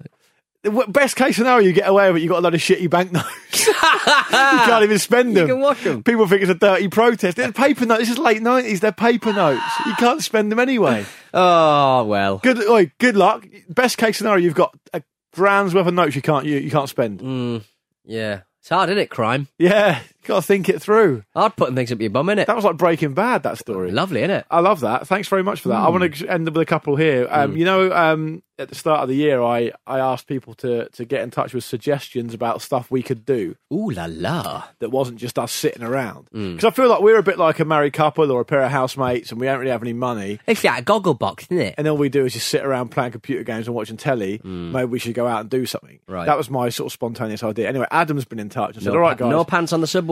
The 0.62 0.70
Best 0.88 1.14
case 1.14 1.36
scenario, 1.36 1.64
you 1.66 1.72
get 1.72 1.88
away 1.88 2.08
with 2.08 2.20
it. 2.20 2.24
You 2.24 2.28
got 2.28 2.40
a 2.40 2.42
load 2.42 2.54
of 2.54 2.60
shitty 2.60 2.90
banknotes. 2.90 3.66
you 3.66 3.72
can't 3.72 4.82
even 4.82 4.98
spend 4.98 5.36
them. 5.36 5.46
You 5.46 5.54
can 5.54 5.62
wash 5.62 5.84
them. 5.84 6.02
People 6.02 6.26
think 6.26 6.42
it's 6.42 6.50
a 6.50 6.54
dirty 6.54 6.88
protest. 6.88 7.36
They're 7.36 7.52
paper 7.52 7.86
notes. 7.86 8.00
This 8.00 8.10
is 8.10 8.18
late 8.18 8.42
nineties. 8.42 8.80
They're 8.80 8.90
paper 8.92 9.32
notes. 9.32 9.62
You 9.86 9.94
can't 9.94 10.22
spend 10.22 10.50
them 10.52 10.58
anyway. 10.58 11.06
Oh 11.34 12.04
well. 12.04 12.38
Good. 12.38 12.58
Oi, 12.66 12.90
good 12.98 13.14
luck. 13.14 13.46
Best 13.68 13.98
case 13.98 14.16
scenario, 14.16 14.42
you've 14.42 14.54
got 14.54 14.74
a 14.94 15.02
grand's 15.34 15.74
worth 15.74 15.86
of 15.86 15.92
notes 15.92 16.16
you 16.16 16.22
can't 16.22 16.46
you, 16.46 16.56
you 16.56 16.70
can't 16.70 16.88
spend. 16.88 17.20
Mm, 17.20 17.62
yeah. 18.06 18.40
It's 18.60 18.70
hard, 18.70 18.88
isn't 18.88 18.98
it? 18.98 19.10
Crime. 19.10 19.46
Yeah, 19.58 20.00
got 20.24 20.36
to 20.36 20.42
think 20.42 20.68
it 20.68 20.80
through. 20.82 21.22
Hard 21.34 21.56
putting 21.56 21.74
things 21.74 21.92
up 21.92 22.00
your 22.00 22.10
bum, 22.10 22.26
innit? 22.26 22.46
That 22.46 22.56
was 22.56 22.64
like 22.64 22.76
Breaking 22.76 23.14
Bad. 23.14 23.42
That 23.44 23.58
story. 23.58 23.90
Lovely, 23.90 24.20
innit? 24.20 24.44
I 24.50 24.60
love 24.60 24.80
that. 24.80 25.06
Thanks 25.06 25.28
very 25.28 25.42
much 25.42 25.60
for 25.60 25.68
that. 25.70 25.76
I 25.80 25.88
want 25.88 26.14
to 26.14 26.26
end 26.28 26.46
with 26.48 26.56
a 26.56 26.66
couple 26.66 26.96
here. 26.96 27.26
Um, 27.30 27.56
You 27.56 27.64
know, 27.64 27.92
um, 27.92 28.42
at 28.60 28.68
the 28.68 28.74
start 28.74 29.02
of 29.02 29.08
the 29.08 29.14
year, 29.14 29.40
I, 29.40 29.70
I 29.86 30.00
asked 30.00 30.26
people 30.26 30.52
to, 30.56 30.88
to 30.88 31.04
get 31.04 31.22
in 31.22 31.30
touch 31.30 31.54
with 31.54 31.62
suggestions 31.62 32.34
about 32.34 32.60
stuff 32.60 32.90
we 32.90 33.04
could 33.04 33.24
do 33.24 33.54
Ooh 33.72 33.88
la 33.90 34.06
la. 34.10 34.64
that 34.80 34.90
wasn't 34.90 35.18
just 35.18 35.38
us 35.38 35.52
sitting 35.52 35.82
around. 35.84 36.26
Because 36.32 36.64
I 36.64 36.70
feel 36.70 36.88
like 36.88 37.00
we're 37.00 37.18
a 37.18 37.22
bit 37.22 37.38
like 37.38 37.60
a 37.60 37.64
married 37.64 37.92
couple 37.92 38.32
or 38.32 38.40
a 38.40 38.44
pair 38.44 38.62
of 38.62 38.72
housemates 38.72 39.30
and 39.30 39.40
we 39.40 39.46
don't 39.46 39.60
really 39.60 39.70
have 39.70 39.82
any 39.82 39.92
money. 39.92 40.40
It's 40.48 40.64
like 40.64 40.80
a 40.80 40.82
goggle 40.82 41.14
box, 41.14 41.44
isn't 41.44 41.58
it? 41.60 41.74
And 41.78 41.86
all 41.86 41.96
we 41.96 42.08
do 42.08 42.24
is 42.24 42.32
just 42.32 42.48
sit 42.48 42.64
around 42.64 42.88
playing 42.88 43.12
computer 43.12 43.44
games 43.44 43.68
and 43.68 43.76
watching 43.76 43.96
telly. 43.96 44.40
Maybe 44.42 44.86
we 44.86 44.98
should 44.98 45.14
go 45.14 45.28
out 45.28 45.42
and 45.42 45.50
do 45.50 45.64
something. 45.64 46.00
Right. 46.08 46.26
That 46.26 46.36
was 46.36 46.50
my 46.50 46.68
sort 46.70 46.88
of 46.88 46.92
spontaneous 46.92 47.44
idea. 47.44 47.68
Anyway, 47.68 47.86
Adam's 47.92 48.24
been 48.24 48.40
in 48.40 48.48
touch 48.48 48.74
and 48.74 48.82
said, 48.82 48.90
No 48.92 48.96
"All 48.96 49.02
right, 49.02 49.16
guys, 49.16 49.30
No 49.30 49.44
pants 49.44 49.72
on 49.72 49.80
the 49.80 49.86
subway. 49.86 50.07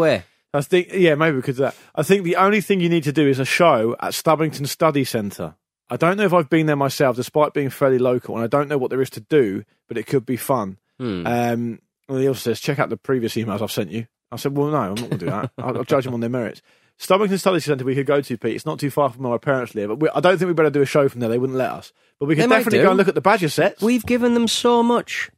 I 0.55 0.63
think, 0.63 0.89
yeah, 0.93 1.15
maybe 1.15 1.37
we 1.37 1.43
could 1.43 1.57
do 1.57 1.63
that. 1.63 1.77
I 1.95 2.03
think 2.03 2.25
the 2.25 2.37
only 2.37 2.61
thing 2.61 2.81
you 2.81 2.89
need 2.89 3.05
to 3.05 3.13
do 3.13 3.27
is 3.29 3.39
a 3.39 3.45
show 3.45 3.95
at 4.01 4.13
Stubbington 4.13 4.67
Study 4.67 5.05
Centre. 5.05 5.55
I 5.89 5.97
don't 5.97 6.17
know 6.17 6.25
if 6.25 6.33
I've 6.33 6.49
been 6.51 6.67
there 6.67 6.77
myself, 6.77 7.17
despite 7.17 7.53
being 7.53 7.71
fairly 7.71 7.99
local, 7.99 8.35
and 8.35 8.45
I 8.45 8.49
don't 8.49 8.69
know 8.69 8.79
what 8.79 8.91
there 8.91 9.03
is 9.03 9.11
to 9.11 9.21
do, 9.21 9.65
but 9.87 9.99
it 9.99 10.07
could 10.07 10.27
be 10.27 10.37
fun. 10.37 10.79
Hmm. 10.99 11.27
Um, 11.27 11.79
and 12.09 12.19
he 12.19 12.29
also 12.29 12.51
says, 12.51 12.61
check 12.61 12.79
out 12.79 12.89
the 12.89 12.97
previous 12.97 13.35
emails 13.35 13.61
I've 13.61 13.73
sent 13.73 13.91
you. 13.91 14.07
I 14.33 14.37
said, 14.37 14.57
well, 14.57 14.69
no, 14.69 14.77
I'm 14.77 14.95
not 14.95 14.99
going 14.99 15.11
to 15.11 15.19
do 15.19 15.27
that. 15.27 15.51
I'll, 15.59 15.79
I'll 15.79 15.85
judge 15.85 16.05
them 16.05 16.15
on 16.15 16.21
their 16.21 16.31
merits. 16.31 16.63
Stubbington 16.99 17.39
Study 17.39 17.61
Centre 17.61 17.85
we 17.85 17.95
could 17.95 18.07
go 18.07 18.21
to, 18.21 18.39
Pete. 18.39 18.57
It's 18.57 18.67
not 18.67 18.81
too 18.81 18.91
far 18.91 19.11
from 19.11 19.23
where 19.23 19.33
my 19.33 19.39
parents 19.39 19.75
live. 19.75 19.91
But 19.91 20.01
we, 20.01 20.09
I 20.09 20.21
don't 20.21 20.39
think 20.39 20.43
we 20.43 20.47
would 20.47 20.57
better 20.57 20.71
do 20.71 20.83
a 20.83 20.87
show 20.87 21.09
from 21.09 21.21
there. 21.21 21.29
They 21.29 21.39
wouldn't 21.39 21.59
let 21.59 21.71
us. 21.71 21.93
But 22.19 22.27
we 22.27 22.35
They 22.35 22.43
could 22.43 22.51
might 22.51 22.57
definitely 22.59 22.83
go 22.83 22.89
and 22.89 22.97
look 22.97 23.09
at 23.09 23.15
the 23.15 23.21
Badger 23.21 23.51
sets. 23.51 23.83
We've 23.83 24.05
given 24.05 24.35
them 24.35 24.49
so 24.49 24.83
much. 24.83 25.31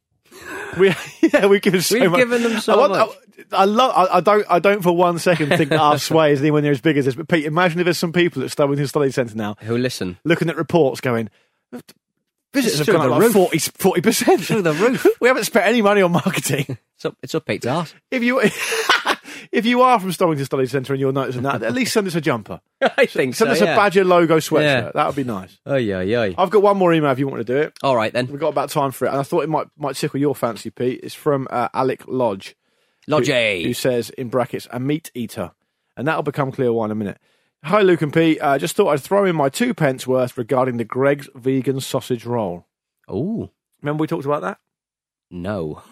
We 0.79 0.95
yeah, 1.33 1.47
we've 1.47 1.63
given 1.63 1.81
so 1.81 1.99
We've 1.99 2.11
much. 2.11 2.19
given 2.19 2.43
them 2.43 2.61
so 2.61 2.75
I, 2.75 2.77
want- 2.89 2.93
much. 2.93 3.19
I, 3.53 3.57
I 3.57 3.65
love. 3.65 3.93
I, 3.97 4.17
I 4.17 4.21
don't. 4.21 4.47
I 4.51 4.59
don't 4.59 4.83
for 4.83 4.95
one 4.95 5.19
second 5.19 5.49
think 5.57 5.71
that 5.71 5.79
our 5.81 5.99
sway 5.99 6.33
is 6.33 6.41
anywhere 6.41 6.61
near 6.63 6.73
as 6.73 6.81
big 6.81 6.97
as 6.97 7.05
this. 7.05 7.15
But 7.15 7.29
Pete, 7.29 7.45
imagine 7.47 7.79
if 7.81 7.85
there's 7.85 7.99
some 7.99 8.13
people 8.13 8.43
at 8.43 8.51
Stubbington 8.51 8.89
Study 8.89 9.11
Centre 9.11 9.35
now 9.37 9.57
Who 9.63 9.79
listen? 9.79 10.19
looking 10.25 10.51
at 10.51 10.57
reports, 10.57 11.01
going, 11.01 11.31
visitors 12.53 12.79
have 12.79 12.85
Through 12.87 12.95
gone 12.95 13.09
the 13.09 13.15
up 13.15 13.21
like 13.23 13.35
roof. 13.35 13.71
40 13.79 14.01
percent 14.03 14.41
Through 14.45 14.63
the 14.63 14.73
roof. 14.75 15.07
we 15.21 15.29
haven't 15.29 15.45
spent 15.45 15.67
any 15.67 15.83
money 15.83 16.03
on 16.03 16.13
marketing. 16.13 16.79
It's 16.97 17.05
up, 17.05 17.17
it's 17.23 17.35
up 17.35 17.47
Pete's 17.47 17.67
arse. 17.67 17.95
If 18.11 18.23
you 18.25 18.41
if 19.53 19.67
you 19.67 19.83
are 19.83 19.99
from 20.01 20.11
Stubbington 20.11 20.45
Study 20.45 20.67
Centre 20.67 20.93
and 20.93 21.01
you're 21.01 21.13
noticing 21.13 21.43
that, 21.43 21.63
at 21.63 21.75
least 21.75 21.93
send 21.93 22.07
us 22.07 22.15
a 22.15 22.21
jumper. 22.21 22.61
I 22.81 23.07
think 23.07 23.35
Send 23.35 23.49
so. 23.49 23.53
us 23.53 23.61
yeah. 23.61 23.75
a 23.75 23.77
Badger 23.77 24.05
logo 24.05 24.39
sweatshirt. 24.39 24.63
Yeah. 24.63 24.91
That 24.95 25.07
would 25.07 25.17
be 25.17 25.25
nice. 25.25 25.59
Oh 25.67 25.77
yeah, 25.77 26.01
yeah. 26.01 26.31
I've 26.39 26.51
got 26.51 26.63
one 26.63 26.77
more 26.77 26.93
email 26.93 27.11
if 27.11 27.19
you 27.19 27.27
want 27.29 27.47
to 27.47 27.53
do 27.53 27.59
it. 27.59 27.79
All 27.83 27.97
right 27.97 28.13
then. 28.13 28.27
We've 28.29 28.41
got 28.41 28.49
about 28.49 28.71
time 28.71 28.91
for 28.93 29.07
it, 29.07 29.11
and 29.11 29.19
I 29.19 29.23
thought 29.23 29.43
it 29.43 29.49
might 29.49 29.67
might 29.77 29.97
tickle 29.97 30.21
your 30.21 30.35
fancy, 30.35 30.71
Pete. 30.71 31.01
It's 31.03 31.15
from 31.15 31.47
uh, 31.51 31.69
Alec 31.75 32.05
Lodge. 32.07 32.57
Lodge. 33.07 33.29
who, 33.29 33.33
who 33.33 33.75
says 33.75 34.11
in 34.11 34.29
brackets 34.29 34.69
a 34.71 34.79
meat 34.79 35.11
eater, 35.15 35.53
and 35.97 36.07
that'll 36.07 36.23
become 36.23 36.53
clear 36.53 36.73
why 36.73 36.85
in 36.87 36.91
a 36.91 36.95
minute. 36.95 37.19
Hi, 37.65 37.83
Luke 37.83 38.03
and 38.03 38.13
Pete. 38.13 38.39
Uh, 38.41 38.57
just 38.59 38.77
thought 38.77 38.89
I'd 38.91 39.01
throw 39.01 39.25
in 39.25 39.35
my 39.35 39.49
two 39.49 39.75
pence 39.75 40.07
worth 40.07 40.39
regarding 40.39 40.77
the 40.77 40.85
Greggs 40.85 41.29
vegan 41.35 41.81
sausage 41.81 42.25
roll. 42.25 42.67
Oh 43.09 43.51
Remember 43.83 44.03
we 44.03 44.07
talked 44.07 44.25
about 44.27 44.43
that? 44.43 44.59
no. 45.31 45.83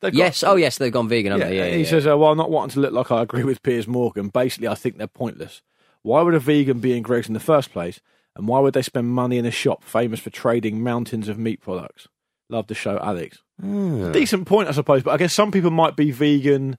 Got- 0.00 0.14
Yes. 0.14 0.42
Oh 0.42 0.56
yes, 0.56 0.78
they've 0.78 0.92
gone 0.92 1.08
vegan, 1.08 1.32
haven't 1.32 1.48
they? 1.48 1.56
Yeah. 1.56 1.64
and 1.64 1.74
he 1.74 1.82
yeah. 1.82 1.88
says, 1.88 2.06
uh, 2.06 2.16
"Well, 2.16 2.34
not 2.34 2.50
wanting 2.50 2.74
to 2.74 2.80
look 2.80 2.92
like 2.92 3.10
I 3.10 3.22
agree 3.22 3.44
with 3.44 3.62
Piers 3.62 3.88
Morgan. 3.88 4.28
Basically, 4.28 4.68
I 4.68 4.74
think 4.74 4.98
they're 4.98 5.06
pointless. 5.06 5.62
Why 6.02 6.22
would 6.22 6.34
a 6.34 6.38
vegan 6.40 6.80
be 6.80 6.96
in 6.96 7.02
Greggs 7.02 7.28
in 7.28 7.34
the 7.34 7.40
first 7.40 7.72
place? 7.72 8.00
And 8.36 8.46
why 8.46 8.60
would 8.60 8.74
they 8.74 8.82
spend 8.82 9.08
money 9.08 9.38
in 9.38 9.46
a 9.46 9.50
shop 9.50 9.82
famous 9.84 10.20
for 10.20 10.30
trading 10.30 10.82
mountains 10.82 11.28
of 11.28 11.38
meat 11.38 11.60
products? 11.60 12.08
Love 12.48 12.66
the 12.68 12.74
show, 12.74 12.98
Alex. 12.98 13.42
Hmm. 13.60 14.12
Decent 14.12 14.46
point, 14.46 14.68
I 14.68 14.72
suppose. 14.72 15.02
But 15.02 15.12
I 15.12 15.16
guess 15.16 15.32
some 15.34 15.50
people 15.50 15.70
might 15.70 15.96
be 15.96 16.10
vegan 16.10 16.78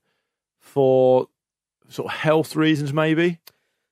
for 0.60 1.28
sort 1.90 2.12
of 2.12 2.20
health 2.20 2.56
reasons, 2.56 2.94
maybe, 2.94 3.40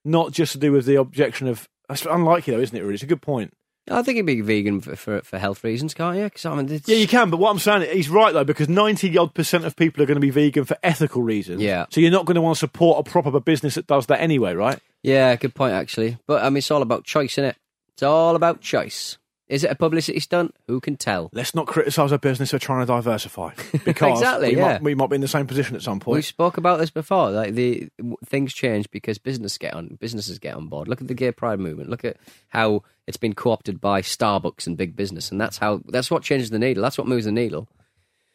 not 0.05 0.31
just 0.31 0.53
to 0.53 0.57
do 0.57 0.71
with 0.71 0.85
the 0.85 0.95
objection 0.95 1.47
of. 1.47 1.67
Unlikely, 2.09 2.53
though, 2.53 2.61
isn't 2.61 2.77
it? 2.77 2.81
Really, 2.81 2.93
it's 2.93 3.03
a 3.03 3.07
good 3.07 3.21
point. 3.21 3.53
I 3.89 4.01
think 4.03 4.17
you'd 4.17 4.25
be 4.25 4.41
vegan 4.41 4.81
for, 4.81 4.95
for, 4.95 5.21
for 5.21 5.37
health 5.39 5.63
reasons, 5.63 5.93
can't 5.93 6.17
you? 6.17 6.29
'Cause, 6.29 6.45
I 6.45 6.55
mean, 6.55 6.71
it's, 6.71 6.87
Yeah, 6.87 6.97
you 6.97 7.07
can, 7.07 7.29
but 7.29 7.37
what 7.37 7.49
I'm 7.51 7.59
saying, 7.59 7.89
he's 7.95 8.09
right 8.09 8.33
though, 8.33 8.43
because 8.43 8.69
90 8.69 9.17
odd 9.17 9.33
percent 9.33 9.65
of 9.65 9.75
people 9.75 10.03
are 10.03 10.05
going 10.05 10.15
to 10.15 10.21
be 10.21 10.29
vegan 10.29 10.65
for 10.65 10.77
ethical 10.83 11.21
reasons. 11.23 11.61
Yeah. 11.61 11.85
So 11.89 11.99
you're 12.01 12.11
not 12.11 12.25
going 12.25 12.35
to 12.35 12.41
want 12.41 12.55
to 12.55 12.59
support 12.59 13.05
a 13.05 13.09
proper 13.09 13.37
business 13.39 13.75
that 13.75 13.87
does 13.87 14.05
that 14.07 14.21
anyway, 14.21 14.53
right? 14.53 14.79
yeah, 15.01 15.35
good 15.37 15.55
point 15.55 15.73
actually. 15.73 16.17
But 16.27 16.43
I 16.43 16.49
mean, 16.49 16.57
it's 16.57 16.69
all 16.71 16.81
about 16.81 17.03
choice, 17.05 17.33
isn't 17.33 17.45
it? 17.45 17.55
It's 17.93 18.03
all 18.03 18.35
about 18.35 18.61
choice. 18.61 19.17
Is 19.49 19.63
it 19.63 19.71
a 19.71 19.75
publicity 19.75 20.19
stunt? 20.19 20.55
Who 20.67 20.79
can 20.79 20.95
tell? 20.95 21.31
Let's 21.33 21.55
not 21.55 21.65
criticise 21.65 22.11
a 22.11 22.19
business 22.19 22.51
for 22.51 22.59
trying 22.59 22.81
to 22.81 22.85
diversify 22.85 23.53
because 23.83 24.19
Exactly, 24.19 24.49
we, 24.51 24.57
yeah. 24.57 24.73
might, 24.73 24.81
we 24.83 24.95
might 24.95 25.09
be 25.09 25.15
in 25.15 25.21
the 25.21 25.27
same 25.27 25.47
position 25.47 25.75
at 25.75 25.81
some 25.81 25.99
point. 25.99 26.15
We 26.17 26.21
spoke 26.21 26.57
about 26.57 26.77
this 26.77 26.91
before. 26.91 27.31
Like 27.31 27.55
the 27.55 27.89
things 28.25 28.53
change 28.53 28.91
because 28.91 29.17
business 29.17 29.57
get 29.57 29.73
on 29.73 29.97
businesses 29.99 30.37
get 30.37 30.53
on 30.53 30.67
board. 30.67 30.87
Look 30.87 31.01
at 31.01 31.07
the 31.07 31.15
gay 31.15 31.31
pride 31.31 31.59
movement. 31.59 31.89
Look 31.89 32.05
at 32.05 32.17
how 32.49 32.83
it's 33.07 33.17
been 33.17 33.33
co-opted 33.33 33.81
by 33.81 34.03
Starbucks 34.03 34.67
and 34.67 34.77
big 34.77 34.95
business, 34.95 35.31
and 35.31 35.41
that's 35.41 35.57
how 35.57 35.81
that's 35.87 36.11
what 36.11 36.21
changes 36.21 36.51
the 36.51 36.59
needle. 36.59 36.83
That's 36.83 36.97
what 36.99 37.07
moves 37.07 37.25
the 37.25 37.31
needle. 37.31 37.67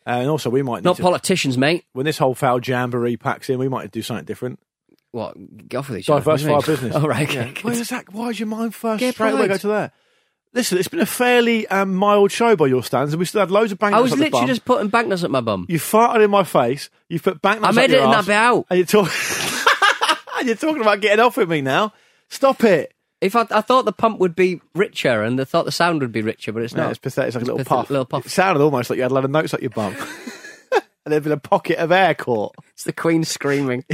Uh, 0.06 0.18
and 0.18 0.28
also, 0.28 0.50
we 0.50 0.62
might 0.62 0.78
need 0.78 0.84
Not 0.84 0.96
to, 0.96 1.02
politicians, 1.02 1.56
mate. 1.56 1.84
when 1.92 2.04
this 2.04 2.18
whole 2.18 2.34
foul 2.34 2.60
jamboree 2.60 3.16
packs 3.16 3.48
in, 3.48 3.58
we 3.58 3.68
might 3.68 3.90
do 3.90 4.02
something 4.02 4.24
different. 4.26 4.58
What? 5.12 5.68
Go 5.68 5.80
for 5.80 5.96
each 5.96 6.10
other. 6.10 6.18
Diversify 6.20 6.50
our 6.50 6.56
What 6.56 6.66
do 6.66 6.72
business. 6.72 6.94
Oh 6.96 7.06
right. 7.06 7.28
Okay, 7.28 7.54
Why 7.62 7.72
good. 7.72 7.80
is 7.80 7.88
that? 7.90 8.12
Why 8.12 8.28
is 8.30 8.40
your 8.40 8.48
mind 8.48 8.74
first 8.74 8.98
Gay 9.00 9.12
straight 9.12 9.32
away 9.32 9.46
go 9.46 9.56
to 9.56 9.66
there? 9.68 9.92
Listen, 10.54 10.78
it's 10.78 10.88
been 10.88 11.00
a 11.00 11.06
fairly 11.06 11.66
um, 11.66 11.94
mild 11.94 12.30
show 12.30 12.54
by 12.54 12.66
your 12.66 12.82
standards, 12.84 13.12
and 13.12 13.18
we 13.18 13.26
still 13.26 13.40
had 13.40 13.50
loads 13.50 13.72
of 13.72 13.78
banknotes. 13.78 13.98
I 13.98 14.02
was 14.02 14.12
at 14.12 14.18
literally 14.18 14.40
bum. 14.42 14.46
just 14.46 14.64
putting 14.64 14.88
banknotes 14.88 15.24
at 15.24 15.30
my 15.30 15.40
bum. 15.40 15.66
You 15.68 15.78
farted 15.80 16.24
in 16.24 16.30
my 16.30 16.44
face. 16.44 16.90
You 17.08 17.18
put 17.20 17.42
banknotes. 17.42 17.76
I'm 17.76 17.82
editing 17.82 18.08
that 18.10 18.24
bit 18.26 18.34
out. 18.36 18.66
And 18.70 18.78
you're 18.78 18.86
talking. 18.86 19.12
and 20.38 20.46
you're 20.46 20.56
talking 20.56 20.80
about 20.80 21.00
getting 21.00 21.18
off 21.24 21.36
with 21.36 21.50
me 21.50 21.60
now. 21.60 21.92
Stop 22.28 22.62
it. 22.64 22.94
If 23.20 23.34
I, 23.34 23.46
I 23.50 23.62
thought 23.62 23.84
the 23.84 23.92
pump 23.92 24.20
would 24.20 24.36
be 24.36 24.60
richer 24.74 25.22
and 25.22 25.40
I 25.40 25.44
thought 25.44 25.64
the 25.64 25.72
sound 25.72 26.02
would 26.02 26.12
be 26.12 26.22
richer, 26.22 26.52
but 26.52 26.62
it's 26.62 26.74
No, 26.74 26.84
not. 26.84 26.90
it's 26.90 26.98
pathetic. 27.00 27.28
It's 27.28 27.34
like 27.36 27.42
a 27.42 27.46
little 27.46 27.64
puff. 27.64 27.90
little 27.90 28.04
puff. 28.04 28.26
It 28.26 28.30
sounded 28.30 28.62
almost 28.62 28.90
like 28.90 28.98
you 28.98 29.02
had 29.02 29.10
a 29.10 29.14
lot 29.14 29.24
of 29.24 29.30
notes 29.30 29.54
up 29.54 29.60
your 29.60 29.70
bum. 29.70 29.96
and 30.72 30.82
there'd 31.12 31.22
been 31.22 31.32
a 31.32 31.36
pocket 31.38 31.78
of 31.78 31.90
air 31.90 32.14
caught. 32.14 32.54
It's 32.74 32.84
the 32.84 32.92
Queen 32.92 33.24
screaming. 33.24 33.84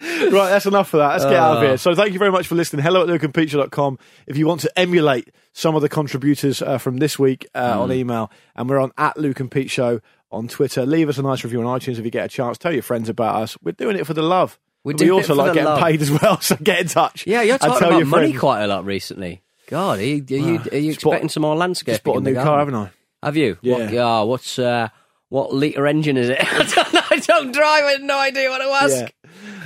Right, 0.00 0.48
that's 0.48 0.66
enough 0.66 0.88
for 0.88 0.96
that. 0.98 1.12
Let's 1.12 1.24
get 1.24 1.34
out 1.34 1.58
of 1.58 1.62
Oh. 1.62 1.66
here. 1.66 1.76
So 1.76 1.94
thank 1.94 2.12
you 2.12 2.18
very 2.18 2.30
much 2.32 2.46
for 2.46 2.54
listening. 2.54 2.82
Hello 2.82 3.02
at 3.02 3.08
lukeandpeteshow.com. 3.08 3.98
If 4.26 4.36
you 4.36 4.46
want 4.46 4.62
to 4.62 4.78
emulate 4.78 5.28
some 5.52 5.74
of 5.76 5.82
the 5.82 5.88
contributors 5.88 6.62
uh, 6.62 6.78
from 6.78 6.98
this 6.98 7.18
week 7.18 7.46
uh, 7.54 7.74
Hmm. 7.74 7.80
on 7.80 7.92
email, 7.92 8.30
and 8.56 8.68
we're 8.68 8.80
on 8.80 8.92
at 8.96 9.16
Luke 9.18 9.40
and 9.40 9.50
Pete 9.50 9.70
Show 9.70 10.00
on 10.32 10.48
Twitter. 10.48 10.86
Leave 10.86 11.08
us 11.08 11.18
a 11.18 11.22
nice 11.22 11.44
review 11.44 11.60
on 11.62 11.66
iTunes 11.80 11.98
if 11.98 12.04
you 12.04 12.10
get 12.10 12.24
a 12.24 12.28
chance. 12.28 12.56
Tell 12.56 12.72
your 12.72 12.82
friends 12.82 13.08
about 13.08 13.42
us. 13.42 13.58
We're 13.62 13.72
doing 13.72 13.96
it 13.96 14.06
for 14.06 14.14
the 14.14 14.22
love. 14.22 14.58
We're 14.84 14.94
we 14.96 15.10
also 15.10 15.34
like 15.34 15.52
getting 15.52 15.64
love. 15.66 15.80
paid 15.80 16.00
as 16.00 16.10
well, 16.10 16.40
so 16.40 16.56
get 16.56 16.80
in 16.80 16.86
touch. 16.88 17.26
Yeah, 17.26 17.42
you're 17.42 17.58
talking 17.58 17.86
about 17.88 17.98
your 17.98 18.06
money 18.06 18.28
friends. 18.28 18.40
quite 18.40 18.62
a 18.62 18.66
lot 18.68 18.86
recently. 18.86 19.42
God, 19.68 19.98
are 19.98 20.02
you, 20.04 20.24
are 20.30 20.34
you, 20.34 20.60
are 20.72 20.76
you 20.78 20.92
expecting 20.92 21.28
some 21.28 21.42
more 21.42 21.54
landscaping? 21.56 21.94
Just 21.94 22.04
bought 22.04 22.16
a 22.16 22.20
new 22.22 22.34
car, 22.34 22.58
haven't 22.58 22.74
I? 22.74 22.90
Have 23.22 23.36
you? 23.36 23.58
Yeah. 23.60 23.74
What, 23.76 23.92
yeah. 23.92 24.20
What's 24.22 24.58
uh, 24.58 24.88
what 25.28 25.52
liter 25.54 25.86
engine 25.86 26.16
is 26.16 26.30
it? 26.30 26.38
I 26.40 26.62
don't. 26.64 27.12
I 27.12 27.16
don't 27.18 27.52
drive. 27.52 27.84
I 27.84 27.90
have 27.92 28.00
no 28.02 28.18
idea 28.18 28.48
what 28.48 28.58
to 28.58 28.64
ask. 28.64 28.96
Yeah. 28.96 29.08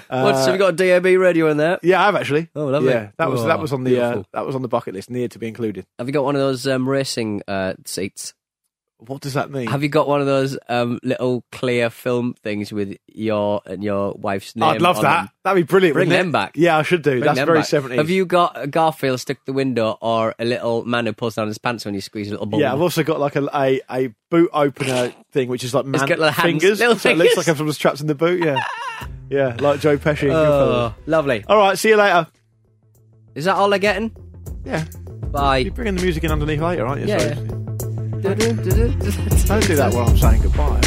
What's, 0.08 0.44
have 0.46 0.54
you 0.54 0.58
got 0.58 0.74
a 0.80 1.00
DAB 1.00 1.04
radio 1.20 1.48
in 1.50 1.56
there? 1.56 1.78
Yeah, 1.82 2.00
I 2.02 2.06
have 2.06 2.16
actually. 2.16 2.48
Oh, 2.54 2.66
lovely. 2.66 2.90
Yeah, 2.90 3.10
that 3.18 3.30
was 3.30 3.42
Oh, 3.42 3.46
that 3.48 3.58
was 3.58 3.72
on 3.72 3.84
the 3.84 3.98
uh, 4.00 4.08
beautiful. 4.10 4.26
that 4.32 4.46
was 4.46 4.54
on 4.54 4.62
the 4.62 4.68
bucket 4.68 4.94
list. 4.94 5.10
near 5.10 5.28
to 5.28 5.38
be 5.38 5.48
included. 5.48 5.86
Have 5.98 6.06
you 6.08 6.12
got 6.12 6.24
one 6.24 6.34
of 6.36 6.40
those 6.40 6.66
um, 6.66 6.88
racing 6.88 7.42
uh, 7.48 7.74
seats? 7.84 8.34
What 9.06 9.20
does 9.20 9.34
that 9.34 9.50
mean? 9.50 9.66
Have 9.66 9.82
you 9.82 9.88
got 9.88 10.08
one 10.08 10.20
of 10.20 10.26
those 10.26 10.56
um, 10.68 10.98
little 11.02 11.44
clear 11.52 11.90
film 11.90 12.34
things 12.42 12.72
with 12.72 12.96
your 13.06 13.60
and 13.66 13.82
your 13.84 14.12
wife's 14.14 14.56
name? 14.56 14.68
I'd 14.70 14.82
love 14.82 15.00
that. 15.02 15.22
them? 15.24 15.30
That'd 15.44 15.66
be 15.66 15.66
brilliant. 15.70 15.94
Bring 15.94 16.08
them 16.08 16.28
it? 16.28 16.32
back. 16.32 16.52
Yeah, 16.56 16.78
I 16.78 16.82
should 16.82 17.02
do. 17.02 17.20
Bring 17.20 17.24
That's 17.34 17.40
very 17.40 17.62
seventies. 17.64 17.98
Have 17.98 18.10
you 18.10 18.24
got 18.26 18.52
a 18.60 18.66
Garfield 18.66 19.20
stuck 19.20 19.44
the 19.44 19.52
window 19.52 19.98
or 20.00 20.34
a 20.38 20.44
little 20.44 20.84
man 20.84 21.06
who 21.06 21.12
pulls 21.12 21.34
down 21.34 21.46
his 21.48 21.58
pants 21.58 21.84
when 21.84 21.94
you 21.94 22.00
squeeze 22.00 22.28
a 22.28 22.32
little 22.32 22.46
bubble? 22.46 22.60
Yeah, 22.62 22.72
I've 22.72 22.80
also 22.80 23.02
got 23.02 23.20
like 23.20 23.36
a 23.36 23.48
a, 23.54 23.80
a 23.90 24.14
boot 24.30 24.50
opener 24.52 25.12
thing, 25.32 25.48
which 25.48 25.64
is 25.64 25.74
like 25.74 25.84
man, 25.86 26.00
got 26.00 26.18
little 26.18 26.30
hands, 26.30 26.42
fingers. 26.62 26.78
little 26.80 26.96
so 26.96 27.10
it 27.10 27.16
looks 27.18 27.30
fingers. 27.34 27.46
like 27.48 27.56
someone's 27.56 27.78
trapped 27.78 28.00
in 28.00 28.06
the 28.06 28.14
boot. 28.14 28.42
Yeah, 28.44 28.62
yeah, 29.28 29.56
like 29.60 29.80
Joe 29.80 29.98
Pesci. 29.98 30.32
Oh, 30.32 30.94
lovely. 31.06 31.44
All 31.48 31.56
right, 31.58 31.78
see 31.78 31.90
you 31.90 31.96
later. 31.96 32.26
Is 33.34 33.44
that 33.44 33.56
all 33.56 33.68
they're 33.68 33.78
getting? 33.78 34.14
Yeah, 34.64 34.84
Bye. 35.30 35.58
you're 35.58 35.74
bringing 35.74 35.96
the 35.96 36.02
music 36.02 36.24
in 36.24 36.30
underneath 36.30 36.60
later, 36.60 36.86
aren't 36.86 37.02
you? 37.02 37.08
Yeah, 37.08 37.18
So- 37.18 37.42
yeah. 37.42 37.63
Don't 38.24 38.36
do 38.36 39.76
that 39.76 39.92
while 39.92 40.08
I'm 40.08 40.16
saying 40.16 40.40
goodbye. 40.40 40.80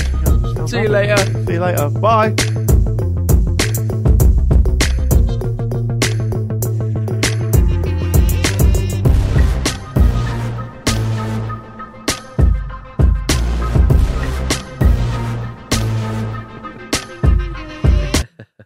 See 0.65 0.81
you 0.81 0.89
later. 0.89 1.17
See 1.45 1.53
you 1.53 1.59
later. 1.59 1.87
Bye. 1.91 2.33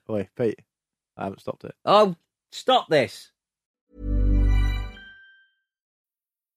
Wait, 0.07 0.29
Pete. 0.37 0.61
I 1.17 1.25
haven't 1.25 1.41
stopped 1.41 1.65
it. 1.65 1.75
Oh, 1.83 2.15
stop 2.53 2.87
this. 2.87 3.31